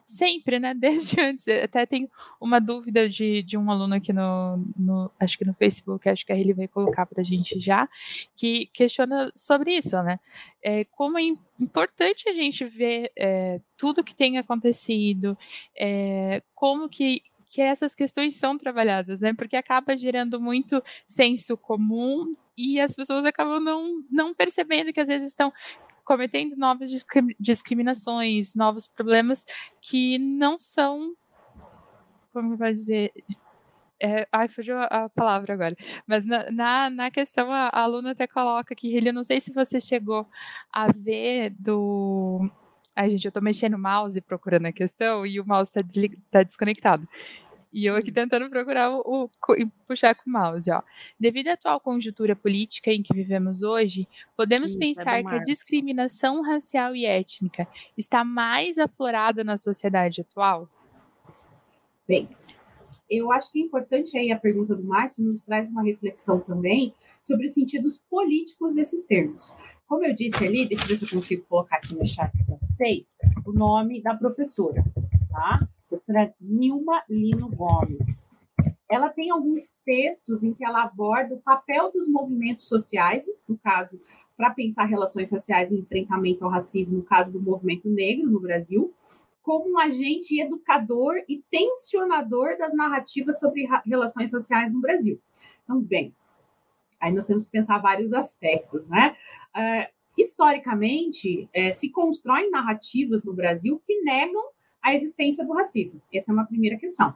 sempre, 0.09 0.59
né? 0.59 0.73
Desde 0.75 1.19
antes. 1.21 1.47
Até 1.47 1.85
tem 1.85 2.09
uma 2.41 2.59
dúvida 2.59 3.07
de, 3.07 3.43
de 3.43 3.57
um 3.57 3.69
aluno 3.69 3.95
aqui 3.95 4.11
no, 4.11 4.57
no 4.77 5.11
acho 5.19 5.37
que 5.37 5.45
no 5.45 5.53
Facebook, 5.53 6.09
acho 6.09 6.25
que 6.25 6.33
ele 6.33 6.53
vai 6.53 6.67
colocar 6.67 7.05
para 7.05 7.21
a 7.21 7.23
gente 7.23 7.59
já, 7.59 7.87
que 8.35 8.67
questiona 8.67 9.31
sobre 9.35 9.77
isso, 9.77 10.01
né? 10.01 10.19
É, 10.63 10.83
como 10.85 11.17
é 11.17 11.23
importante 11.59 12.27
a 12.27 12.33
gente 12.33 12.65
ver 12.65 13.11
é, 13.17 13.61
tudo 13.77 14.03
que 14.03 14.15
tem 14.15 14.37
acontecido, 14.37 15.37
é, 15.77 16.41
como 16.55 16.89
que 16.89 17.21
que 17.51 17.63
essas 17.63 17.95
questões 17.95 18.35
são 18.35 18.59
trabalhadas, 18.59 19.21
né? 19.21 19.33
Porque 19.33 19.55
acaba 19.55 19.97
gerando 19.97 20.39
muito 20.39 20.83
senso 21.03 21.57
comum 21.57 22.31
e 22.55 22.79
as 22.79 22.93
pessoas 22.93 23.25
acabam 23.25 23.59
não, 23.59 24.03
não 24.11 24.35
percebendo 24.35 24.93
que 24.93 24.99
às 24.99 25.07
vezes 25.07 25.29
estão 25.29 25.51
cometendo 26.09 26.55
novas 26.55 26.89
discriminações, 27.39 28.55
novos 28.55 28.87
problemas 28.87 29.45
que 29.79 30.17
não 30.17 30.57
são, 30.57 31.13
como 32.33 32.57
vai 32.57 32.71
dizer, 32.71 33.13
é, 34.01 34.27
ai, 34.31 34.47
fugiu 34.47 34.75
a, 34.79 35.07
palavra 35.07 35.53
agora. 35.53 35.75
Mas 36.07 36.25
na, 36.25 36.49
na, 36.49 36.89
na, 36.89 37.11
questão, 37.11 37.51
a, 37.51 37.67
a 37.67 37.81
aluna 37.81 38.13
até 38.13 38.25
coloca 38.25 38.73
que 38.73 38.91
ele, 38.95 39.11
não 39.11 39.23
sei 39.23 39.39
se 39.39 39.53
você 39.53 39.79
chegou 39.79 40.27
a 40.73 40.91
ver 40.91 41.51
do. 41.51 42.49
Ai, 42.95 43.11
gente, 43.11 43.25
eu 43.25 43.31
tô 43.31 43.39
mexendo 43.39 43.75
o 43.75 43.79
mouse 43.79 44.19
procurando 44.19 44.65
a 44.65 44.71
questão 44.71 45.27
e 45.27 45.39
o 45.39 45.45
mouse 45.45 45.71
tá, 45.71 45.81
tá 46.31 46.41
desconectado. 46.41 47.07
E 47.71 47.85
eu 47.85 47.95
aqui 47.95 48.09
hum. 48.09 48.13
tentando 48.13 48.49
procurar 48.49 48.91
o, 48.91 49.25
o, 49.25 49.29
puxar 49.87 50.15
com 50.15 50.29
o 50.29 50.33
mouse, 50.33 50.71
ó. 50.71 50.81
Devido 51.19 51.49
à 51.49 51.53
atual 51.53 51.79
conjuntura 51.79 52.35
política 52.35 52.91
em 52.91 53.03
que 53.03 53.13
vivemos 53.13 53.61
hoje, 53.61 54.07
podemos 54.35 54.71
Isso, 54.71 54.77
é 54.77 54.85
pensar 54.85 55.19
é 55.19 55.23
que 55.23 55.35
a 55.35 55.43
discriminação 55.43 56.41
racial 56.41 56.95
e 56.95 57.05
étnica 57.05 57.67
está 57.97 58.23
mais 58.23 58.77
aflorada 58.77 59.43
na 59.43 59.57
sociedade 59.57 60.21
atual? 60.21 60.67
Bem, 62.07 62.27
eu 63.09 63.31
acho 63.31 63.51
que 63.51 63.59
é 63.59 63.65
importante 63.65 64.17
aí 64.17 64.31
a 64.31 64.39
pergunta 64.39 64.75
do 64.75 64.83
Márcio 64.83 65.23
nos 65.23 65.43
traz 65.43 65.69
uma 65.69 65.83
reflexão 65.83 66.39
também 66.39 66.93
sobre 67.21 67.45
os 67.47 67.53
sentidos 67.53 67.97
políticos 68.09 68.73
desses 68.73 69.03
termos. 69.03 69.55
Como 69.87 70.05
eu 70.05 70.15
disse 70.15 70.45
ali, 70.45 70.67
deixa 70.67 70.83
eu 70.83 70.87
ver 70.87 70.95
se 70.95 71.05
eu 71.05 71.09
consigo 71.09 71.45
colocar 71.47 71.77
aqui 71.77 71.95
no 71.95 72.05
chat 72.05 72.31
para 72.45 72.57
vocês, 72.57 73.15
o 73.45 73.51
nome 73.51 74.01
da 74.01 74.15
professora, 74.15 74.83
tá? 75.31 75.67
Professora 75.99 76.33
Nilma 76.39 77.03
Lino 77.09 77.49
Gomes. 77.49 78.29
Ela 78.89 79.09
tem 79.09 79.29
alguns 79.29 79.79
textos 79.85 80.43
em 80.43 80.53
que 80.53 80.65
ela 80.65 80.83
aborda 80.83 81.35
o 81.35 81.41
papel 81.41 81.91
dos 81.91 82.07
movimentos 82.07 82.67
sociais, 82.67 83.25
no 83.47 83.57
caso, 83.57 83.99
para 84.35 84.49
pensar 84.51 84.85
relações 84.85 85.29
raciais 85.29 85.69
e 85.69 85.77
enfrentamento 85.77 86.43
ao 86.43 86.49
racismo, 86.49 86.97
no 86.97 87.03
caso 87.03 87.31
do 87.31 87.41
movimento 87.41 87.89
negro 87.89 88.29
no 88.29 88.39
Brasil, 88.39 88.93
como 89.43 89.73
um 89.73 89.77
agente 89.77 90.39
educador 90.39 91.17
e 91.27 91.43
tensionador 91.51 92.57
das 92.57 92.73
narrativas 92.73 93.39
sobre 93.39 93.67
relações 93.85 94.29
sociais 94.29 94.73
no 94.73 94.79
Brasil. 94.79 95.19
Então, 95.63 95.81
bem, 95.81 96.15
aí 96.99 97.11
nós 97.11 97.25
temos 97.25 97.43
que 97.45 97.51
pensar 97.51 97.77
vários 97.79 98.13
aspectos, 98.13 98.87
né? 98.87 99.15
Uh, 99.55 99.99
historicamente, 100.17 101.49
é, 101.53 101.71
se 101.71 101.89
constroem 101.89 102.49
narrativas 102.49 103.23
no 103.23 103.33
Brasil 103.33 103.81
que 103.85 104.01
negam 104.01 104.49
a 104.83 104.93
existência 104.93 105.45
do 105.45 105.53
racismo. 105.53 106.01
Essa 106.13 106.31
é 106.31 106.33
uma 106.33 106.45
primeira 106.45 106.77
questão, 106.77 107.13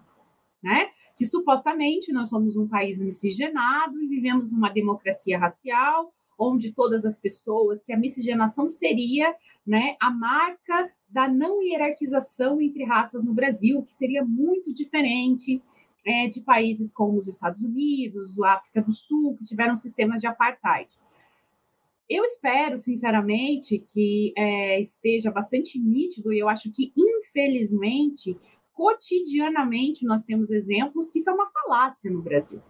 né? 0.61 0.89
Que 1.15 1.25
supostamente 1.25 2.11
nós 2.11 2.29
somos 2.29 2.57
um 2.57 2.67
país 2.67 3.01
miscigenado 3.01 4.01
e 4.01 4.07
vivemos 4.07 4.51
numa 4.51 4.69
democracia 4.69 5.37
racial, 5.37 6.11
onde 6.37 6.71
todas 6.71 7.05
as 7.05 7.19
pessoas, 7.19 7.83
que 7.83 7.93
a 7.93 7.97
miscigenação 7.97 8.69
seria, 8.69 9.33
né, 9.65 9.95
a 10.01 10.09
marca 10.09 10.91
da 11.07 11.27
não 11.27 11.61
hierarquização 11.61 12.59
entre 12.59 12.83
raças 12.83 13.23
no 13.23 13.33
Brasil, 13.33 13.83
que 13.83 13.93
seria 13.93 14.25
muito 14.25 14.73
diferente 14.73 15.61
é, 16.05 16.27
de 16.27 16.41
países 16.41 16.91
como 16.91 17.17
os 17.17 17.27
Estados 17.27 17.61
Unidos, 17.61 18.39
a 18.41 18.55
África 18.55 18.81
do 18.81 18.91
Sul, 18.91 19.35
que 19.37 19.45
tiveram 19.45 19.75
sistemas 19.75 20.19
de 20.19 20.27
apartheid. 20.27 20.89
Eu 22.09 22.23
espero, 22.25 22.77
sinceramente, 22.77 23.79
que 23.79 24.33
é, 24.37 24.81
esteja 24.81 25.31
bastante 25.31 25.79
nítido, 25.79 26.33
e 26.33 26.39
eu 26.39 26.49
acho 26.49 26.71
que, 26.71 26.93
infelizmente, 26.97 28.37
cotidianamente 28.73 30.05
nós 30.05 30.23
temos 30.23 30.51
exemplos 30.51 31.09
que 31.09 31.19
isso 31.19 31.29
é 31.29 31.33
uma 31.33 31.49
falácia 31.49 32.11
no 32.11 32.21
Brasil. 32.21 32.61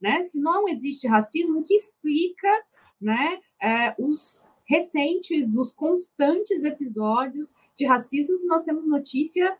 Né? 0.00 0.22
Se 0.22 0.40
não 0.40 0.68
existe 0.68 1.06
racismo, 1.06 1.62
que 1.62 1.74
explica 1.74 2.48
né, 3.00 3.38
é, 3.62 3.94
os 3.98 4.46
recentes, 4.66 5.56
os 5.56 5.72
constantes 5.72 6.64
episódios 6.64 7.54
de 7.76 7.86
racismo 7.86 8.38
que 8.38 8.46
nós 8.46 8.62
temos 8.64 8.86
notícia 8.86 9.56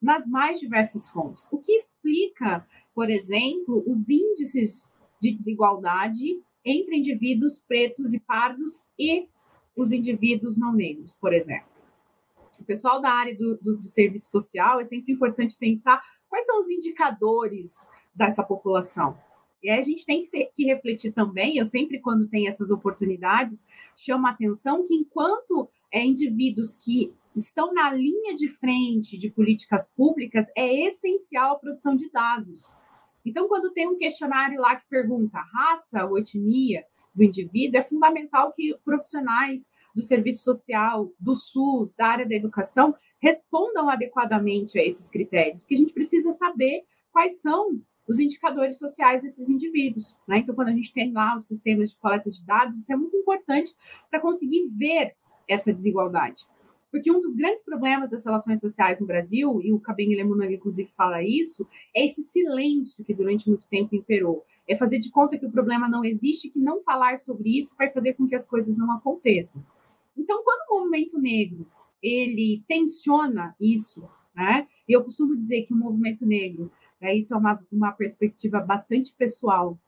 nas 0.00 0.26
mais 0.26 0.58
diversas 0.58 1.08
fontes. 1.08 1.48
O 1.52 1.58
que 1.58 1.72
explica, 1.72 2.66
por 2.94 3.10
exemplo, 3.10 3.84
os 3.86 4.08
índices 4.08 4.92
de 5.20 5.32
desigualdade 5.32 6.42
entre 6.64 6.96
indivíduos 6.96 7.58
pretos 7.58 8.12
e 8.12 8.20
pardos 8.20 8.84
e 8.98 9.28
os 9.76 9.92
indivíduos 9.92 10.56
não 10.56 10.72
negros, 10.72 11.16
por 11.16 11.32
exemplo. 11.32 11.70
O 12.60 12.64
pessoal 12.64 13.00
da 13.00 13.10
área 13.10 13.34
do, 13.34 13.56
do, 13.56 13.72
do 13.72 13.82
serviço 13.82 14.30
social 14.30 14.80
é 14.80 14.84
sempre 14.84 15.12
importante 15.12 15.56
pensar 15.58 16.02
quais 16.28 16.46
são 16.46 16.60
os 16.60 16.70
indicadores 16.70 17.88
dessa 18.14 18.42
população. 18.42 19.18
E 19.62 19.70
aí 19.70 19.78
a 19.78 19.82
gente 19.82 20.04
tem 20.04 20.20
que, 20.22 20.26
ser, 20.26 20.50
que, 20.54 20.64
refletir 20.64 21.12
também, 21.12 21.56
eu 21.56 21.64
sempre, 21.64 22.00
quando 22.00 22.28
tem 22.28 22.48
essas 22.48 22.70
oportunidades, 22.70 23.66
chamo 23.96 24.26
a 24.26 24.30
atenção 24.30 24.86
que 24.86 24.94
enquanto 24.94 25.68
é, 25.92 26.04
indivíduos 26.04 26.74
que 26.74 27.12
estão 27.34 27.72
na 27.72 27.90
linha 27.92 28.34
de 28.34 28.48
frente 28.48 29.16
de 29.16 29.30
políticas 29.30 29.88
públicas, 29.96 30.46
é 30.56 30.88
essencial 30.88 31.56
a 31.56 31.58
produção 31.58 31.94
de 31.94 32.10
dados. 32.10 32.76
Então, 33.24 33.48
quando 33.48 33.72
tem 33.72 33.88
um 33.88 33.96
questionário 33.96 34.60
lá 34.60 34.76
que 34.76 34.88
pergunta 34.88 35.38
raça 35.38 36.04
ou 36.04 36.18
etnia 36.18 36.84
do 37.14 37.22
indivíduo, 37.22 37.78
é 37.78 37.84
fundamental 37.84 38.52
que 38.52 38.74
profissionais 38.84 39.70
do 39.94 40.02
serviço 40.02 40.42
social, 40.42 41.12
do 41.20 41.34
SUS, 41.34 41.94
da 41.94 42.06
área 42.06 42.26
da 42.26 42.34
educação, 42.34 42.94
respondam 43.20 43.88
adequadamente 43.88 44.78
a 44.78 44.84
esses 44.84 45.10
critérios, 45.10 45.60
porque 45.60 45.74
a 45.74 45.78
gente 45.78 45.92
precisa 45.92 46.30
saber 46.30 46.84
quais 47.12 47.40
são 47.40 47.80
os 48.08 48.18
indicadores 48.18 48.78
sociais 48.78 49.22
desses 49.22 49.48
indivíduos. 49.48 50.16
Né? 50.26 50.38
Então, 50.38 50.54
quando 50.54 50.68
a 50.68 50.72
gente 50.72 50.92
tem 50.92 51.12
lá 51.12 51.36
os 51.36 51.46
sistemas 51.46 51.90
de 51.90 51.96
coleta 51.96 52.30
de 52.30 52.44
dados, 52.44 52.78
isso 52.78 52.92
é 52.92 52.96
muito 52.96 53.16
importante 53.16 53.74
para 54.10 54.20
conseguir 54.20 54.68
ver 54.68 55.14
essa 55.48 55.72
desigualdade. 55.72 56.46
Porque 56.92 57.10
um 57.10 57.22
dos 57.22 57.34
grandes 57.34 57.64
problemas 57.64 58.10
das 58.10 58.22
relações 58.22 58.60
sociais 58.60 59.00
no 59.00 59.06
Brasil, 59.06 59.62
e 59.62 59.72
o 59.72 59.80
Cabem 59.80 60.14
Lemunang, 60.14 60.54
inclusive, 60.54 60.92
fala 60.94 61.24
isso, 61.24 61.66
é 61.96 62.04
esse 62.04 62.22
silêncio 62.22 63.02
que 63.02 63.14
durante 63.14 63.48
muito 63.48 63.66
tempo 63.66 63.96
imperou. 63.96 64.44
É 64.68 64.76
fazer 64.76 64.98
de 64.98 65.10
conta 65.10 65.38
que 65.38 65.46
o 65.46 65.50
problema 65.50 65.88
não 65.88 66.04
existe, 66.04 66.50
que 66.50 66.58
não 66.58 66.82
falar 66.82 67.18
sobre 67.18 67.58
isso 67.58 67.74
vai 67.78 67.90
fazer 67.90 68.12
com 68.12 68.28
que 68.28 68.34
as 68.34 68.46
coisas 68.46 68.76
não 68.76 68.92
aconteçam. 68.92 69.64
Então, 70.14 70.44
quando 70.44 70.60
o 70.68 70.80
movimento 70.80 71.18
negro 71.18 71.66
ele 72.02 72.62
tensiona 72.68 73.54
isso, 73.58 74.06
né? 74.34 74.66
E 74.86 74.92
eu 74.92 75.02
costumo 75.02 75.36
dizer 75.36 75.62
que 75.62 75.72
o 75.72 75.76
movimento 75.76 76.26
negro, 76.26 76.70
né, 77.00 77.14
isso 77.14 77.32
é 77.32 77.36
uma, 77.36 77.58
uma 77.72 77.92
perspectiva 77.92 78.60
bastante 78.60 79.14
pessoal, 79.14 79.78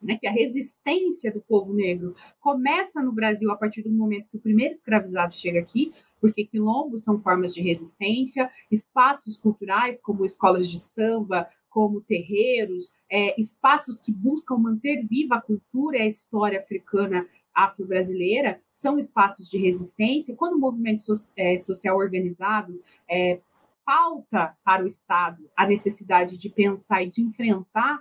né, 0.00 0.16
que 0.16 0.26
a 0.26 0.32
resistência 0.32 1.32
do 1.32 1.40
povo 1.40 1.74
negro 1.74 2.14
começa 2.40 3.02
no 3.02 3.12
Brasil 3.12 3.50
a 3.50 3.56
partir 3.56 3.82
do 3.82 3.90
momento 3.90 4.28
que 4.30 4.36
o 4.36 4.40
primeiro 4.40 4.72
escravizado 4.72 5.34
chega 5.34 5.58
aqui, 5.58 5.92
porque 6.20 6.44
quilombos 6.44 7.04
são 7.04 7.20
formas 7.20 7.54
de 7.54 7.60
resistência, 7.60 8.50
espaços 8.70 9.38
culturais 9.38 10.00
como 10.00 10.24
escolas 10.24 10.68
de 10.68 10.78
samba, 10.78 11.48
como 11.68 12.00
terreiros, 12.00 12.90
é, 13.10 13.40
espaços 13.40 14.00
que 14.00 14.12
buscam 14.12 14.56
manter 14.56 15.06
viva 15.06 15.36
a 15.36 15.40
cultura 15.40 15.98
e 15.98 16.02
a 16.02 16.06
história 16.06 16.60
africana 16.60 17.26
afro-brasileira 17.54 18.60
são 18.72 18.98
espaços 18.98 19.50
de 19.50 19.58
resistência. 19.58 20.34
Quando 20.36 20.54
o 20.54 20.60
movimento 20.60 21.02
so 21.02 21.12
é, 21.36 21.58
social 21.58 21.96
organizado 21.96 22.80
é, 23.08 23.38
pauta 23.84 24.56
para 24.64 24.84
o 24.84 24.86
Estado 24.86 25.50
a 25.56 25.66
necessidade 25.66 26.36
de 26.36 26.48
pensar 26.48 27.02
e 27.02 27.08
de 27.08 27.22
enfrentar 27.22 28.00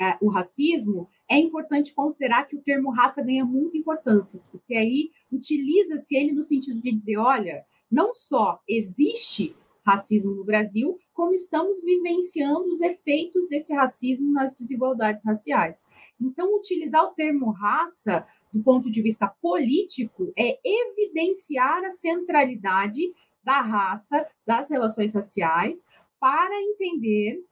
é, 0.00 0.16
o 0.20 0.28
racismo, 0.28 1.08
é 1.32 1.38
importante 1.38 1.94
considerar 1.94 2.46
que 2.46 2.54
o 2.54 2.62
termo 2.62 2.90
raça 2.90 3.22
ganha 3.22 3.44
muita 3.44 3.78
importância, 3.78 4.38
porque 4.50 4.74
aí 4.74 5.10
utiliza-se 5.30 6.14
ele 6.14 6.32
no 6.32 6.42
sentido 6.42 6.78
de 6.78 6.92
dizer, 6.92 7.16
olha, 7.16 7.64
não 7.90 8.12
só 8.12 8.60
existe 8.68 9.56
racismo 9.84 10.34
no 10.34 10.44
Brasil, 10.44 10.98
como 11.14 11.32
estamos 11.32 11.82
vivenciando 11.82 12.68
os 12.68 12.82
efeitos 12.82 13.48
desse 13.48 13.72
racismo 13.72 14.30
nas 14.30 14.54
desigualdades 14.54 15.24
raciais. 15.24 15.82
Então, 16.20 16.54
utilizar 16.54 17.02
o 17.02 17.14
termo 17.14 17.50
raça 17.50 18.26
do 18.52 18.62
ponto 18.62 18.90
de 18.90 19.00
vista 19.00 19.26
político, 19.40 20.30
é 20.36 20.58
evidenciar 20.62 21.82
a 21.84 21.90
centralidade 21.90 23.00
da 23.42 23.62
raça, 23.62 24.28
das 24.46 24.70
relações 24.70 25.14
raciais, 25.14 25.84
para 26.20 26.54
entender 26.62 27.42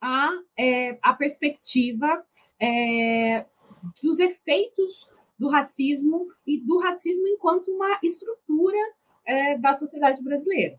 a, 0.00 0.30
é, 0.58 0.98
a 1.02 1.14
perspectiva 1.14 2.22
é, 2.60 3.46
dos 4.02 4.18
efeitos 4.18 5.08
do 5.38 5.48
racismo 5.48 6.28
e 6.46 6.60
do 6.60 6.78
racismo 6.78 7.26
enquanto 7.26 7.68
uma 7.68 7.98
estrutura 8.02 8.76
é, 9.26 9.58
da 9.58 9.72
sociedade 9.72 10.22
brasileira. 10.22 10.78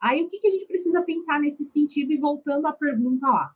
Aí 0.00 0.22
o 0.22 0.28
que, 0.28 0.40
que 0.40 0.48
a 0.48 0.50
gente 0.50 0.66
precisa 0.66 1.00
pensar 1.02 1.40
nesse 1.40 1.64
sentido 1.64 2.10
e 2.10 2.18
voltando 2.18 2.66
à 2.66 2.72
pergunta 2.72 3.28
lá? 3.28 3.52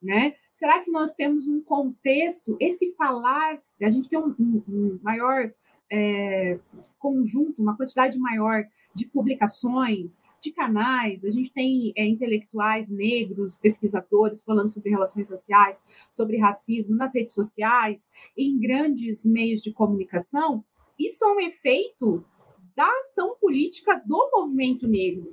Né? 0.00 0.36
Será 0.52 0.78
que 0.80 0.92
nós 0.92 1.12
temos 1.12 1.48
um 1.48 1.60
contexto, 1.60 2.56
esse 2.60 2.92
falar, 2.92 3.54
a 3.82 3.90
gente 3.90 4.08
tem 4.08 4.16
um, 4.16 4.32
um, 4.38 4.62
um 4.68 5.00
maior 5.02 5.52
é, 5.90 6.60
conjunto, 7.00 7.60
uma 7.60 7.76
quantidade 7.76 8.16
maior 8.18 8.64
de 8.98 9.06
publicações, 9.06 10.20
de 10.42 10.50
canais, 10.50 11.24
a 11.24 11.30
gente 11.30 11.52
tem 11.52 11.92
é, 11.96 12.04
intelectuais 12.04 12.90
negros, 12.90 13.56
pesquisadores 13.56 14.42
falando 14.42 14.68
sobre 14.68 14.90
relações 14.90 15.28
sociais, 15.28 15.80
sobre 16.10 16.38
racismo 16.38 16.96
nas 16.96 17.14
redes 17.14 17.32
sociais, 17.32 18.08
em 18.36 18.58
grandes 18.58 19.24
meios 19.24 19.60
de 19.60 19.72
comunicação, 19.72 20.64
isso 20.98 21.24
é 21.24 21.28
um 21.28 21.40
efeito 21.40 22.24
da 22.74 22.88
ação 22.98 23.36
política 23.40 24.02
do 24.04 24.30
movimento 24.34 24.88
negro, 24.88 25.32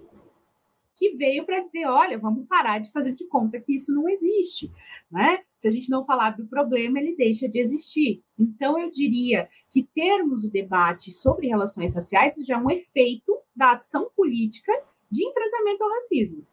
que 0.95 1.15
veio 1.17 1.45
para 1.45 1.61
dizer, 1.61 1.85
olha, 1.85 2.17
vamos 2.17 2.47
parar 2.47 2.79
de 2.79 2.91
fazer 2.91 3.13
de 3.13 3.27
conta 3.27 3.59
que 3.59 3.75
isso 3.75 3.93
não 3.93 4.07
existe, 4.07 4.71
né? 5.11 5.39
Se 5.57 5.67
a 5.67 5.71
gente 5.71 5.89
não 5.89 6.05
falar 6.05 6.31
do 6.31 6.47
problema, 6.47 6.99
ele 6.99 7.15
deixa 7.15 7.49
de 7.49 7.59
existir. 7.59 8.23
Então, 8.39 8.79
eu 8.79 8.89
diria 8.89 9.49
que 9.69 9.83
termos 9.83 10.45
o 10.45 10.51
debate 10.51 11.11
sobre 11.11 11.47
relações 11.47 11.93
raciais 11.93 12.35
já 12.45 12.55
é 12.55 12.57
um 12.57 12.69
efeito 12.69 13.37
da 13.55 13.73
ação 13.73 14.09
política 14.15 14.71
de 15.11 15.27
enfrentamento 15.27 15.83
ao 15.83 15.89
racismo. 15.91 16.45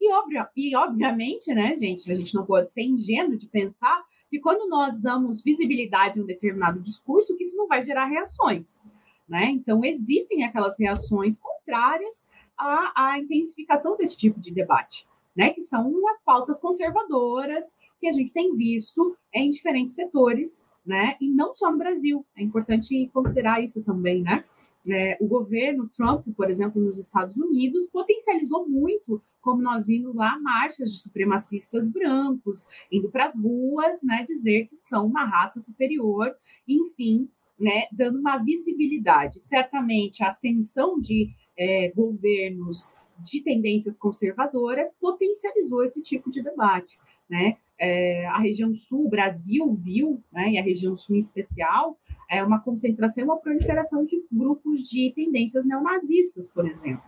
E, 0.00 0.12
óbvio, 0.12 0.46
e 0.56 0.76
obviamente, 0.76 1.54
né, 1.54 1.76
gente, 1.76 2.10
a 2.10 2.14
gente 2.14 2.34
não 2.34 2.44
pode 2.44 2.72
ser 2.72 2.82
ingênuo 2.82 3.38
de 3.38 3.46
pensar 3.48 4.02
que 4.28 4.40
quando 4.40 4.68
nós 4.68 4.98
damos 4.98 5.42
visibilidade 5.42 6.18
a 6.18 6.22
um 6.22 6.26
determinado 6.26 6.80
discurso, 6.80 7.36
que 7.36 7.44
isso 7.44 7.56
não 7.56 7.68
vai 7.68 7.82
gerar 7.82 8.06
reações. 8.06 8.82
Né? 9.28 9.50
Então, 9.50 9.84
existem 9.84 10.42
aquelas 10.44 10.78
reações 10.78 11.38
contrárias 11.38 12.26
a, 12.62 12.92
a 12.96 13.18
intensificação 13.18 13.96
desse 13.96 14.16
tipo 14.16 14.40
de 14.40 14.52
debate, 14.52 15.06
né? 15.36 15.50
Que 15.50 15.60
são 15.60 15.92
as 16.08 16.22
pautas 16.22 16.58
conservadoras 16.58 17.76
que 18.00 18.08
a 18.08 18.12
gente 18.12 18.32
tem 18.32 18.54
visto 18.56 19.16
em 19.34 19.50
diferentes 19.50 19.94
setores, 19.94 20.66
né? 20.84 21.16
E 21.20 21.30
não 21.30 21.54
só 21.54 21.70
no 21.70 21.78
Brasil. 21.78 22.24
É 22.36 22.42
importante 22.42 23.08
considerar 23.12 23.62
isso 23.62 23.82
também, 23.82 24.22
né? 24.22 24.40
É, 24.88 25.16
o 25.20 25.28
governo 25.28 25.88
Trump, 25.88 26.26
por 26.36 26.50
exemplo, 26.50 26.82
nos 26.82 26.98
Estados 26.98 27.36
Unidos, 27.36 27.86
potencializou 27.86 28.68
muito, 28.68 29.22
como 29.40 29.62
nós 29.62 29.86
vimos 29.86 30.16
lá, 30.16 30.38
marchas 30.40 30.90
de 30.90 30.98
supremacistas 30.98 31.88
brancos 31.88 32.66
indo 32.90 33.08
para 33.08 33.26
as 33.26 33.36
ruas, 33.36 34.02
né, 34.02 34.24
dizer 34.26 34.66
que 34.66 34.74
são 34.74 35.06
uma 35.06 35.24
raça 35.24 35.60
superior, 35.60 36.34
enfim, 36.66 37.28
né, 37.58 37.86
dando 37.92 38.18
uma 38.18 38.38
visibilidade. 38.38 39.40
Certamente 39.40 40.24
a 40.24 40.28
ascensão 40.28 40.98
de 40.98 41.30
é, 41.58 41.90
governos 41.94 42.94
de 43.18 43.42
tendências 43.42 43.96
conservadoras 43.96 44.94
potencializou 44.94 45.84
esse 45.84 46.02
tipo 46.02 46.30
de 46.30 46.42
debate. 46.42 46.98
Né? 47.28 47.56
É, 47.78 48.26
a 48.26 48.38
região 48.38 48.74
sul, 48.74 49.08
Brasil 49.08 49.74
viu, 49.74 50.22
né, 50.32 50.52
e 50.52 50.58
a 50.58 50.62
região 50.62 50.96
sul 50.96 51.16
em 51.16 51.18
especial, 51.18 51.98
é 52.30 52.42
uma 52.42 52.60
concentração, 52.60 53.24
uma 53.24 53.38
proliferação 53.38 54.04
de 54.04 54.24
grupos 54.30 54.82
de 54.88 55.12
tendências 55.14 55.64
neonazistas, 55.66 56.48
por 56.48 56.68
exemplo. 56.68 57.02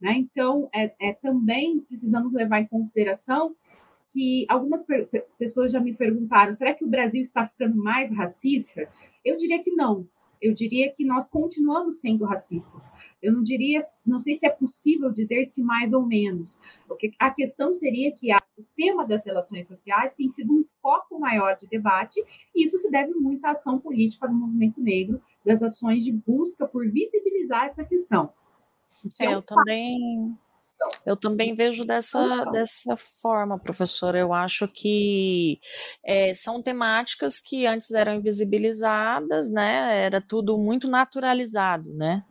Né? 0.00 0.12
Então, 0.18 0.68
é, 0.74 0.94
é, 1.00 1.12
também 1.14 1.80
precisamos 1.80 2.32
levar 2.32 2.60
em 2.60 2.66
consideração 2.66 3.54
que 4.12 4.46
algumas 4.48 4.84
pessoas 5.38 5.72
já 5.72 5.80
me 5.80 5.94
perguntaram: 5.94 6.52
será 6.52 6.72
que 6.72 6.84
o 6.84 6.88
Brasil 6.88 7.20
está 7.20 7.46
ficando 7.46 7.76
mais 7.76 8.10
racista? 8.10 8.88
Eu 9.24 9.36
diria 9.36 9.62
que 9.62 9.72
não 9.72 10.06
eu 10.40 10.52
diria 10.52 10.92
que 10.92 11.04
nós 11.04 11.28
continuamos 11.28 12.00
sendo 12.00 12.24
racistas. 12.24 12.90
Eu 13.22 13.32
não 13.32 13.42
diria, 13.42 13.80
não 14.06 14.18
sei 14.18 14.34
se 14.34 14.46
é 14.46 14.50
possível 14.50 15.10
dizer 15.10 15.44
se 15.44 15.62
mais 15.62 15.92
ou 15.92 16.04
menos. 16.06 16.58
Porque 16.86 17.12
a 17.18 17.30
questão 17.30 17.72
seria 17.72 18.12
que 18.12 18.30
a, 18.30 18.38
o 18.56 18.64
tema 18.76 19.06
das 19.06 19.24
relações 19.24 19.66
sociais 19.66 20.14
tem 20.14 20.28
sido 20.28 20.52
um 20.52 20.64
foco 20.80 21.18
maior 21.18 21.56
de 21.56 21.66
debate, 21.68 22.22
e 22.54 22.64
isso 22.64 22.78
se 22.78 22.90
deve 22.90 23.12
muito 23.14 23.44
à 23.44 23.50
ação 23.50 23.78
política 23.78 24.26
do 24.26 24.34
movimento 24.34 24.80
negro, 24.80 25.20
das 25.44 25.62
ações 25.62 26.04
de 26.04 26.12
busca 26.12 26.66
por 26.66 26.88
visibilizar 26.90 27.64
essa 27.64 27.84
questão. 27.84 28.32
Então, 29.04 29.26
é, 29.26 29.34
eu 29.34 29.42
também 29.42 30.36
eu 31.04 31.16
também 31.16 31.54
vejo 31.54 31.84
dessa, 31.84 32.44
dessa 32.46 32.96
forma, 32.96 33.58
professora. 33.58 34.18
Eu 34.18 34.32
acho 34.32 34.68
que 34.68 35.60
é, 36.04 36.34
são 36.34 36.62
temáticas 36.62 37.40
que 37.40 37.66
antes 37.66 37.90
eram 37.90 38.14
invisibilizadas, 38.14 39.50
né? 39.50 40.04
Era 40.04 40.20
tudo 40.20 40.56
muito 40.58 40.88
naturalizado, 40.88 41.92
né? 41.94 42.24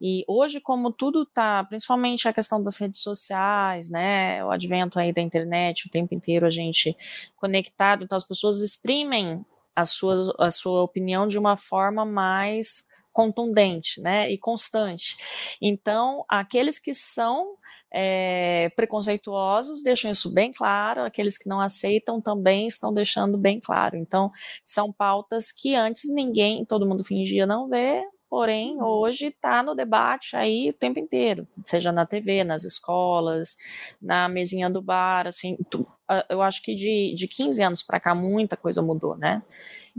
E 0.00 0.24
hoje, 0.28 0.60
como 0.60 0.92
tudo 0.92 1.22
está, 1.22 1.64
principalmente 1.64 2.28
a 2.28 2.32
questão 2.32 2.62
das 2.62 2.76
redes 2.76 3.00
sociais, 3.00 3.88
né, 3.88 4.44
o 4.44 4.50
advento 4.50 4.98
aí 4.98 5.10
da 5.10 5.22
internet, 5.22 5.86
o 5.86 5.90
tempo 5.90 6.14
inteiro 6.14 6.44
a 6.44 6.50
gente 6.50 6.94
conectado, 7.34 8.04
então 8.04 8.14
as 8.14 8.24
pessoas 8.24 8.60
exprimem 8.60 9.42
a 9.74 9.86
sua, 9.86 10.34
a 10.38 10.50
sua 10.50 10.82
opinião 10.82 11.26
de 11.26 11.38
uma 11.38 11.56
forma 11.56 12.04
mais 12.04 12.88
contundente, 13.16 13.98
né, 14.02 14.30
e 14.30 14.36
constante. 14.36 15.16
Então, 15.58 16.22
aqueles 16.28 16.78
que 16.78 16.92
são 16.92 17.56
é, 17.90 18.68
preconceituosos 18.76 19.82
deixam 19.82 20.10
isso 20.10 20.30
bem 20.30 20.50
claro, 20.52 21.02
aqueles 21.02 21.38
que 21.38 21.48
não 21.48 21.58
aceitam 21.58 22.20
também 22.20 22.66
estão 22.66 22.92
deixando 22.92 23.38
bem 23.38 23.58
claro. 23.58 23.96
Então, 23.96 24.30
são 24.62 24.92
pautas 24.92 25.50
que 25.50 25.74
antes 25.74 26.12
ninguém, 26.12 26.62
todo 26.62 26.86
mundo 26.86 27.02
fingia 27.02 27.46
não 27.46 27.70
ver, 27.70 28.04
porém 28.28 28.76
uhum. 28.76 28.84
hoje 28.84 29.28
está 29.28 29.62
no 29.62 29.74
debate 29.74 30.36
aí 30.36 30.68
o 30.68 30.74
tempo 30.74 30.98
inteiro, 30.98 31.48
seja 31.64 31.90
na 31.90 32.04
TV, 32.04 32.44
nas 32.44 32.64
escolas, 32.64 33.56
na 33.98 34.28
mesinha 34.28 34.68
do 34.68 34.82
bar, 34.82 35.26
assim, 35.26 35.56
tu, 35.70 35.86
eu 36.28 36.42
acho 36.42 36.62
que 36.62 36.74
de, 36.74 37.14
de 37.14 37.26
15 37.28 37.62
anos 37.62 37.82
para 37.82 38.00
cá 38.00 38.14
muita 38.14 38.56
coisa 38.56 38.82
mudou, 38.82 39.16
né? 39.16 39.42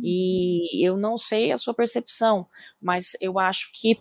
E 0.01 0.85
eu 0.85 0.95
não 0.95 1.17
sei 1.17 1.51
a 1.51 1.57
sua 1.57 1.73
percepção, 1.73 2.47
mas 2.81 3.17
eu 3.19 3.39
acho 3.39 3.69
que 3.73 3.99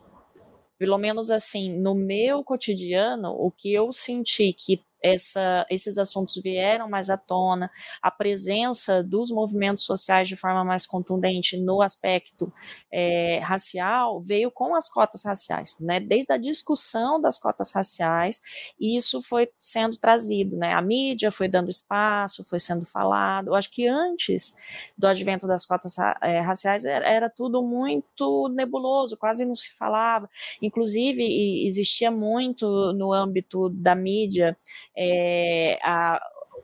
pelo 0.79 0.99
menos 0.99 1.31
assim, 1.31 1.75
no 1.79 1.95
meu 1.95 2.45
cotidiano, 2.45 3.31
o 3.31 3.51
que 3.51 3.73
eu 3.73 3.93
senti 3.93 4.53
que 4.53 4.85
essa, 5.03 5.67
esses 5.71 5.99
assuntos 5.99 6.41
vieram 6.43 6.89
mais 6.89 7.11
à 7.11 7.17
tona, 7.17 7.71
a 8.03 8.11
presença 8.11 9.03
dos 9.03 9.31
movimentos 9.31 9.85
sociais 9.85 10.29
de 10.29 10.37
forma 10.37 10.65
mais 10.65 10.87
contundente 10.87 11.57
no 11.61 11.83
aspecto 11.83 12.53
é, 12.91 13.39
racial 13.39 14.21
veio 14.21 14.51
com 14.51 14.75
as 14.75 14.89
cotas 14.89 15.25
raciais, 15.25 15.77
né? 15.81 16.01
Desde 16.01 16.33
a 16.33 16.37
discussão 16.37 17.21
das 17.21 17.39
cotas 17.39 17.73
raciais, 17.73 18.41
isso 18.81 19.23
foi 19.23 19.49
sendo 19.59 19.97
trazido, 19.97 20.57
né? 20.57 20.73
A 20.73 20.83
mídia 20.83 21.31
foi 21.31 21.49
dando 21.49 21.71
espaço, 21.71 22.45
foi 22.45 22.59
sendo 22.59 22.85
falado. 22.85 23.49
Eu 23.49 23.55
acho 23.55 23.71
que 23.71 23.87
antes 23.87 24.55
do 24.97 25.07
advento 25.07 25.47
das 25.47 25.67
cotas 25.67 25.97
é, 26.23 26.41
raciais 26.41 26.85
era, 26.85 27.07
era 27.07 27.31
tudo 27.31 27.63
muito 27.63 28.49
nebuloso, 28.49 29.17
quase 29.17 29.45
não 29.45 29.55
se 29.55 29.75
falava. 29.75 30.29
Inclusive, 30.61 31.67
existia 31.67 32.11
muito 32.11 32.67
no 32.95 33.13
âmbito 33.13 33.69
da 33.71 33.95
mídia 33.95 34.57
é, 34.97 35.79
a, 35.83 36.21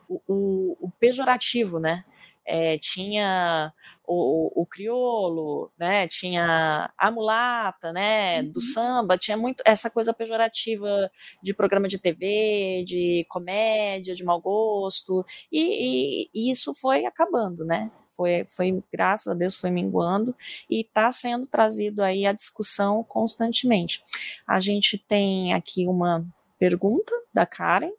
o, 0.09 0.77
o, 0.81 0.91
pejorativo, 0.99 1.79
né? 1.79 2.05
É, 2.45 2.77
tinha 2.77 3.73
o, 4.05 4.63
o, 4.63 4.67
criolo, 4.67 5.71
né? 5.79 6.09
Tinha 6.09 6.93
a 6.99 7.11
mulata, 7.11 7.93
né? 7.93 8.43
Do 8.43 8.59
uhum. 8.59 8.67
samba, 8.67 9.19
tinha 9.19 9.37
muito 9.37 9.63
essa 9.67 9.91
coisa 9.91 10.13
pejorativa 10.13 11.11
de 11.43 11.55
programa 11.55 11.87
de 11.87 11.99
TV, 11.99 12.83
de 12.87 13.25
comédia, 13.29 14.15
de 14.15 14.25
mau 14.25 14.41
gosto, 14.41 15.25
e, 15.51 16.25
e, 16.25 16.31
e 16.35 16.51
isso 16.51 16.75
foi 16.75 17.05
acabando, 17.05 17.65
né? 17.65 17.91
Foi, 18.15 18.45
foi, 18.47 18.83
graças 18.93 19.29
a 19.29 19.35
Deus, 19.35 19.57
foi 19.57 19.71
minguando 19.71 20.37
e 20.69 20.83
está 20.83 21.11
sendo 21.11 21.47
trazido 21.47 22.03
aí 22.03 22.27
a 22.27 22.33
discussão 22.33 23.03
constantemente. 23.03 24.03
A 24.47 24.61
gente 24.61 24.99
tem 24.99 25.55
aqui 25.55 25.87
uma 25.87 26.25
pergunta 26.59 27.13
da 27.33 27.47
Karen, 27.47 27.91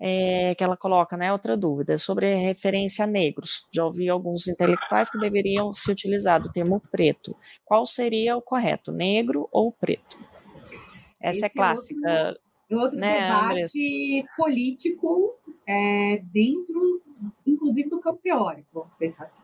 é, 0.00 0.54
que 0.54 0.62
ela 0.62 0.76
coloca, 0.76 1.16
né, 1.16 1.32
outra 1.32 1.56
dúvida, 1.56 1.98
sobre 1.98 2.34
referência 2.34 3.04
a 3.04 3.06
negros. 3.06 3.66
Já 3.72 3.84
ouvi 3.84 4.08
alguns 4.08 4.48
intelectuais 4.48 5.10
que 5.10 5.18
deveriam 5.18 5.72
se 5.72 5.90
utilizar 5.90 6.40
do 6.40 6.52
termo 6.52 6.80
preto. 6.90 7.36
Qual 7.64 7.86
seria 7.86 8.36
o 8.36 8.42
correto, 8.42 8.92
negro 8.92 9.48
ou 9.52 9.72
preto? 9.72 10.18
Essa 11.20 11.26
é 11.26 11.30
Esse 11.30 11.44
é 11.46 11.48
clássica. 11.50 12.38
Outro, 12.70 12.84
outro 12.84 12.98
né, 12.98 13.14
debate 13.14 14.26
político 14.36 15.36
é, 15.66 16.22
dentro, 16.32 17.02
inclusive, 17.46 17.88
do 17.88 18.00
campo 18.00 18.20
teórico, 18.22 18.68
vamos 18.72 18.96
pensar 18.96 19.24
assim. 19.24 19.42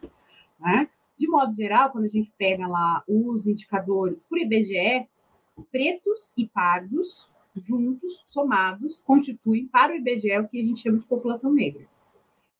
Né? 0.60 0.88
De 1.18 1.28
modo 1.28 1.52
geral, 1.52 1.90
quando 1.90 2.04
a 2.04 2.08
gente 2.08 2.32
pega 2.38 2.66
lá 2.66 3.02
os 3.08 3.46
indicadores 3.46 4.24
por 4.24 4.38
IBGE, 4.38 5.08
pretos 5.70 6.32
e 6.36 6.46
pardos 6.46 7.28
juntos, 7.58 8.24
somados, 8.26 9.00
constituem 9.00 9.66
para 9.66 9.92
o 9.92 9.96
IBGE 9.96 10.38
o 10.38 10.48
que 10.48 10.60
a 10.60 10.64
gente 10.64 10.80
chama 10.80 10.98
de 10.98 11.06
população 11.06 11.52
negra. 11.52 11.86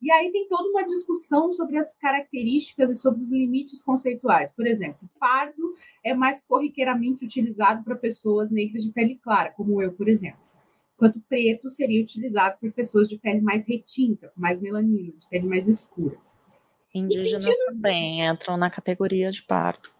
E 0.01 0.13
aí 0.13 0.31
tem 0.31 0.47
toda 0.49 0.69
uma 0.69 0.87
discussão 0.87 1.53
sobre 1.53 1.77
as 1.77 1.95
características 1.97 2.91
e 2.91 2.95
sobre 2.95 3.23
os 3.23 3.33
limites 3.33 3.83
conceituais. 3.83 4.53
Por 4.53 4.67
exemplo, 4.67 5.09
pardo 5.19 5.75
é 6.05 6.15
mais 6.15 6.41
corriqueiramente 6.41 7.25
utilizado 7.25 7.83
para 7.83 7.97
pessoas 7.97 8.51
negras 8.51 8.85
de 8.85 8.93
pele 8.93 9.17
clara, 9.17 9.51
como 9.51 9.83
eu, 9.83 9.93
por 9.93 10.09
exemplo. 10.09 10.41
Enquanto 10.95 11.21
preto 11.29 11.71
seria 11.71 12.03
utilizado 12.03 12.59
por 12.61 12.73
pessoas 12.73 13.09
de 13.09 13.19
pele 13.19 13.41
mais 13.41 13.65
retinta, 13.65 14.33
mais 14.37 14.61
melanina, 14.61 15.13
de 15.17 15.29
pele 15.29 15.47
mais 15.47 15.69
escura. 15.69 16.17
Indígenas 16.95 17.45
sentido... 17.45 17.67
também 17.67 18.25
entram 18.25 18.57
na 18.57 18.71
categoria 18.71 19.31
de 19.31 19.43
pardo, 19.43 19.91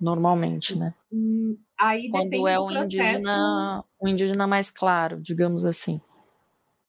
normalmente, 0.00 0.76
né? 0.76 0.94
Hum, 1.12 1.56
Aí 1.82 2.08
Quando 2.08 2.46
é 2.46 2.60
um 2.60 2.84
indígena, 2.84 3.84
um 4.00 4.06
indígena 4.06 4.46
mais 4.46 4.70
claro, 4.70 5.20
digamos 5.20 5.66
assim. 5.66 6.00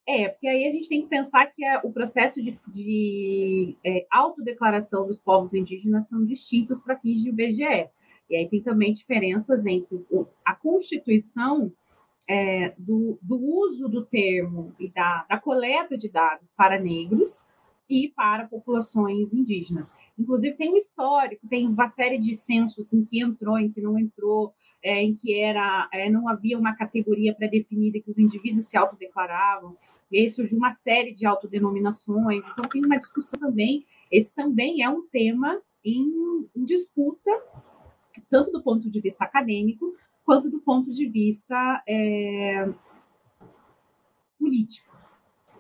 É, 0.08 0.30
porque 0.30 0.48
aí 0.48 0.68
a 0.68 0.72
gente 0.72 0.88
tem 0.88 1.02
que 1.02 1.08
pensar 1.08 1.48
que 1.48 1.66
é, 1.66 1.80
o 1.80 1.92
processo 1.92 2.40
de, 2.44 2.60
de 2.68 3.76
é, 3.84 4.06
autodeclaração 4.12 5.08
dos 5.08 5.18
povos 5.18 5.56
indígenas 5.56 6.08
são 6.08 6.24
distintos 6.24 6.80
para 6.80 7.00
fins 7.00 7.24
de 7.24 7.30
IBGE. 7.30 7.90
E 8.30 8.36
aí 8.36 8.48
tem 8.48 8.62
também 8.62 8.94
diferenças 8.94 9.66
entre 9.66 10.06
a 10.46 10.54
constituição 10.54 11.72
é, 12.30 12.76
do, 12.78 13.18
do, 13.20 13.38
uso 13.38 13.90
do 13.90 14.06
termo 14.06 14.76
e 14.80 14.90
da, 14.90 15.26
da 15.28 15.40
coleta 15.40 15.98
de 15.98 16.08
dados 16.08 16.52
para 16.56 16.80
negros 16.80 17.44
e 17.90 18.10
para 18.10 18.48
populações 18.48 19.34
indígenas. 19.34 19.96
Inclusive, 20.20 20.56
tem 20.56 20.72
um 20.72 20.78
histórico, 20.78 21.48
tem 21.48 21.68
uma 21.68 21.88
série 21.88 22.20
de 22.20 22.36
censos 22.36 22.94
em 22.94 23.04
que 23.04 23.24
entrou, 23.24 23.58
em 23.58 23.72
que 23.72 23.82
não 23.82 23.98
entrou, 23.98 24.54
é, 24.84 25.02
em 25.02 25.16
que 25.16 25.40
era 25.40 25.88
é, 25.94 26.10
não 26.10 26.28
havia 26.28 26.60
uma 26.60 26.76
categoria 26.76 27.34
pré-definida 27.34 28.02
que 28.02 28.12
os 28.12 28.18
indivíduos 28.20 28.68
se 28.68 28.76
autodeclaravam, 28.76 29.78
e 30.12 30.20
aí 30.20 30.30
surgiu 30.30 30.58
uma 30.58 30.72
série 30.72 31.14
de 31.14 31.26
autodenominações, 31.26 32.44
então 32.52 32.70
tem 32.70 32.86
uma 32.86 32.98
discussão 32.98 33.40
também, 33.40 33.86
esse 34.12 34.36
também 34.36 34.84
é 34.84 34.90
um 34.90 35.08
tema 35.08 35.62
em, 35.84 36.48
em 36.56 36.66
disputa, 36.66 37.32
tanto 38.30 38.52
do 38.52 38.62
ponto 38.62 38.90
de 38.90 39.00
vista 39.00 39.24
acadêmico, 39.24 39.96
quanto 40.26 40.50
do 40.50 40.60
ponto 40.60 40.92
de 40.92 41.08
vista 41.08 41.84
é, 41.88 42.70
político. 44.38 44.94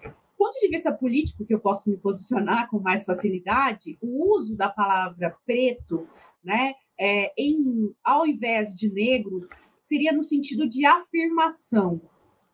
Do 0.01 0.37
ponto 0.37 0.59
de 0.59 0.67
vista 0.67 0.91
político, 0.91 1.45
que 1.45 1.53
eu 1.53 1.59
posso 1.59 1.89
me 1.89 1.95
posicionar 1.95 2.69
com 2.69 2.77
mais 2.77 3.05
facilidade, 3.05 3.97
o 4.01 4.33
uso 4.35 4.57
da 4.57 4.67
palavra 4.67 5.35
preto, 5.45 6.05
né, 6.43 6.73
é, 6.99 7.31
em, 7.37 7.93
ao 8.03 8.25
invés 8.25 8.73
de 8.73 8.91
negro, 8.91 9.47
seria 9.81 10.11
no 10.11 10.23
sentido 10.23 10.67
de 10.67 10.85
afirmação, 10.85 12.01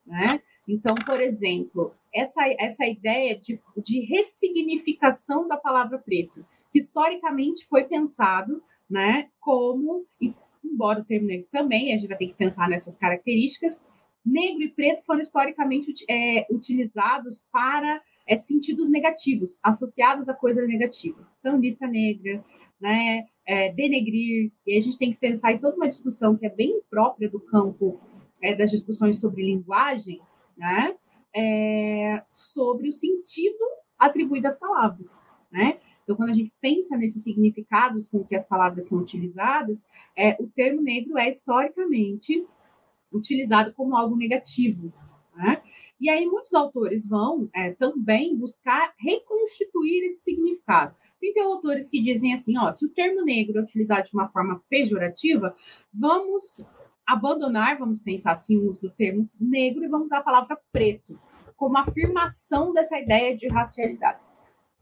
né? 0.06 0.42
Então, 0.68 0.94
por 0.94 1.20
exemplo, 1.20 1.92
essa, 2.14 2.42
essa 2.60 2.86
ideia 2.86 3.40
de, 3.40 3.60
de 3.84 4.02
ressignificação 4.02 5.48
da 5.48 5.58
palavra 5.58 5.98
preto, 5.98 6.46
que 6.72 6.80
historicamente 6.80 7.66
foi 7.66 7.86
pensado 7.86 8.62
né, 8.90 9.30
como, 9.40 10.06
embora 10.64 11.02
o 11.02 11.06
termo 11.06 11.28
negro 11.28 11.48
também, 11.52 11.94
a 11.94 11.98
gente 11.98 12.08
vai 12.08 12.18
ter 12.18 12.28
que 12.28 12.34
pensar 12.34 12.70
nessas 12.70 12.98
características, 12.98 13.84
negro 14.26 14.64
e 14.64 14.70
preto 14.70 15.04
foram 15.06 15.22
historicamente 15.22 16.06
é, 16.10 16.46
utilizados 16.52 17.44
para 17.52 18.02
é, 18.28 18.36
sentidos 18.36 18.90
negativos, 18.90 19.60
associados 19.64 20.30
a 20.30 20.34
coisa 20.34 20.66
negativa. 20.66 21.28
Então, 21.40 21.60
lista 21.60 21.88
negra, 21.88 22.44
né, 22.80 23.26
é, 23.46 23.72
denegrir, 23.72 24.52
e 24.66 24.78
a 24.78 24.82
gente 24.82 24.98
tem 24.98 25.12
que 25.12 25.20
pensar 25.20 25.52
em 25.52 25.60
toda 25.60 25.76
uma 25.76 25.90
discussão 25.90 26.38
que 26.38 26.46
é 26.46 26.50
bem 26.50 26.82
própria 26.90 27.30
do 27.30 27.40
campo 27.40 28.00
é, 28.42 28.56
das 28.56 28.72
discussões 28.72 29.20
sobre 29.20 29.44
linguagem, 29.44 30.22
né, 30.58 30.96
é, 31.36 32.24
sobre 32.34 32.90
o 32.90 32.94
sentido 32.94 33.64
atribuído 33.98 34.48
às 34.48 34.58
palavras, 34.58 35.22
né? 35.52 35.80
Então, 36.10 36.18
quando 36.18 36.32
a 36.32 36.34
gente 36.34 36.52
pensa 36.60 36.98
nesses 36.98 37.24
significados 37.24 38.08
com 38.08 38.24
que 38.24 38.36
as 38.36 38.44
palavras 38.44 38.88
são 38.88 38.98
utilizadas, 38.98 39.86
é, 40.18 40.36
o 40.42 40.48
termo 40.48 40.82
negro 40.82 41.16
é 41.20 41.30
historicamente 41.30 42.48
utilizado 43.12 43.72
como 43.74 43.96
algo 43.96 44.16
negativo. 44.16 44.92
Né? 45.36 45.62
E 46.02 46.10
aí, 46.10 46.26
muitos 46.26 46.52
autores 46.56 47.08
vão 47.08 47.48
é, 47.54 47.74
também 47.74 48.36
buscar 48.36 48.92
reconstituir 48.98 50.06
esse 50.06 50.22
significado. 50.22 50.96
Tem, 51.20 51.34
autores 51.43 51.89
que 51.89 52.01
dizem 52.01 52.34
assim, 52.34 52.57
ó, 52.57 52.72
se 52.72 52.86
o 52.86 52.89
termo 52.89 53.24
negro 53.24 53.59
é 53.59 53.61
utilizado 53.61 54.05
de 54.05 54.13
uma 54.13 54.30
forma 54.30 54.61
pejorativa, 54.70 55.55
vamos 55.93 56.65
abandonar, 57.05 57.78
vamos 57.78 58.01
pensar 58.01 58.32
assim, 58.32 58.55
o 58.55 58.70
uso 58.70 58.82
do 58.82 58.89
termo 58.89 59.30
negro 59.39 59.84
e 59.84 59.88
vamos 59.88 60.05
usar 60.05 60.20
a 60.20 60.24
palavra 60.24 60.57
preto, 60.72 61.20
como 61.55 61.78
afirmação 61.78 62.72
dessa 62.74 62.97
ideia 62.99 63.36
de 63.36 63.47
racialidade 63.47 64.20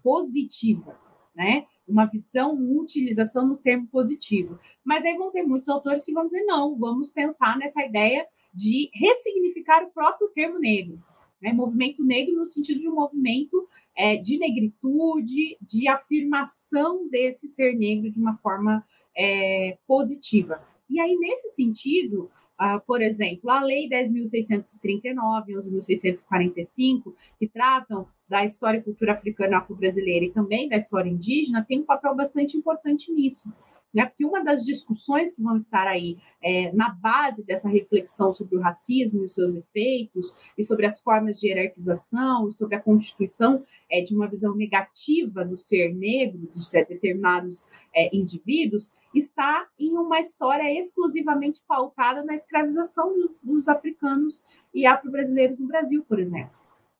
positiva, 0.03 0.99
né? 1.35 1.65
Uma 1.87 2.05
visão, 2.05 2.53
uma 2.53 2.81
utilização 2.81 3.47
no 3.47 3.57
termo 3.57 3.87
positivo. 3.87 4.59
Mas 4.83 5.05
aí 5.05 5.17
vão 5.17 5.31
ter 5.31 5.43
muitos 5.43 5.69
autores 5.69 6.03
que 6.03 6.13
vão 6.13 6.25
dizer, 6.25 6.43
não, 6.43 6.77
vamos 6.77 7.09
pensar 7.09 7.57
nessa 7.57 7.83
ideia 7.83 8.25
de 8.53 8.89
ressignificar 8.93 9.83
o 9.83 9.91
próprio 9.91 10.29
termo 10.29 10.59
negro. 10.59 11.01
Né? 11.41 11.53
Movimento 11.53 12.03
negro 12.03 12.35
no 12.35 12.45
sentido 12.45 12.79
de 12.79 12.89
um 12.89 12.95
movimento 12.95 13.67
é, 13.95 14.15
de 14.15 14.37
negritude, 14.37 15.57
de 15.61 15.87
afirmação 15.87 17.07
desse 17.09 17.47
ser 17.47 17.75
negro 17.75 18.09
de 18.11 18.19
uma 18.19 18.37
forma 18.37 18.83
é, 19.15 19.77
positiva. 19.87 20.61
E 20.89 20.99
aí, 20.99 21.15
nesse 21.17 21.49
sentido, 21.49 22.29
uh, 22.59 22.79
por 22.85 23.01
exemplo, 23.01 23.49
a 23.49 23.61
Lei 23.61 23.89
10.639 23.89 25.49
e 25.49 25.53
11.645, 25.53 27.13
que 27.37 27.47
tratam 27.47 28.07
da 28.29 28.45
história 28.45 28.77
e 28.77 28.83
cultura 28.83 29.13
africana 29.13 29.57
afro-brasileira 29.57 30.25
e 30.25 30.31
também 30.31 30.69
da 30.69 30.77
história 30.77 31.09
indígena, 31.09 31.63
tem 31.63 31.81
um 31.81 31.85
papel 31.85 32.15
bastante 32.15 32.57
importante 32.57 33.11
nisso 33.11 33.51
né? 33.93 34.05
Porque 34.05 34.25
uma 34.25 34.43
das 34.43 34.63
discussões 34.63 35.33
que 35.33 35.41
vão 35.41 35.55
estar 35.57 35.87
aí 35.87 36.17
é, 36.43 36.71
na 36.73 36.89
base 36.89 37.43
dessa 37.43 37.69
reflexão 37.69 38.33
sobre 38.33 38.57
o 38.57 38.61
racismo 38.61 39.21
e 39.21 39.25
os 39.25 39.33
seus 39.33 39.55
efeitos, 39.55 40.35
e 40.57 40.63
sobre 40.63 40.85
as 40.85 40.99
formas 40.99 41.39
de 41.39 41.47
hierarquização, 41.47 42.49
sobre 42.51 42.75
a 42.75 42.81
constituição 42.81 43.63
é, 43.89 44.01
de 44.01 44.15
uma 44.15 44.27
visão 44.27 44.55
negativa 44.55 45.43
do 45.45 45.57
ser 45.57 45.93
negro, 45.93 46.49
de 46.53 46.85
determinados 46.85 47.67
é, 47.95 48.15
indivíduos, 48.15 48.91
está 49.15 49.67
em 49.79 49.97
uma 49.97 50.19
história 50.19 50.77
exclusivamente 50.77 51.61
pautada 51.67 52.23
na 52.23 52.35
escravização 52.35 53.17
dos, 53.17 53.41
dos 53.41 53.67
africanos 53.67 54.43
e 54.73 54.85
afro-brasileiros 54.85 55.57
no 55.57 55.67
Brasil, 55.67 56.03
por 56.07 56.19
exemplo. 56.19 56.55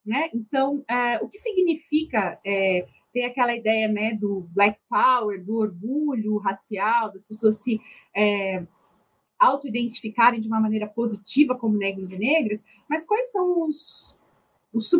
Né? 0.05 0.29
Então, 0.33 0.85
é, 0.87 1.17
o 1.21 1.27
que 1.27 1.37
significa 1.37 2.39
é, 2.45 2.87
ter 3.17 3.23
aquela 3.23 3.55
ideia 3.55 3.87
né, 3.87 4.13
do 4.13 4.47
Black 4.51 4.79
Power, 4.87 5.43
do 5.43 5.55
orgulho 5.55 6.37
racial, 6.37 7.11
das 7.11 7.25
pessoas 7.25 7.55
se 7.63 7.81
é, 8.15 8.63
auto-identificarem 9.39 10.39
de 10.39 10.47
uma 10.47 10.59
maneira 10.59 10.87
positiva 10.87 11.57
como 11.57 11.75
negros 11.75 12.11
e 12.11 12.17
negras, 12.19 12.63
mas 12.87 13.03
quais 13.03 13.31
são 13.31 13.63
os, 13.63 14.15
os, 14.71 14.91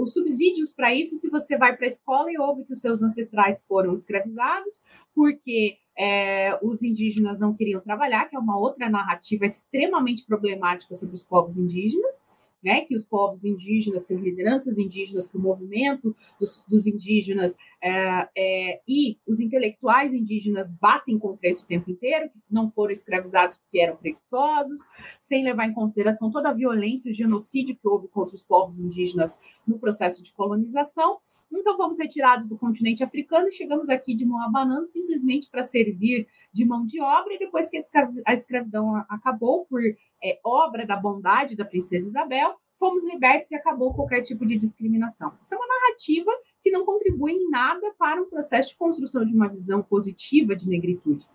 os 0.00 0.14
subsídios 0.14 0.72
para 0.72 0.94
isso 0.94 1.16
se 1.16 1.28
você 1.28 1.58
vai 1.58 1.76
para 1.76 1.84
a 1.84 1.88
escola 1.88 2.32
e 2.32 2.38
ouve 2.38 2.64
que 2.64 2.72
os 2.72 2.80
seus 2.80 3.02
ancestrais 3.02 3.62
foram 3.68 3.94
escravizados, 3.94 4.80
porque 5.14 5.76
é, 5.98 6.58
os 6.62 6.82
indígenas 6.82 7.38
não 7.38 7.54
queriam 7.54 7.82
trabalhar, 7.82 8.30
que 8.30 8.36
é 8.36 8.38
uma 8.38 8.58
outra 8.58 8.88
narrativa 8.88 9.44
extremamente 9.44 10.24
problemática 10.24 10.94
sobre 10.94 11.16
os 11.16 11.22
povos 11.22 11.58
indígenas, 11.58 12.22
né, 12.62 12.82
que 12.82 12.94
os 12.94 13.04
povos 13.04 13.44
indígenas, 13.44 14.06
que 14.06 14.14
as 14.14 14.20
lideranças 14.20 14.78
indígenas, 14.78 15.28
que 15.28 15.36
o 15.36 15.40
movimento 15.40 16.14
dos, 16.38 16.64
dos 16.68 16.86
indígenas 16.86 17.56
é, 17.82 18.28
é, 18.36 18.80
e 18.86 19.18
os 19.26 19.38
intelectuais 19.40 20.12
indígenas 20.12 20.70
batem 20.80 21.18
contra 21.18 21.48
isso 21.48 21.64
o 21.64 21.68
tempo 21.68 21.90
inteiro, 21.90 22.28
que 22.30 22.38
não 22.50 22.70
foram 22.70 22.92
escravizados 22.92 23.56
porque 23.58 23.78
eram 23.80 23.96
preguiçosos, 23.96 24.80
sem 25.20 25.44
levar 25.44 25.66
em 25.66 25.72
consideração 25.72 26.30
toda 26.30 26.50
a 26.50 26.54
violência 26.54 27.08
e 27.08 27.12
o 27.12 27.14
genocídio 27.14 27.76
que 27.76 27.86
houve 27.88 28.08
contra 28.08 28.34
os 28.34 28.42
povos 28.42 28.78
indígenas 28.78 29.38
no 29.66 29.78
processo 29.78 30.22
de 30.22 30.32
colonização. 30.32 31.18
Então, 31.50 31.76
fomos 31.76 31.98
retirados 31.98 32.46
do 32.46 32.58
continente 32.58 33.02
africano 33.02 33.48
e 33.48 33.52
chegamos 33.52 33.88
aqui 33.88 34.14
de 34.14 34.24
mão 34.24 34.40
abanando 34.42 34.86
simplesmente 34.86 35.48
para 35.50 35.64
servir 35.64 36.26
de 36.52 36.64
mão 36.64 36.84
de 36.84 37.00
obra. 37.00 37.34
E 37.34 37.38
depois 37.38 37.70
que 37.70 37.78
a 38.26 38.34
escravidão 38.34 38.96
acabou, 39.08 39.64
por 39.66 39.80
é, 39.82 40.38
obra 40.44 40.86
da 40.86 40.96
bondade 40.96 41.56
da 41.56 41.64
princesa 41.64 42.06
Isabel, 42.06 42.54
fomos 42.78 43.04
libertos 43.06 43.50
e 43.50 43.54
acabou 43.54 43.94
qualquer 43.94 44.22
tipo 44.22 44.46
de 44.46 44.56
discriminação. 44.56 45.32
Isso 45.42 45.54
é 45.54 45.56
uma 45.56 45.66
narrativa 45.66 46.30
que 46.62 46.70
não 46.70 46.84
contribui 46.84 47.32
em 47.32 47.50
nada 47.50 47.92
para 47.98 48.20
um 48.20 48.28
processo 48.28 48.70
de 48.70 48.76
construção 48.76 49.24
de 49.24 49.34
uma 49.34 49.48
visão 49.48 49.82
positiva 49.82 50.54
de 50.54 50.68
negritude. 50.68 51.26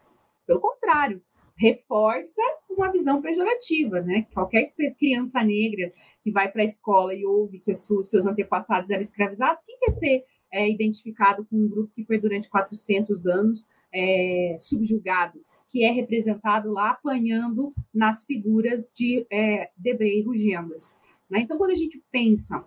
Pelo 0.45 0.59
contrário, 0.59 1.21
reforça 1.55 2.41
uma 2.69 2.91
visão 2.91 3.21
pejorativa, 3.21 4.01
né? 4.01 4.25
Qualquer 4.33 4.73
criança 4.97 5.43
negra 5.43 5.93
que 6.23 6.31
vai 6.31 6.51
para 6.51 6.61
a 6.61 6.65
escola 6.65 7.13
e 7.13 7.25
ouve 7.25 7.59
que 7.59 7.73
seus 7.75 8.25
antepassados 8.25 8.89
eram 8.89 9.01
escravizados, 9.01 9.63
quem 9.63 9.77
quer 9.77 9.91
ser 9.91 10.23
é, 10.51 10.69
identificado 10.69 11.45
com 11.45 11.57
um 11.57 11.69
grupo 11.69 11.91
que 11.95 12.05
foi 12.05 12.19
durante 12.19 12.49
400 12.49 13.25
anos 13.27 13.67
é, 13.93 14.55
subjugado, 14.59 15.39
que 15.69 15.83
é 15.83 15.91
representado 15.91 16.71
lá 16.71 16.91
apanhando 16.91 17.69
nas 17.93 18.23
figuras 18.23 18.91
de 18.93 19.25
é, 19.31 19.69
Debré 19.75 20.09
e 20.09 20.21
Rugendas. 20.21 20.95
Né? 21.29 21.39
Então, 21.41 21.57
quando 21.57 21.71
a 21.71 21.75
gente 21.75 22.01
pensa 22.11 22.63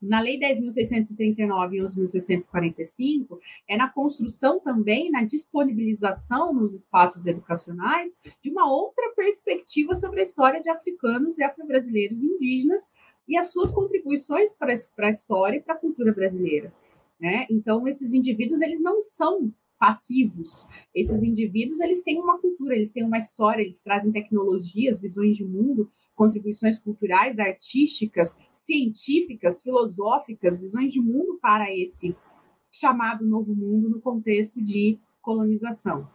na 0.00 0.20
Lei 0.20 0.38
10.639 0.38 1.72
e 1.72 1.78
11.645, 1.80 3.38
é 3.68 3.76
na 3.76 3.88
construção 3.88 4.60
também, 4.60 5.10
na 5.10 5.24
disponibilização 5.24 6.54
nos 6.54 6.72
espaços 6.74 7.26
educacionais 7.26 8.16
de 8.42 8.50
uma 8.50 8.70
outra 8.70 9.12
perspectiva 9.16 9.94
sobre 9.94 10.20
a 10.20 10.22
história 10.22 10.62
de 10.62 10.70
africanos 10.70 11.38
e 11.38 11.44
afro-brasileiros 11.44 12.22
indígenas 12.22 12.88
e 13.26 13.36
as 13.36 13.50
suas 13.50 13.72
contribuições 13.72 14.54
para 14.54 14.72
a 14.72 15.10
história 15.10 15.58
e 15.58 15.60
para 15.60 15.74
a 15.74 15.78
cultura 15.78 16.12
brasileira. 16.12 16.72
Né? 17.20 17.46
Então, 17.50 17.86
esses 17.86 18.14
indivíduos, 18.14 18.62
eles 18.62 18.80
não 18.80 19.02
são 19.02 19.52
passivos. 19.78 20.66
Esses 20.94 21.22
indivíduos, 21.22 21.80
eles 21.80 22.02
têm 22.02 22.18
uma 22.20 22.38
cultura, 22.38 22.74
eles 22.74 22.90
têm 22.90 23.04
uma 23.04 23.18
história, 23.18 23.62
eles 23.62 23.80
trazem 23.80 24.10
tecnologias, 24.10 24.98
visões 24.98 25.36
de 25.36 25.44
mundo, 25.44 25.90
contribuições 26.18 26.80
culturais, 26.80 27.38
artísticas, 27.38 28.36
científicas, 28.50 29.62
filosóficas, 29.62 30.60
visões 30.60 30.92
de 30.92 31.00
mundo 31.00 31.38
para 31.40 31.72
esse 31.72 32.16
chamado 32.72 33.24
novo 33.24 33.54
mundo 33.54 33.88
no 33.88 34.00
contexto 34.00 34.60
de 34.60 34.98
colonização. 35.22 36.10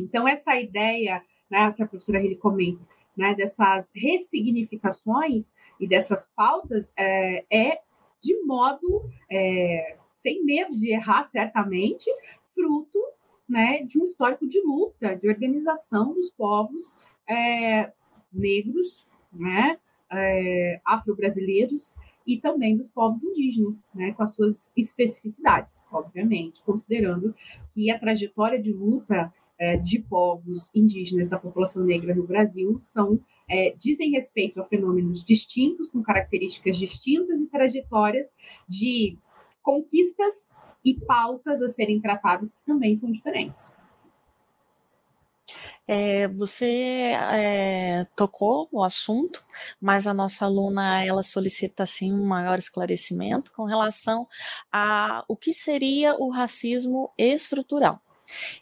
Então, 0.00 0.26
essa 0.26 0.58
ideia 0.58 1.22
né, 1.50 1.70
que 1.72 1.82
a 1.82 1.86
professora 1.86 2.18
Rili 2.18 2.36
comenta, 2.36 2.82
né, 3.14 3.34
dessas 3.34 3.92
ressignificações 3.94 5.54
e 5.78 5.86
dessas 5.86 6.26
pautas 6.34 6.94
é, 6.96 7.42
é 7.50 7.80
de 8.22 8.42
modo 8.42 9.04
é, 9.30 9.98
sem 10.16 10.42
medo 10.44 10.74
de 10.74 10.94
errar, 10.94 11.24
certamente, 11.24 12.10
fruto 12.54 12.98
né, 13.46 13.82
de 13.82 14.00
um 14.00 14.04
histórico 14.04 14.48
de 14.48 14.60
luta, 14.62 15.14
de 15.14 15.28
organização 15.28 16.14
dos 16.14 16.30
povos 16.30 16.96
é, 17.28 17.92
negros, 18.32 19.05
né, 19.38 19.78
é, 20.10 20.80
afro-brasileiros 20.84 21.96
e 22.26 22.38
também 22.38 22.76
dos 22.76 22.88
povos 22.88 23.22
indígenas, 23.22 23.88
né, 23.94 24.12
com 24.12 24.22
as 24.22 24.34
suas 24.34 24.72
especificidades, 24.76 25.84
obviamente, 25.92 26.62
considerando 26.64 27.34
que 27.72 27.90
a 27.90 27.98
trajetória 27.98 28.60
de 28.60 28.72
luta 28.72 29.32
é, 29.58 29.76
de 29.76 30.00
povos 30.00 30.70
indígenas 30.74 31.28
da 31.28 31.38
população 31.38 31.84
negra 31.84 32.14
no 32.14 32.26
Brasil 32.26 32.76
são 32.80 33.20
é, 33.48 33.74
dizem 33.78 34.10
respeito 34.10 34.60
a 34.60 34.64
fenômenos 34.64 35.24
distintos, 35.24 35.88
com 35.88 36.02
características 36.02 36.76
distintas 36.76 37.40
e 37.40 37.46
trajetórias 37.46 38.34
de 38.68 39.16
conquistas 39.62 40.50
e 40.84 40.94
pautas 40.94 41.62
a 41.62 41.68
serem 41.68 42.00
tratadas 42.00 42.54
que 42.54 42.64
também 42.66 42.96
são 42.96 43.10
diferentes. 43.10 43.72
É, 45.88 46.26
você 46.28 47.12
é, 47.32 48.04
tocou 48.16 48.68
no 48.72 48.82
assunto, 48.82 49.44
mas 49.80 50.06
a 50.06 50.14
nossa 50.14 50.44
aluna 50.44 51.04
ela 51.04 51.22
solicita 51.22 51.84
assim 51.84 52.12
um 52.12 52.24
maior 52.26 52.58
esclarecimento 52.58 53.52
com 53.52 53.64
relação 53.64 54.26
a 54.72 55.24
o 55.28 55.36
que 55.36 55.52
seria 55.52 56.14
o 56.16 56.30
racismo 56.30 57.12
estrutural. 57.16 58.00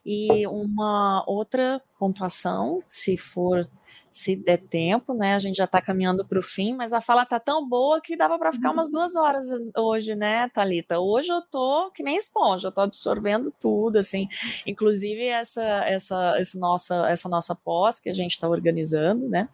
E 0.04 0.46
uma 0.46 1.24
outra 1.26 1.80
pontuação, 1.98 2.80
se 2.86 3.16
for 3.16 3.68
se 4.14 4.36
der 4.36 4.58
tempo, 4.58 5.12
né? 5.12 5.34
A 5.34 5.40
gente 5.40 5.56
já 5.56 5.64
está 5.64 5.82
caminhando 5.82 6.24
para 6.24 6.38
o 6.38 6.42
fim, 6.42 6.72
mas 6.72 6.92
a 6.92 7.00
fala 7.00 7.26
tá 7.26 7.40
tão 7.40 7.68
boa 7.68 8.00
que 8.00 8.16
dava 8.16 8.38
para 8.38 8.52
ficar 8.52 8.70
umas 8.70 8.88
duas 8.88 9.16
horas 9.16 9.44
hoje, 9.76 10.14
né, 10.14 10.48
Talita? 10.50 11.00
Hoje 11.00 11.32
eu 11.32 11.42
tô 11.42 11.90
que 11.90 12.00
nem 12.00 12.16
esponja, 12.16 12.68
eu 12.68 12.72
tô 12.72 12.82
absorvendo 12.82 13.52
tudo, 13.58 13.96
assim, 13.96 14.28
inclusive 14.64 15.26
essa 15.26 15.64
essa 15.84 16.36
essa 16.38 16.56
nossa 16.60 17.08
essa 17.08 17.28
nossa 17.28 17.56
pós 17.56 17.98
que 17.98 18.08
a 18.08 18.12
gente 18.12 18.32
está 18.32 18.48
organizando, 18.48 19.28
né, 19.28 19.48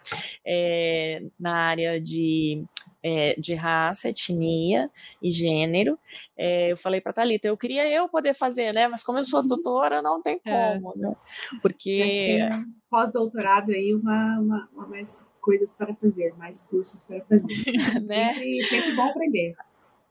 é, 0.44 1.22
na 1.38 1.56
área 1.56 1.98
de 1.98 2.62
é, 3.02 3.34
de 3.38 3.54
raça, 3.54 4.08
etnia 4.08 4.90
e 5.22 5.30
gênero. 5.30 5.98
É, 6.36 6.72
eu 6.72 6.76
falei 6.76 7.00
para 7.00 7.12
Talita, 7.12 7.48
eu 7.48 7.56
queria 7.56 7.90
eu 7.90 8.08
poder 8.08 8.34
fazer, 8.34 8.72
né? 8.72 8.88
Mas 8.88 9.02
como 9.02 9.18
eu 9.18 9.22
sou 9.22 9.46
tutora, 9.46 10.02
não 10.02 10.22
tem 10.22 10.40
é. 10.44 10.74
como, 10.74 10.94
né? 10.96 11.14
Porque 11.62 12.48
pós-doutorado 12.90 13.72
aí 13.72 13.94
uma, 13.94 14.38
uma, 14.40 14.68
uma, 14.72 14.86
mais 14.86 15.24
coisas 15.40 15.72
para 15.74 15.94
fazer, 15.94 16.34
mais 16.36 16.62
cursos 16.62 17.02
para 17.04 17.20
fazer. 17.22 17.44
né? 18.06 18.34
Sempre, 18.34 18.62
sempre 18.64 18.92
bom 18.94 19.02
aprender 19.04 19.56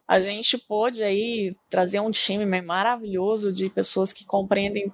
a 0.09 0.19
gente 0.19 0.57
pôde 0.57 1.03
aí 1.03 1.55
trazer 1.69 1.99
um 1.99 2.09
time 2.09 2.43
maravilhoso 2.63 3.53
de 3.53 3.69
pessoas 3.69 4.11
que 4.11 4.25
compreendem 4.25 4.91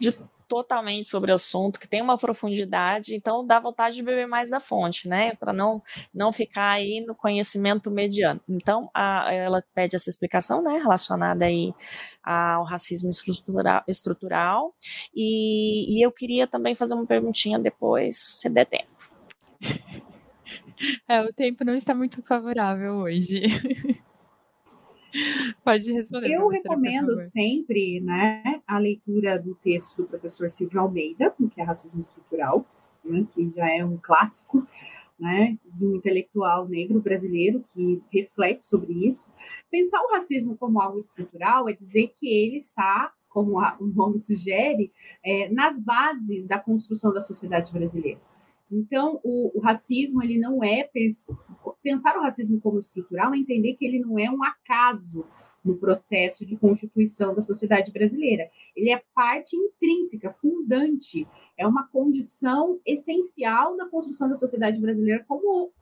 de 0.00 0.16
totalmente 0.48 1.08
sobre 1.08 1.32
o 1.32 1.34
assunto, 1.34 1.78
que 1.80 1.88
tem 1.88 2.02
uma 2.02 2.16
profundidade, 2.18 3.14
então 3.14 3.46
dá 3.46 3.58
vontade 3.60 3.96
de 3.96 4.02
beber 4.02 4.26
mais 4.26 4.50
da 4.50 4.60
fonte, 4.60 5.08
né? 5.08 5.34
Para 5.34 5.52
não, 5.52 5.82
não 6.14 6.32
ficar 6.32 6.70
aí 6.70 7.04
no 7.06 7.14
conhecimento 7.14 7.90
mediano. 7.90 8.40
Então, 8.48 8.90
a, 8.94 9.32
ela 9.32 9.62
pede 9.74 9.96
essa 9.96 10.10
explicação, 10.10 10.62
né, 10.62 10.78
relacionada 10.78 11.44
aí 11.44 11.74
ao 12.22 12.64
racismo 12.64 13.10
estrutural, 13.10 13.82
estrutural 13.86 14.74
e, 15.14 15.98
e 15.98 16.04
eu 16.04 16.10
queria 16.10 16.46
também 16.46 16.74
fazer 16.74 16.94
uma 16.94 17.06
perguntinha 17.06 17.58
depois, 17.58 18.16
se 18.16 18.48
der 18.48 18.66
tempo. 18.66 18.86
É, 21.08 21.22
o 21.22 21.32
tempo 21.32 21.64
não 21.64 21.74
está 21.74 21.94
muito 21.94 22.22
favorável 22.22 22.96
hoje. 22.96 23.42
Pode 25.64 25.92
responder. 25.92 26.32
Eu 26.32 26.48
recomendo 26.48 27.16
sempre 27.16 28.00
né, 28.00 28.60
a 28.66 28.78
leitura 28.78 29.38
do 29.38 29.54
texto 29.56 30.02
do 30.02 30.08
professor 30.08 30.50
Silvio 30.50 30.80
Almeida, 30.80 31.34
que 31.54 31.60
é 31.60 31.64
Racismo 31.64 32.00
Estrutural, 32.00 32.66
né, 33.04 33.26
que 33.32 33.50
já 33.54 33.68
é 33.70 33.84
um 33.84 33.96
clássico 33.96 34.66
né, 35.18 35.58
de 35.64 35.84
um 35.84 35.96
intelectual 35.96 36.68
negro 36.68 37.00
brasileiro 37.00 37.64
que 37.72 38.02
reflete 38.12 38.64
sobre 38.64 38.92
isso. 39.08 39.28
Pensar 39.70 40.00
o 40.02 40.12
racismo 40.12 40.56
como 40.56 40.80
algo 40.80 40.98
estrutural 40.98 41.68
é 41.68 41.72
dizer 41.72 42.12
que 42.18 42.28
ele 42.28 42.56
está, 42.56 43.12
como 43.28 43.58
o 43.80 43.86
nome 43.86 44.18
sugere, 44.18 44.92
é, 45.24 45.48
nas 45.50 45.78
bases 45.78 46.46
da 46.46 46.58
construção 46.58 47.12
da 47.12 47.22
sociedade 47.22 47.72
brasileira. 47.72 48.20
Então, 48.70 49.20
o, 49.22 49.58
o, 49.58 49.60
racismo 49.60 50.22
ele 50.22 50.38
não 50.38 50.62
é 50.62 50.88
pensar 51.82 52.16
o 52.16 52.22
racismo 52.22 52.60
como 52.60 52.80
estrutural, 52.80 53.32
é 53.32 53.38
entender 53.38 53.74
que 53.74 53.84
ele 53.84 54.00
não 54.00 54.18
é 54.18 54.28
um 54.30 54.42
acaso 54.42 55.24
no 55.64 55.76
processo 55.76 56.44
de 56.44 56.56
constituição 56.56 57.34
da 57.34 57.42
sociedade 57.42 57.92
brasileira. 57.92 58.48
Ele 58.74 58.90
é 58.90 59.02
parte 59.14 59.56
intrínseca, 59.56 60.32
fundante, 60.40 61.26
é 61.56 61.66
uma 61.66 61.86
condição 61.88 62.80
essencial 62.84 63.76
da 63.76 63.88
construção 63.88 64.28
da 64.28 64.36
sociedade 64.36 64.80
brasileira 64.80 65.24
como 65.26 65.72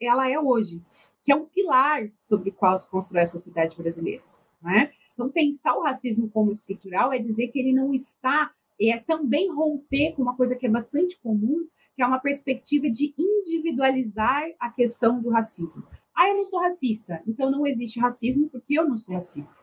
ela 0.00 0.30
é 0.30 0.38
hoje 0.38 0.82
que 1.28 1.32
é 1.32 1.36
um 1.36 1.44
pilar 1.44 2.10
sobre 2.22 2.48
o 2.48 2.52
qual 2.54 2.78
se 2.78 2.88
constrói 2.88 3.24
a 3.24 3.26
sociedade 3.26 3.76
brasileira. 3.76 4.22
Né? 4.62 4.90
Então, 5.12 5.28
pensar 5.28 5.76
o 5.76 5.82
racismo 5.82 6.30
como 6.30 6.50
estrutural 6.50 7.12
é 7.12 7.18
dizer 7.18 7.48
que 7.48 7.58
ele 7.58 7.70
não 7.70 7.92
está, 7.92 8.50
é 8.80 8.96
também 8.96 9.52
romper 9.54 10.14
com 10.14 10.22
uma 10.22 10.34
coisa 10.34 10.56
que 10.56 10.64
é 10.64 10.70
bastante 10.70 11.20
comum, 11.20 11.66
que 11.98 12.02
é 12.02 12.06
uma 12.06 12.20
perspectiva 12.20 12.88
de 12.88 13.12
individualizar 13.18 14.44
a 14.60 14.70
questão 14.70 15.20
do 15.20 15.30
racismo. 15.30 15.82
Ah, 16.14 16.28
eu 16.28 16.36
não 16.36 16.44
sou 16.44 16.60
racista, 16.60 17.20
então 17.26 17.50
não 17.50 17.66
existe 17.66 17.98
racismo 17.98 18.48
porque 18.48 18.78
eu 18.78 18.88
não 18.88 18.96
sou 18.96 19.14
racista, 19.14 19.58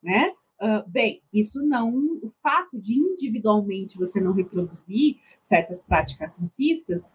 né? 0.00 0.32
Uh, 0.60 0.88
bem, 0.88 1.20
isso 1.32 1.60
não, 1.60 1.92
o 2.22 2.32
fato 2.40 2.78
de 2.80 2.94
individualmente 2.94 3.98
você 3.98 4.20
não 4.20 4.32
reproduzir 4.32 5.16
certas 5.40 5.82
práticas 5.82 6.38
racistas 6.38 7.10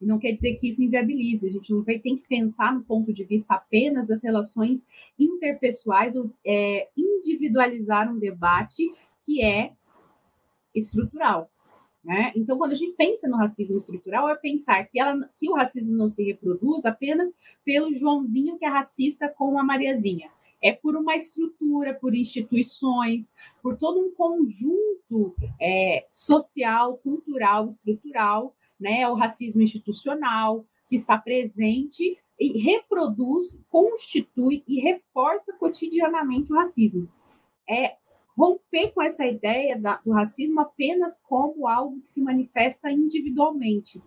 não 0.00 0.18
quer 0.18 0.32
dizer 0.32 0.56
que 0.56 0.68
isso 0.68 0.82
inviabilize. 0.82 1.46
A 1.46 1.52
gente 1.52 1.72
não 1.72 1.84
vai 1.84 2.00
ter 2.00 2.16
que 2.16 2.26
pensar 2.28 2.74
no 2.74 2.82
ponto 2.82 3.12
de 3.12 3.24
vista 3.24 3.54
apenas 3.54 4.08
das 4.08 4.24
relações 4.24 4.84
interpessoais 5.16 6.16
ou 6.16 6.30
é, 6.44 6.88
individualizar 6.96 8.12
um 8.12 8.18
debate 8.18 8.82
que 9.24 9.40
é 9.40 9.72
estrutural. 10.74 11.48
Né? 12.04 12.32
Então, 12.36 12.58
quando 12.58 12.72
a 12.72 12.76
gente 12.76 12.94
pensa 12.96 13.26
no 13.26 13.36
racismo 13.36 13.78
estrutural, 13.78 14.28
é 14.28 14.36
pensar 14.36 14.84
que, 14.84 15.00
ela, 15.00 15.18
que 15.38 15.48
o 15.48 15.54
racismo 15.54 15.96
não 15.96 16.08
se 16.08 16.22
reproduz 16.22 16.84
apenas 16.84 17.32
pelo 17.64 17.94
Joãozinho 17.94 18.58
que 18.58 18.64
é 18.64 18.68
racista 18.68 19.26
com 19.28 19.58
a 19.58 19.64
Mariazinha. 19.64 20.28
É 20.62 20.70
por 20.70 20.96
uma 20.96 21.16
estrutura, 21.16 21.94
por 21.94 22.14
instituições, 22.14 23.32
por 23.62 23.76
todo 23.76 24.00
um 24.00 24.10
conjunto 24.12 25.34
é, 25.60 26.06
social, 26.12 26.98
cultural, 26.98 27.68
estrutural, 27.68 28.54
né? 28.78 29.08
o 29.08 29.14
racismo 29.14 29.62
institucional 29.62 30.64
que 30.88 30.96
está 30.96 31.16
presente 31.16 32.18
e 32.38 32.58
reproduz, 32.58 33.58
constitui 33.70 34.62
e 34.68 34.80
reforça 34.80 35.54
cotidianamente 35.54 36.52
o 36.52 36.56
racismo. 36.56 37.08
É 37.68 37.96
romper 38.36 38.92
com 38.92 39.02
essa 39.02 39.24
ideia 39.26 39.78
da, 39.78 39.96
do 40.04 40.12
racismo 40.12 40.60
apenas 40.60 41.18
como 41.22 41.68
algo 41.68 42.00
que 42.00 42.10
se 42.10 42.20
manifesta 42.20 42.90
individualmente, 42.90 44.02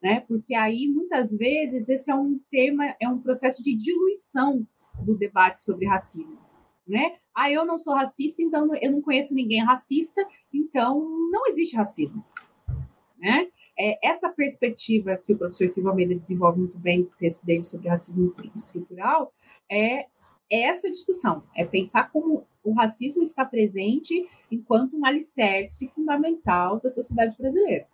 né? 0.00 0.20
Porque 0.20 0.54
aí 0.54 0.88
muitas 0.88 1.32
vezes 1.32 1.88
esse 1.88 2.10
é 2.10 2.14
um 2.14 2.40
tema, 2.50 2.94
é 3.00 3.08
um 3.08 3.18
processo 3.18 3.62
de 3.62 3.74
diluição 3.74 4.66
do 5.04 5.16
debate 5.16 5.60
sobre 5.60 5.86
racismo, 5.86 6.38
né? 6.86 7.16
Ah, 7.34 7.50
eu 7.50 7.64
não 7.64 7.78
sou 7.78 7.94
racista, 7.94 8.42
então 8.42 8.74
eu 8.76 8.92
não 8.92 9.02
conheço 9.02 9.34
ninguém 9.34 9.64
racista, 9.64 10.24
então 10.52 11.00
não 11.30 11.46
existe 11.48 11.76
racismo, 11.76 12.24
né? 13.18 13.48
É, 13.78 13.98
essa 14.06 14.28
perspectiva 14.28 15.16
que 15.16 15.32
o 15.32 15.38
professor 15.38 15.68
Silva 15.68 15.90
Almeida 15.90 16.14
desenvolve 16.14 16.60
muito 16.60 16.78
bem 16.78 17.00
no 17.00 17.10
texto 17.18 17.44
dele 17.44 17.64
sobre 17.64 17.88
racismo 17.88 18.34
estrutural 18.54 19.32
é 19.70 20.06
essa 20.52 20.90
discussão, 20.90 21.42
é 21.56 21.64
pensar 21.64 22.10
como 22.10 22.46
o 22.62 22.72
racismo 22.72 23.22
está 23.22 23.44
presente 23.44 24.28
enquanto 24.50 24.96
um 24.96 25.04
alicerce 25.04 25.88
fundamental 25.88 26.80
da 26.80 26.90
sociedade 26.90 27.36
brasileira. 27.36 27.86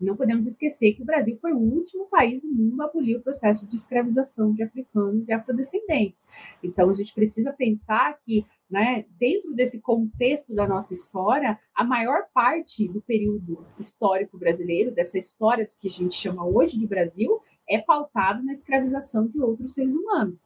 Não 0.00 0.16
podemos 0.16 0.44
esquecer 0.46 0.92
que 0.92 1.02
o 1.02 1.06
Brasil 1.06 1.38
foi 1.40 1.52
o 1.52 1.58
último 1.58 2.06
país 2.06 2.42
do 2.42 2.48
mundo 2.48 2.82
a 2.82 2.86
abolir 2.86 3.16
o 3.16 3.22
processo 3.22 3.66
de 3.66 3.76
escravização 3.76 4.52
de 4.52 4.62
africanos 4.62 5.28
e 5.28 5.32
afrodescendentes. 5.32 6.26
Então, 6.62 6.90
a 6.90 6.92
gente 6.92 7.14
precisa 7.14 7.52
pensar 7.52 8.18
que, 8.24 8.44
né, 8.68 9.06
dentro 9.18 9.54
desse 9.54 9.80
contexto 9.80 10.54
da 10.54 10.66
nossa 10.66 10.92
história, 10.92 11.58
a 11.74 11.84
maior 11.84 12.26
parte 12.34 12.88
do 12.88 13.00
período 13.00 13.64
histórico 13.78 14.36
brasileiro, 14.36 14.90
dessa 14.90 15.16
história 15.16 15.64
do 15.64 15.72
que 15.80 15.88
a 15.88 15.90
gente 15.90 16.14
chama 16.14 16.44
hoje 16.44 16.76
de 16.76 16.86
Brasil, 16.86 17.40
é 17.68 17.78
pautado 17.78 18.42
na 18.44 18.52
escravização 18.52 19.26
de 19.26 19.40
outros 19.40 19.74
seres 19.74 19.94
humanos. 19.94 20.44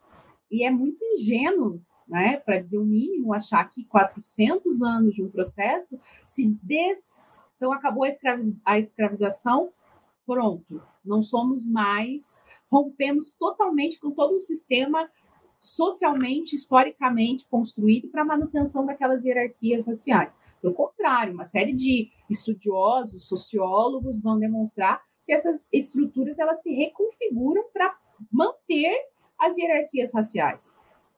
E 0.50 0.64
é 0.64 0.70
muito 0.70 0.98
ingênuo 1.14 1.80
né, 2.08 2.38
para 2.38 2.58
dizer 2.58 2.78
o 2.78 2.86
mínimo, 2.86 3.34
achar 3.34 3.62
que 3.68 3.84
400 3.84 4.80
anos 4.82 5.14
de 5.14 5.22
um 5.22 5.30
processo 5.30 5.98
se 6.24 6.46
des... 6.62 7.42
Então, 7.56 7.72
acabou 7.72 8.04
a, 8.04 8.08
escravi... 8.08 8.56
a 8.64 8.78
escravização, 8.78 9.70
pronto, 10.24 10.80
não 11.04 11.20
somos 11.20 11.66
mais, 11.66 12.42
rompemos 12.70 13.32
totalmente 13.32 14.00
com 14.00 14.10
todo 14.10 14.34
um 14.34 14.40
sistema 14.40 15.08
socialmente, 15.60 16.54
historicamente 16.54 17.46
construído 17.48 18.08
para 18.08 18.22
a 18.22 18.24
manutenção 18.24 18.86
daquelas 18.86 19.24
hierarquias 19.24 19.86
raciais. 19.86 20.36
Pelo 20.62 20.72
contrário, 20.72 21.34
uma 21.34 21.44
série 21.44 21.72
de 21.72 22.10
estudiosos, 22.30 23.28
sociólogos 23.28 24.20
vão 24.20 24.38
demonstrar 24.38 25.02
que 25.26 25.32
essas 25.32 25.68
estruturas 25.72 26.38
elas 26.38 26.62
se 26.62 26.72
reconfiguram 26.72 27.64
para 27.72 27.94
manter 28.32 28.96
as 29.38 29.56
hierarquias 29.56 30.12
raciais 30.12 30.74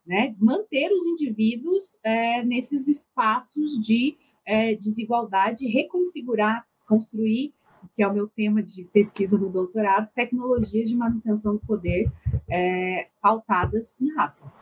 né? 0.06 0.34
manter 0.38 0.90
os 0.92 1.06
indivíduos 1.06 1.98
é, 2.02 2.44
nesses 2.44 2.88
espaços 2.88 3.80
de 3.80 4.16
é, 4.44 4.74
desigualdade, 4.74 5.66
reconfigurar, 5.66 6.66
construir, 6.86 7.54
que 7.94 8.02
é 8.02 8.08
o 8.08 8.12
meu 8.12 8.26
tema 8.26 8.62
de 8.62 8.84
pesquisa 8.84 9.38
no 9.38 9.48
doutorado, 9.48 10.10
tecnologias 10.14 10.88
de 10.88 10.96
manutenção 10.96 11.54
do 11.54 11.60
poder 11.60 12.10
é, 12.48 13.08
pautadas 13.20 14.00
em 14.00 14.12
raça. 14.14 14.52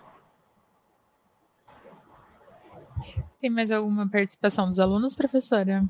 Tem 3.38 3.48
mais 3.48 3.70
alguma 3.70 4.08
participação 4.08 4.66
dos 4.66 4.78
alunos, 4.78 5.14
professora? 5.14 5.82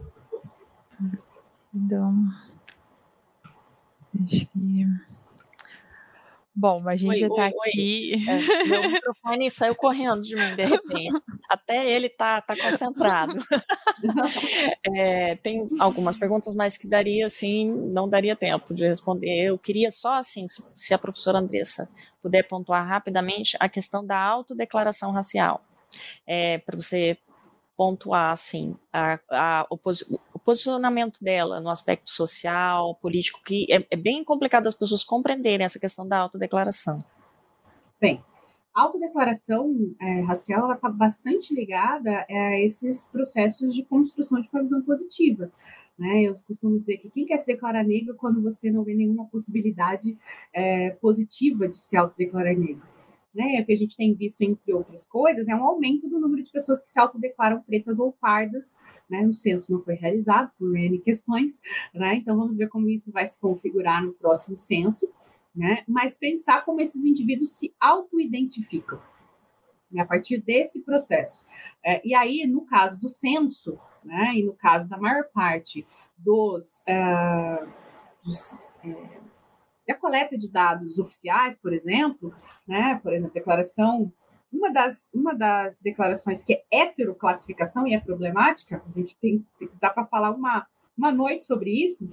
Então, 1.74 2.14
acho 4.22 4.46
que 4.50 4.86
Bom, 6.60 6.88
a 6.88 6.96
gente 6.96 7.10
oi, 7.10 7.18
já 7.20 7.26
está 7.28 7.46
aqui. 7.46 8.14
É, 8.28 8.64
meu 8.66 8.82
microfone 8.90 9.48
saiu 9.48 9.76
correndo 9.76 10.20
de 10.22 10.34
mim, 10.34 10.56
de 10.56 10.64
repente. 10.64 11.24
Até 11.48 11.88
ele 11.88 12.08
tá, 12.08 12.42
tá 12.42 12.56
concentrado. 12.56 13.32
é, 14.92 15.36
tem 15.36 15.64
algumas 15.78 16.16
perguntas, 16.16 16.56
mas 16.56 16.76
que 16.76 16.88
daria, 16.88 17.26
assim, 17.26 17.72
não 17.94 18.08
daria 18.08 18.34
tempo 18.34 18.74
de 18.74 18.88
responder. 18.88 19.44
Eu 19.44 19.56
queria 19.56 19.92
só, 19.92 20.14
assim, 20.14 20.46
se 20.48 20.92
a 20.92 20.98
professora 20.98 21.38
Andressa 21.38 21.88
puder 22.20 22.42
pontuar 22.42 22.84
rapidamente 22.84 23.56
a 23.60 23.68
questão 23.68 24.04
da 24.04 24.20
autodeclaração 24.20 25.12
racial. 25.12 25.62
É, 26.26 26.58
para 26.58 26.76
você 26.76 27.16
pontuar 27.76 28.32
assim 28.32 28.76
a, 28.92 29.20
a, 29.30 29.66
o, 29.70 29.76
o, 29.76 30.18
posicionamento 30.48 31.22
dela 31.22 31.60
no 31.60 31.68
aspecto 31.68 32.08
social, 32.08 32.94
político, 33.02 33.42
que 33.44 33.66
é, 33.70 33.86
é 33.90 33.96
bem 33.98 34.24
complicado 34.24 34.66
as 34.66 34.74
pessoas 34.74 35.04
compreenderem 35.04 35.62
essa 35.62 35.78
questão 35.78 36.08
da 36.08 36.20
autodeclaração. 36.20 37.00
Bem, 38.00 38.24
a 38.74 38.80
autodeclaração 38.80 39.94
é, 40.00 40.22
racial 40.22 40.72
está 40.72 40.88
bastante 40.88 41.54
ligada 41.54 42.24
a 42.26 42.58
esses 42.60 43.02
processos 43.02 43.74
de 43.74 43.84
construção 43.84 44.40
de 44.40 44.48
uma 44.50 44.62
visão 44.62 44.80
positiva. 44.80 45.52
Né? 45.98 46.22
Eu 46.22 46.32
costumo 46.46 46.80
dizer 46.80 46.96
que 46.96 47.10
quem 47.10 47.26
quer 47.26 47.36
se 47.36 47.44
declarar 47.44 47.84
negro 47.84 48.14
quando 48.16 48.40
você 48.40 48.70
não 48.70 48.82
vê 48.82 48.94
nenhuma 48.94 49.26
possibilidade 49.26 50.16
é, 50.54 50.92
positiva 50.92 51.68
de 51.68 51.78
se 51.78 51.94
autodeclarar 51.94 52.56
negro 52.56 52.97
né, 53.38 53.62
que 53.62 53.72
a 53.72 53.76
gente 53.76 53.96
tem 53.96 54.12
visto, 54.12 54.40
entre 54.42 54.74
outras 54.74 55.06
coisas, 55.06 55.46
é 55.48 55.54
um 55.54 55.62
aumento 55.62 56.08
do 56.08 56.18
número 56.18 56.42
de 56.42 56.50
pessoas 56.50 56.82
que 56.82 56.90
se 56.90 56.98
autodeclaram 56.98 57.62
pretas 57.62 58.00
ou 58.00 58.10
pardas, 58.10 58.76
né, 59.08 59.24
o 59.24 59.32
censo 59.32 59.72
não 59.72 59.80
foi 59.80 59.94
realizado 59.94 60.50
por 60.58 60.76
N 60.76 60.98
questões, 60.98 61.62
né, 61.94 62.16
então 62.16 62.36
vamos 62.36 62.56
ver 62.56 62.68
como 62.68 62.88
isso 62.88 63.12
vai 63.12 63.24
se 63.24 63.38
configurar 63.38 64.04
no 64.04 64.12
próximo 64.12 64.56
censo, 64.56 65.08
né, 65.54 65.84
mas 65.86 66.16
pensar 66.16 66.64
como 66.64 66.80
esses 66.80 67.04
indivíduos 67.04 67.52
se 67.52 67.72
auto-identificam, 67.78 69.00
né, 69.88 70.02
a 70.02 70.04
partir 70.04 70.38
desse 70.38 70.80
processo. 70.80 71.46
É, 71.84 72.04
e 72.04 72.16
aí, 72.16 72.44
no 72.44 72.62
caso 72.62 72.98
do 73.00 73.08
censo, 73.08 73.78
né, 74.04 74.32
e 74.34 74.42
no 74.42 74.52
caso 74.52 74.88
da 74.88 74.98
maior 74.98 75.28
parte 75.32 75.86
dos, 76.18 76.82
uh, 76.88 77.68
dos 78.24 78.58
é, 78.82 79.27
e 79.88 79.92
a 79.92 79.96
coleta 79.96 80.36
de 80.36 80.50
dados 80.50 80.98
oficiais, 80.98 81.56
por 81.56 81.72
exemplo, 81.72 82.34
né, 82.66 83.00
por 83.02 83.14
exemplo, 83.14 83.32
declaração, 83.32 84.12
uma 84.52 84.70
das, 84.70 85.08
uma 85.12 85.34
das 85.34 85.80
declarações 85.80 86.44
que 86.44 86.52
é 86.52 86.64
heteroclassificação 86.70 87.86
e 87.86 87.94
é 87.94 88.00
problemática, 88.00 88.82
a 88.86 88.98
gente 88.98 89.16
tem, 89.16 89.44
dá 89.80 89.88
para 89.88 90.04
falar 90.04 90.30
uma, 90.30 90.66
uma 90.96 91.10
noite 91.10 91.44
sobre 91.44 91.70
isso, 91.70 92.06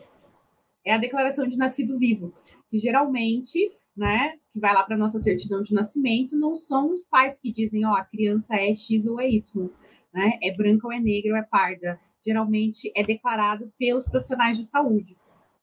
é 0.86 0.94
a 0.94 0.98
declaração 0.98 1.46
de 1.46 1.58
nascido 1.58 2.00
vivo, 2.00 2.34
que 2.70 2.78
geralmente, 2.78 3.72
né, 3.96 4.38
que 4.54 4.60
vai 4.60 4.74
lá 4.74 4.84
para 4.84 4.96
nossa 4.96 5.20
certidão 5.20 5.62
de 5.62 5.74
nascimento, 5.74 6.38
não 6.38 6.56
são 6.56 6.94
os 6.94 7.04
pais 7.04 7.38
que 7.38 7.52
dizem, 7.52 7.86
ó, 7.86 7.96
a 7.96 8.06
criança 8.06 8.56
é 8.56 8.74
X 8.74 9.06
ou 9.06 9.20
é 9.20 9.30
Y, 9.30 9.70
né, 10.14 10.40
é 10.42 10.56
branca 10.56 10.88
ou 10.88 10.94
é 10.94 11.00
negra 11.00 11.32
ou 11.32 11.38
é 11.38 11.44
parda. 11.44 12.00
Geralmente 12.26 12.92
é 12.96 13.04
declarado 13.04 13.72
pelos 13.78 14.06
profissionais 14.06 14.58
de 14.58 14.64
saúde. 14.64 15.16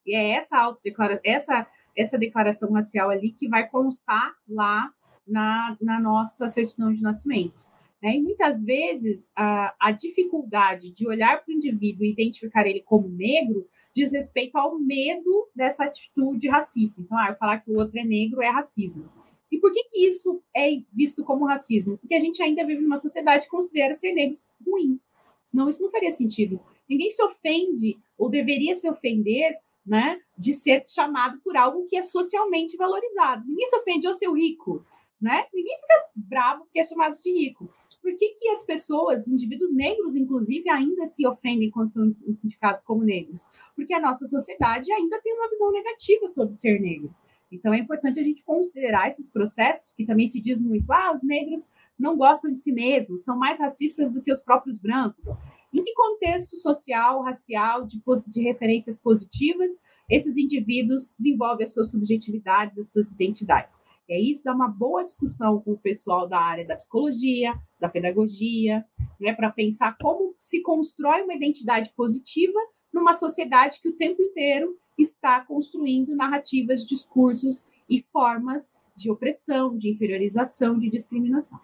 E 0.07 0.15
é 0.15 0.31
essa 0.31 0.59
autodeclaração, 0.59 1.23
essa 1.25 1.67
essa 1.97 2.19
declaração 2.19 2.73
racial 2.73 3.11
ali 3.11 3.33
que 3.33 3.49
vai 3.49 3.69
constar 3.69 4.35
lá 4.49 4.91
na, 5.27 5.77
na 5.81 6.01
nossa 6.01 6.49
certidão 6.49 6.93
de 6.93 7.01
nascimento. 7.01 7.67
Né? 8.03 8.17
E 8.17 8.23
muitas 8.23 8.63
vezes 8.63 9.31
a, 9.37 9.75
a 9.81 9.93
dificuldade 9.93 10.91
de 10.91 11.07
olhar 11.07 11.43
para 11.43 11.53
o 11.53 11.57
indivíduo 11.57 12.05
e 12.05 12.11
identificar 12.11 12.67
ele 12.67 12.83
como 12.83 13.09
negro 13.09 13.67
diz 13.95 14.11
respeito 14.13 14.57
ao 14.57 14.79
medo 14.79 15.49
dessa 15.55 15.85
atitude 15.85 16.49
racista. 16.49 17.01
Então, 17.01 17.17
ah, 17.17 17.29
eu 17.31 17.37
falar 17.37 17.61
que 17.61 17.71
o 17.71 17.77
outro 17.77 17.99
é 17.99 18.05
negro 18.05 18.43
é 18.43 18.49
racismo. 18.49 19.09
E 19.51 19.59
por 19.59 19.71
que, 19.71 19.85
que 19.85 20.07
isso 20.09 20.43
é 20.57 20.81
visto 20.93 21.23
como 21.23 21.47
racismo? 21.47 21.99
Porque 21.99 22.15
a 22.15 22.21
gente 22.21 22.43
ainda 22.43 22.67
vive 22.67 22.81
numa 22.81 22.97
sociedade 22.97 23.45
que 23.45 23.51
considera 23.51 23.95
ser 23.95 24.13
negro 24.13 24.39
ruim. 24.67 24.99
Senão 25.45 25.69
isso 25.69 25.83
não 25.83 25.91
faria 25.91 26.11
sentido. 26.11 26.59
Ninguém 26.89 27.11
se 27.11 27.23
ofende 27.23 27.99
ou 28.17 28.31
deveria 28.31 28.75
se 28.75 28.89
ofender 28.89 29.59
né, 29.85 30.21
de 30.39 30.53
ser 30.53 30.85
chamado 30.87 31.41
por 31.41 31.57
algo 31.57 31.87
que 31.87 31.97
é 31.97 32.03
socialmente 32.03 32.77
valorizado. 32.77 33.45
Ninguém 33.47 33.67
se 33.67 33.77
ofende 33.77 34.07
ao 34.07 34.15
ser 34.15 34.31
rico, 34.33 34.85
né? 35.21 35.47
Ninguém 35.53 35.77
fica 35.81 36.05
bravo 36.15 36.65
porque 36.65 36.81
é 36.81 36.85
chamado 36.85 37.17
de 37.17 37.33
rico. 37.33 37.69
Por 38.01 38.17
que, 38.17 38.31
que 38.31 38.49
as 38.49 38.65
pessoas, 38.65 39.29
indivíduos 39.29 39.73
negros, 39.73 40.17
inclusive, 40.17 40.69
ainda 40.69 41.07
se 41.07 41.25
ofendem 41.25 41.71
quando 41.71 41.93
são 41.93 42.15
indicados 42.43 42.83
como 42.83 43.05
negros? 43.05 43.47
Porque 43.77 43.95
a 43.95 44.01
nossa 44.01 44.27
sociedade 44.27 44.93
ainda 44.93 45.21
tem 45.21 45.33
uma 45.35 45.49
visão 45.49 45.71
negativa 45.71 46.29
sobre 46.29 46.55
ser 46.55 46.81
negro. 46.81 47.15
Então 47.53 47.73
é 47.73 47.79
importante 47.79 48.19
a 48.19 48.23
gente 48.23 48.43
considerar 48.43 49.09
esses 49.09 49.31
processos, 49.31 49.95
que 49.95 50.07
também 50.07 50.27
se 50.27 50.41
diz 50.41 50.59
muito, 50.59 50.91
ah, 50.91 51.13
os 51.15 51.23
negros 51.23 51.69
não 51.99 52.17
gostam 52.17 52.51
de 52.51 52.59
si 52.59 52.73
mesmos, 52.73 53.23
são 53.23 53.37
mais 53.39 53.61
racistas 53.61 54.11
do 54.11 54.23
que 54.23 54.33
os 54.33 54.41
próprios 54.41 54.79
brancos. 54.79 55.29
Em 55.73 55.81
que 55.81 55.95
contexto 55.95 56.57
social, 56.57 57.23
racial, 57.23 57.87
de, 57.87 58.01
de 58.27 58.43
referências 58.43 58.99
positivas, 58.99 59.71
esses 60.11 60.37
indivíduos 60.37 61.11
desenvolvem 61.13 61.65
as 61.65 61.73
suas 61.73 61.91
subjetividades, 61.91 62.79
as 62.79 62.93
suas 62.93 63.11
identidades? 63.11 63.81
E 64.09 64.15
aí 64.15 64.31
isso 64.31 64.45
dá 64.45 64.53
uma 64.53 64.69
boa 64.69 65.03
discussão 65.03 65.61
com 65.61 65.73
o 65.73 65.79
pessoal 65.79 66.29
da 66.29 66.39
área 66.39 66.67
da 66.67 66.77
psicologia, 66.77 67.55
da 67.81 67.89
pedagogia, 67.89 68.85
né, 69.19 69.33
para 69.33 69.51
pensar 69.51 69.97
como 69.99 70.35
se 70.39 70.61
constrói 70.61 71.23
uma 71.23 71.35
identidade 71.35 71.91
positiva 71.97 72.59
numa 72.93 73.15
sociedade 73.15 73.81
que 73.81 73.89
o 73.89 73.97
tempo 73.97 74.21
inteiro 74.21 74.77
está 74.99 75.41
construindo 75.41 76.15
narrativas, 76.15 76.85
discursos 76.85 77.65
e 77.89 78.03
formas 78.13 78.73
de 78.95 79.11
opressão, 79.11 79.77
de 79.79 79.91
inferiorização, 79.91 80.79
de 80.79 80.91
discriminação. 80.91 81.59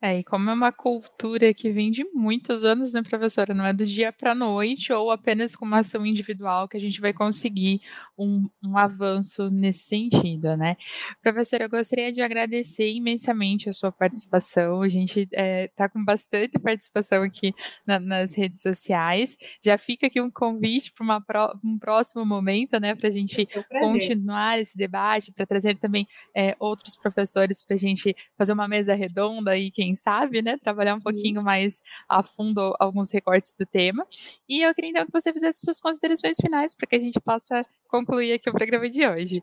É, 0.00 0.18
e 0.18 0.24
como 0.24 0.50
é 0.50 0.52
uma 0.52 0.70
cultura 0.70 1.54
que 1.54 1.70
vem 1.70 1.90
de 1.90 2.04
muitos 2.12 2.64
anos, 2.64 2.92
né, 2.92 3.02
professora? 3.02 3.54
Não 3.54 3.64
é 3.64 3.72
do 3.72 3.86
dia 3.86 4.12
para 4.12 4.32
a 4.32 4.34
noite 4.34 4.92
ou 4.92 5.10
apenas 5.10 5.56
com 5.56 5.64
uma 5.64 5.78
ação 5.78 6.04
individual 6.04 6.68
que 6.68 6.76
a 6.76 6.80
gente 6.80 7.00
vai 7.00 7.14
conseguir 7.14 7.80
um, 8.16 8.46
um 8.62 8.76
avanço 8.76 9.48
nesse 9.48 9.84
sentido, 9.84 10.54
né? 10.54 10.76
Professora, 11.22 11.64
eu 11.64 11.70
gostaria 11.70 12.12
de 12.12 12.20
agradecer 12.20 12.92
imensamente 12.92 13.70
a 13.70 13.72
sua 13.72 13.90
participação. 13.90 14.82
A 14.82 14.88
gente 14.88 15.20
está 15.20 15.40
é, 15.40 15.68
tá 15.68 15.88
com 15.88 16.04
bastante 16.04 16.58
participação 16.58 17.22
aqui 17.22 17.54
na, 17.86 17.98
nas 17.98 18.34
redes 18.34 18.60
sociais. 18.60 19.36
Já 19.64 19.78
fica 19.78 20.08
aqui 20.08 20.20
um 20.20 20.30
convite 20.30 20.92
para 21.26 21.54
um 21.64 21.78
próximo 21.78 22.24
momento, 22.24 22.78
né, 22.78 22.94
para 22.94 23.08
a 23.08 23.12
gente 23.12 23.48
é 23.50 23.80
continuar 23.80 24.60
esse 24.60 24.76
debate, 24.76 25.32
para 25.32 25.46
trazer 25.46 25.78
também 25.78 26.06
é, 26.34 26.54
outros 26.58 26.94
professores 26.96 27.64
para 27.64 27.76
a 27.76 27.78
gente 27.78 28.14
fazer 28.36 28.52
uma 28.52 28.68
mesa 28.68 28.94
redonda 28.94 29.52
aí, 29.52 29.70
quem 29.70 29.85
sabe, 29.94 30.42
né? 30.42 30.56
Trabalhar 30.58 30.94
um 30.94 31.00
pouquinho 31.00 31.42
mais 31.42 31.82
a 32.08 32.22
fundo 32.22 32.74
alguns 32.78 33.10
recortes 33.10 33.54
do 33.58 33.66
tema. 33.66 34.06
E 34.48 34.62
eu 34.62 34.74
queria 34.74 34.90
então 34.90 35.06
que 35.06 35.12
você 35.12 35.32
fizesse 35.32 35.60
suas 35.60 35.80
considerações 35.80 36.36
finais 36.40 36.74
para 36.74 36.86
que 36.86 36.96
a 36.96 37.00
gente 37.00 37.20
possa 37.20 37.64
concluir 37.88 38.32
aqui 38.32 38.50
o 38.50 38.52
programa 38.52 38.88
de 38.88 39.06
hoje. 39.06 39.42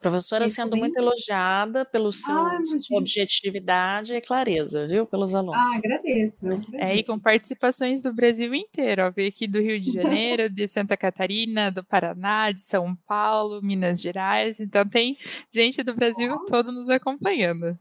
Professora 0.00 0.46
Isso 0.46 0.56
sendo 0.56 0.76
muito 0.76 0.96
elogiada 0.96 1.84
pela 1.84 2.10
sua 2.10 2.58
objetividade 2.92 4.14
e 4.14 4.20
clareza, 4.20 4.86
viu? 4.86 5.06
Pelos 5.06 5.34
alunos. 5.34 5.56
Ah, 5.56 5.76
agradeço. 5.76 6.38
É, 6.74 6.96
e 6.96 7.04
com 7.04 7.18
participações 7.18 8.00
do 8.00 8.12
Brasil 8.12 8.54
inteiro. 8.54 9.02
Ó, 9.02 9.10
veio 9.10 9.28
aqui 9.28 9.46
do 9.46 9.60
Rio 9.60 9.78
de 9.78 9.92
Janeiro, 9.92 10.48
de 10.48 10.66
Santa 10.66 10.96
Catarina, 10.96 11.70
do 11.70 11.84
Paraná, 11.84 12.50
de 12.50 12.60
São 12.60 12.96
Paulo, 13.06 13.60
Minas 13.62 14.00
Gerais. 14.00 14.58
Então 14.58 14.88
tem 14.88 15.18
gente 15.52 15.82
do 15.82 15.94
Brasil 15.94 16.36
todo 16.46 16.72
nos 16.72 16.88
acompanhando. 16.88 17.78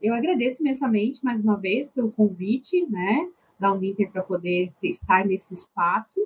Eu 0.00 0.14
agradeço 0.14 0.62
imensamente 0.62 1.24
mais 1.24 1.40
uma 1.40 1.56
vez 1.56 1.90
pelo 1.90 2.12
convite, 2.12 2.86
né, 2.86 3.28
da 3.58 3.72
Uninter 3.72 4.10
para 4.10 4.22
poder 4.22 4.72
estar 4.82 5.24
nesse 5.24 5.54
espaço. 5.54 6.20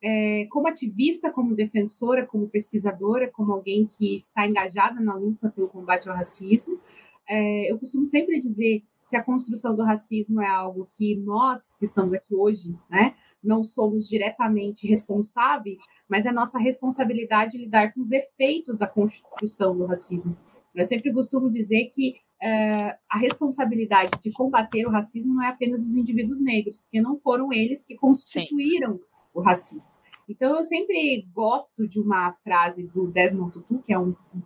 É, 0.00 0.46
como 0.50 0.68
ativista, 0.68 1.30
como 1.30 1.56
defensora, 1.56 2.24
como 2.24 2.48
pesquisadora, 2.48 3.28
como 3.28 3.52
alguém 3.52 3.86
que 3.86 4.14
está 4.14 4.46
engajada 4.46 5.00
na 5.00 5.16
luta 5.16 5.50
pelo 5.50 5.68
combate 5.68 6.08
ao 6.08 6.14
racismo, 6.14 6.80
é, 7.28 7.70
eu 7.70 7.78
costumo 7.78 8.04
sempre 8.04 8.40
dizer 8.40 8.84
que 9.10 9.16
a 9.16 9.22
construção 9.22 9.74
do 9.74 9.82
racismo 9.82 10.40
é 10.40 10.46
algo 10.46 10.88
que 10.96 11.16
nós 11.16 11.76
que 11.76 11.84
estamos 11.84 12.12
aqui 12.12 12.34
hoje, 12.34 12.76
né, 12.88 13.14
não 13.42 13.64
somos 13.64 14.08
diretamente 14.08 14.86
responsáveis, 14.86 15.80
mas 16.08 16.26
é 16.26 16.32
nossa 16.32 16.58
responsabilidade 16.58 17.58
lidar 17.58 17.92
com 17.92 18.00
os 18.00 18.12
efeitos 18.12 18.78
da 18.78 18.86
construção 18.86 19.76
do 19.76 19.86
racismo. 19.86 20.36
Eu 20.74 20.86
sempre 20.86 21.12
costumo 21.12 21.50
dizer 21.50 21.86
que 21.86 22.16
é, 22.40 22.96
a 23.10 23.18
responsabilidade 23.18 24.10
de 24.22 24.30
combater 24.32 24.86
o 24.86 24.90
racismo 24.90 25.34
não 25.34 25.42
é 25.42 25.48
apenas 25.48 25.84
dos 25.84 25.96
indivíduos 25.96 26.40
negros, 26.40 26.80
porque 26.80 27.00
não 27.00 27.18
foram 27.18 27.52
eles 27.52 27.84
que 27.84 27.96
constituíram 27.96 28.94
Sim. 28.94 29.04
o 29.34 29.40
racismo. 29.40 29.90
Então, 30.28 30.56
eu 30.56 30.62
sempre 30.62 31.26
gosto 31.32 31.88
de 31.88 31.98
uma 31.98 32.32
frase 32.44 32.86
do 32.86 33.06
Desmond 33.06 33.52
Tutu, 33.52 33.82
que 33.84 33.92
é 33.92 33.98
um, 33.98 34.14
um, 34.34 34.42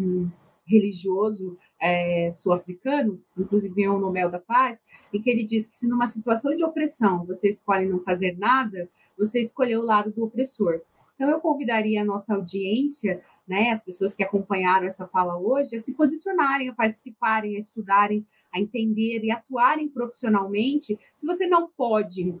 um 0.00 0.30
religioso 0.66 1.56
é, 1.80 2.32
sul-africano, 2.32 3.22
inclusive 3.38 3.74
ganhou 3.74 3.96
o 3.96 4.00
Nobel 4.00 4.30
da 4.30 4.40
Paz, 4.40 4.82
em 5.12 5.20
que 5.20 5.30
ele 5.30 5.44
diz 5.44 5.68
que 5.68 5.76
se 5.76 5.86
numa 5.86 6.06
situação 6.06 6.54
de 6.54 6.64
opressão 6.64 7.24
você 7.24 7.50
escolhe 7.50 7.86
não 7.86 8.00
fazer 8.00 8.36
nada, 8.38 8.88
você 9.16 9.38
escolheu 9.40 9.80
o 9.80 9.84
lado 9.84 10.10
do 10.10 10.24
opressor. 10.24 10.80
Então, 11.14 11.30
eu 11.30 11.40
convidaria 11.40 12.02
a 12.02 12.04
nossa 12.04 12.34
audiência 12.34 13.22
né, 13.46 13.70
as 13.70 13.84
pessoas 13.84 14.14
que 14.14 14.24
acompanharam 14.24 14.86
essa 14.86 15.06
fala 15.06 15.36
hoje, 15.38 15.76
a 15.76 15.80
se 15.80 15.94
posicionarem, 15.94 16.68
a 16.68 16.74
participarem, 16.74 17.56
a 17.56 17.60
estudarem, 17.60 18.26
a 18.52 18.60
entender 18.60 19.22
e 19.22 19.30
atuarem 19.30 19.88
profissionalmente. 19.88 20.98
Se 21.14 21.26
você 21.26 21.46
não 21.46 21.68
pode, 21.68 22.34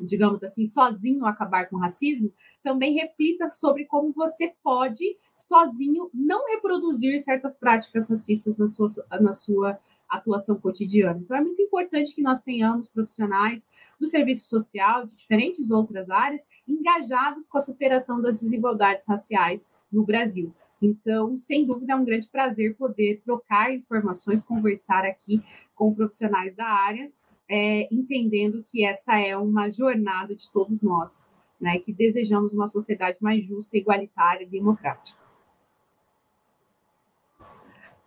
digamos 0.00 0.42
assim, 0.44 0.66
sozinho 0.66 1.26
acabar 1.26 1.68
com 1.68 1.76
o 1.76 1.80
racismo, 1.80 2.32
também 2.62 2.94
reflita 2.94 3.50
sobre 3.50 3.84
como 3.86 4.12
você 4.12 4.52
pode, 4.62 5.16
sozinho, 5.34 6.10
não 6.12 6.46
reproduzir 6.48 7.20
certas 7.20 7.56
práticas 7.56 8.08
racistas 8.08 8.58
na 8.58 8.68
sua, 8.68 8.88
na 9.20 9.32
sua 9.32 9.78
atuação 10.08 10.56
cotidiana. 10.56 11.20
Então, 11.22 11.36
é 11.36 11.40
muito 11.40 11.60
importante 11.60 12.14
que 12.14 12.22
nós 12.22 12.40
tenhamos 12.40 12.88
profissionais 12.88 13.66
do 13.98 14.06
serviço 14.06 14.48
social, 14.48 15.06
de 15.06 15.14
diferentes 15.16 15.70
outras 15.70 16.10
áreas, 16.10 16.46
engajados 16.66 17.46
com 17.48 17.58
a 17.58 17.60
superação 17.60 18.20
das 18.20 18.40
desigualdades 18.40 19.06
raciais 19.06 19.70
no 19.90 20.04
Brasil. 20.04 20.54
Então, 20.80 21.38
sem 21.38 21.64
dúvida, 21.66 21.92
é 21.92 21.96
um 21.96 22.04
grande 22.04 22.28
prazer 22.28 22.76
poder 22.76 23.22
trocar 23.24 23.74
informações, 23.74 24.42
conversar 24.42 25.04
aqui 25.04 25.42
com 25.74 25.94
profissionais 25.94 26.54
da 26.54 26.66
área, 26.66 27.10
é, 27.48 27.88
entendendo 27.92 28.64
que 28.68 28.84
essa 28.84 29.18
é 29.18 29.36
uma 29.36 29.70
jornada 29.70 30.34
de 30.34 30.50
todos 30.52 30.82
nós, 30.82 31.30
né, 31.60 31.78
que 31.78 31.92
desejamos 31.92 32.52
uma 32.52 32.66
sociedade 32.66 33.16
mais 33.20 33.46
justa, 33.46 33.76
igualitária 33.76 34.44
e 34.44 34.48
democrática. 34.48 35.25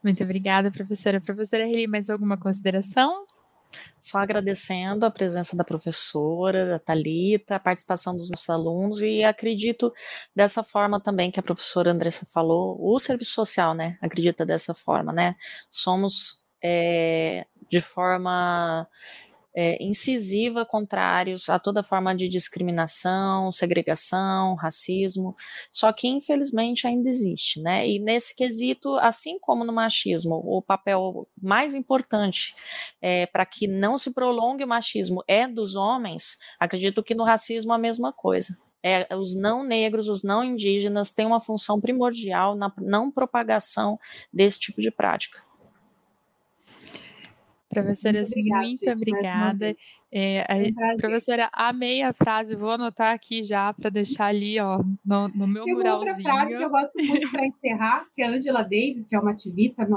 Muito 0.03 0.23
obrigada, 0.23 0.71
professora. 0.71 1.19
Professora 1.19 1.65
Reli, 1.65 1.87
mais 1.87 2.09
alguma 2.09 2.37
consideração? 2.37 3.25
Só 3.99 4.17
agradecendo 4.19 5.05
a 5.05 5.11
presença 5.11 5.55
da 5.55 5.63
professora, 5.63 6.65
da 6.65 6.79
Talita, 6.79 7.55
a 7.55 7.59
participação 7.59 8.15
dos 8.15 8.29
nossos 8.29 8.49
alunos 8.49 9.01
e 9.01 9.23
acredito 9.23 9.93
dessa 10.35 10.63
forma 10.63 10.99
também 10.99 11.29
que 11.29 11.39
a 11.39 11.43
professora 11.43 11.91
Andressa 11.91 12.25
falou, 12.25 12.77
o 12.79 12.97
serviço 12.97 13.33
social, 13.33 13.73
né? 13.73 13.97
Acredita 14.01 14.45
dessa 14.45 14.73
forma, 14.73 15.11
né? 15.11 15.35
Somos 15.69 16.45
é, 16.63 17.45
de 17.69 17.81
forma 17.81 18.87
é, 19.55 19.81
incisiva 19.83 20.65
contrários 20.65 21.49
a 21.49 21.57
toda 21.59 21.83
forma 21.83 22.15
de 22.15 22.27
discriminação, 22.27 23.51
segregação, 23.51 24.55
racismo, 24.55 25.35
só 25.71 25.91
que 25.91 26.07
infelizmente 26.07 26.87
ainda 26.87 27.09
existe, 27.09 27.61
né? 27.61 27.87
E 27.87 27.99
nesse 27.99 28.35
quesito, 28.35 28.95
assim 28.97 29.39
como 29.39 29.63
no 29.63 29.73
machismo, 29.73 30.41
o 30.45 30.61
papel 30.61 31.27
mais 31.41 31.73
importante 31.73 32.55
é, 33.01 33.25
para 33.25 33.45
que 33.45 33.67
não 33.67 33.97
se 33.97 34.13
prolongue 34.13 34.63
o 34.63 34.67
machismo 34.67 35.23
é 35.27 35.47
dos 35.47 35.75
homens, 35.75 36.37
acredito 36.59 37.03
que 37.03 37.15
no 37.15 37.23
racismo 37.23 37.73
a 37.73 37.77
mesma 37.77 38.13
coisa. 38.13 38.57
É, 38.81 39.13
os 39.13 39.35
não 39.35 39.61
negros, 39.61 40.07
os 40.07 40.23
não 40.23 40.41
indígenas 40.41 41.11
têm 41.11 41.25
uma 41.25 41.41
função 41.41 41.81
primordial 41.81 42.55
na 42.55 42.71
não 42.79 43.11
propagação 43.11 43.99
desse 44.31 44.57
tipo 44.57 44.79
de 44.79 44.89
prática. 44.89 45.48
Professora, 47.69 48.17
muito, 48.17 48.31
obrigada, 48.31 48.65
muito 48.65 48.79
gente, 48.79 48.93
obrigada. 48.93 49.75
É, 50.11 50.41
a, 50.41 50.95
professora, 50.97 51.49
amei 51.53 52.01
a 52.01 52.11
frase, 52.11 52.55
vou 52.55 52.71
anotar 52.71 53.13
aqui 53.13 53.43
já 53.43 53.71
para 53.71 53.91
deixar 53.91 54.25
ali 54.25 54.59
ó, 54.59 54.83
no, 55.05 55.27
no 55.27 55.47
meu 55.47 55.65
Tem 55.65 55.75
muralzinho. 55.75 56.15
outra 56.15 56.23
frase 56.23 56.57
que 56.57 56.63
eu 56.63 56.69
gosto 56.69 56.93
muito 56.97 57.31
para 57.31 57.45
encerrar, 57.45 58.07
que 58.15 58.23
é 58.23 58.25
a 58.25 58.31
Angela 58.31 58.63
Davis, 58.63 59.05
que 59.05 59.15
é 59.15 59.19
uma 59.19 59.31
ativista 59.31 59.87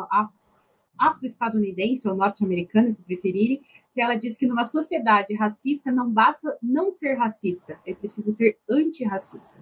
afro-estadunidense 0.99 2.07
ou 2.07 2.15
norte-americana, 2.15 2.91
se 2.91 3.03
preferirem, 3.03 3.63
que 3.95 4.01
ela 4.01 4.17
diz 4.17 4.37
que 4.37 4.47
numa 4.47 4.65
sociedade 4.65 5.35
racista 5.35 5.91
não 5.91 6.11
basta 6.11 6.57
não 6.63 6.91
ser 6.91 7.15
racista, 7.15 7.79
é 7.87 7.95
preciso 7.95 8.33
ser 8.33 8.59
antirracista. 8.69 9.59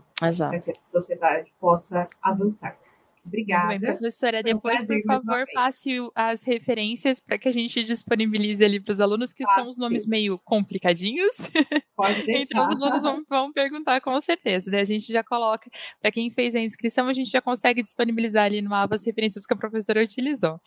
Para 0.51 0.61
que 0.61 0.73
a 0.73 0.75
sociedade 0.75 1.53
possa 1.61 2.09
avançar. 2.21 2.77
Obrigada. 3.25 3.79
Bem, 3.79 3.81
professora. 3.81 4.43
Depois, 4.43 4.83
um 4.83 4.87
por 4.87 5.03
favor, 5.05 5.45
passe 5.53 5.99
as 6.14 6.43
referências 6.43 7.21
para 7.21 7.39
que 7.39 7.49
a 7.49 7.53
gente 7.53 7.85
disponibilize 7.85 8.64
ali 8.64 8.81
para 8.81 8.93
os 8.93 9.01
alunos, 9.01 9.33
que 9.33 9.47
são 9.47 9.68
os 9.68 9.77
nomes 9.77 10.07
meio 10.07 10.39
complicadinhos. 10.39 11.33
Pode 11.95 12.23
deixar. 12.25 12.41
então, 12.64 12.68
os 12.68 12.77
alunos 12.77 13.03
vão, 13.03 13.25
vão 13.29 13.53
perguntar 13.53 14.01
com 14.01 14.18
certeza. 14.21 14.71
Daí 14.71 14.81
a 14.81 14.85
gente 14.85 15.12
já 15.12 15.23
coloca, 15.23 15.71
para 16.01 16.11
quem 16.11 16.31
fez 16.31 16.55
a 16.55 16.61
inscrição, 16.61 17.09
a 17.09 17.12
gente 17.12 17.31
já 17.31 17.43
consegue 17.43 17.83
disponibilizar 17.83 18.45
ali 18.45 18.62
no 18.62 18.75
aba 18.75 18.95
as 18.95 19.05
referências 19.05 19.45
que 19.47 19.53
a 19.53 19.57
professora 19.57 20.03
utilizou. 20.03 20.59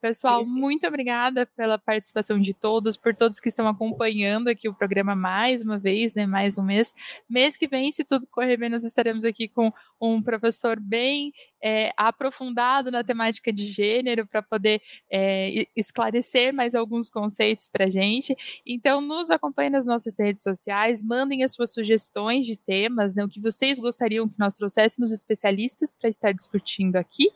Pessoal, 0.00 0.46
muito 0.46 0.86
obrigada 0.86 1.44
pela 1.56 1.76
participação 1.76 2.40
de 2.40 2.54
todos, 2.54 2.96
por 2.96 3.14
todos 3.14 3.40
que 3.40 3.48
estão 3.48 3.66
acompanhando 3.66 4.48
aqui 4.48 4.68
o 4.68 4.74
programa 4.74 5.16
mais 5.16 5.60
uma 5.60 5.78
vez, 5.78 6.14
né? 6.14 6.24
Mais 6.24 6.56
um 6.56 6.62
mês. 6.62 6.94
Mês 7.28 7.56
que 7.56 7.66
vem, 7.66 7.90
se 7.90 8.04
tudo 8.04 8.26
correr 8.28 8.56
bem, 8.56 8.70
nós 8.70 8.84
estaremos 8.84 9.24
aqui 9.24 9.48
com 9.48 9.72
um 10.00 10.22
professor 10.22 10.78
bem 10.78 11.32
é, 11.66 11.92
aprofundado 11.96 12.92
na 12.92 13.02
temática 13.02 13.52
de 13.52 13.66
gênero 13.66 14.24
para 14.24 14.40
poder 14.40 14.80
é, 15.10 15.66
esclarecer 15.74 16.54
mais 16.54 16.76
alguns 16.76 17.10
conceitos 17.10 17.68
para 17.68 17.86
a 17.86 17.90
gente. 17.90 18.36
Então, 18.64 19.00
nos 19.00 19.32
acompanhem 19.32 19.72
nas 19.72 19.84
nossas 19.84 20.16
redes 20.16 20.44
sociais, 20.44 21.02
mandem 21.02 21.42
as 21.42 21.54
suas 21.54 21.72
sugestões 21.72 22.46
de 22.46 22.56
temas, 22.56 23.16
né, 23.16 23.24
o 23.24 23.28
que 23.28 23.40
vocês 23.40 23.80
gostariam 23.80 24.28
que 24.28 24.38
nós 24.38 24.54
trouxéssemos 24.54 25.10
especialistas 25.10 25.92
para 25.92 26.08
estar 26.08 26.30
discutindo 26.30 26.94
aqui 26.94 27.28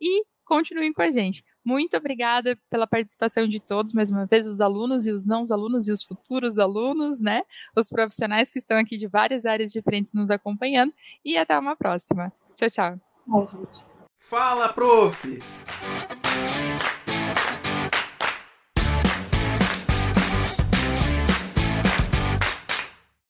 e 0.00 0.24
continuem 0.44 0.92
com 0.92 1.02
a 1.02 1.10
gente. 1.12 1.44
Muito 1.64 1.96
obrigada 1.96 2.58
pela 2.68 2.88
participação 2.88 3.46
de 3.46 3.60
todos, 3.60 3.92
mais 3.92 4.10
uma 4.10 4.26
vez, 4.26 4.48
os 4.48 4.60
alunos 4.60 5.06
e 5.06 5.12
os 5.12 5.24
não 5.26 5.44
alunos 5.48 5.86
e 5.86 5.92
os 5.92 6.02
futuros 6.02 6.58
alunos, 6.58 7.20
né? 7.20 7.42
Os 7.76 7.88
profissionais 7.88 8.50
que 8.50 8.58
estão 8.58 8.78
aqui 8.78 8.96
de 8.96 9.06
várias 9.06 9.46
áreas 9.46 9.70
diferentes 9.70 10.12
nos 10.12 10.30
acompanhando. 10.30 10.92
E 11.24 11.36
até 11.36 11.56
uma 11.56 11.76
próxima. 11.76 12.32
Tchau, 12.54 12.70
tchau. 12.70 13.15
Fala, 14.30 14.72
prof! 14.72 15.24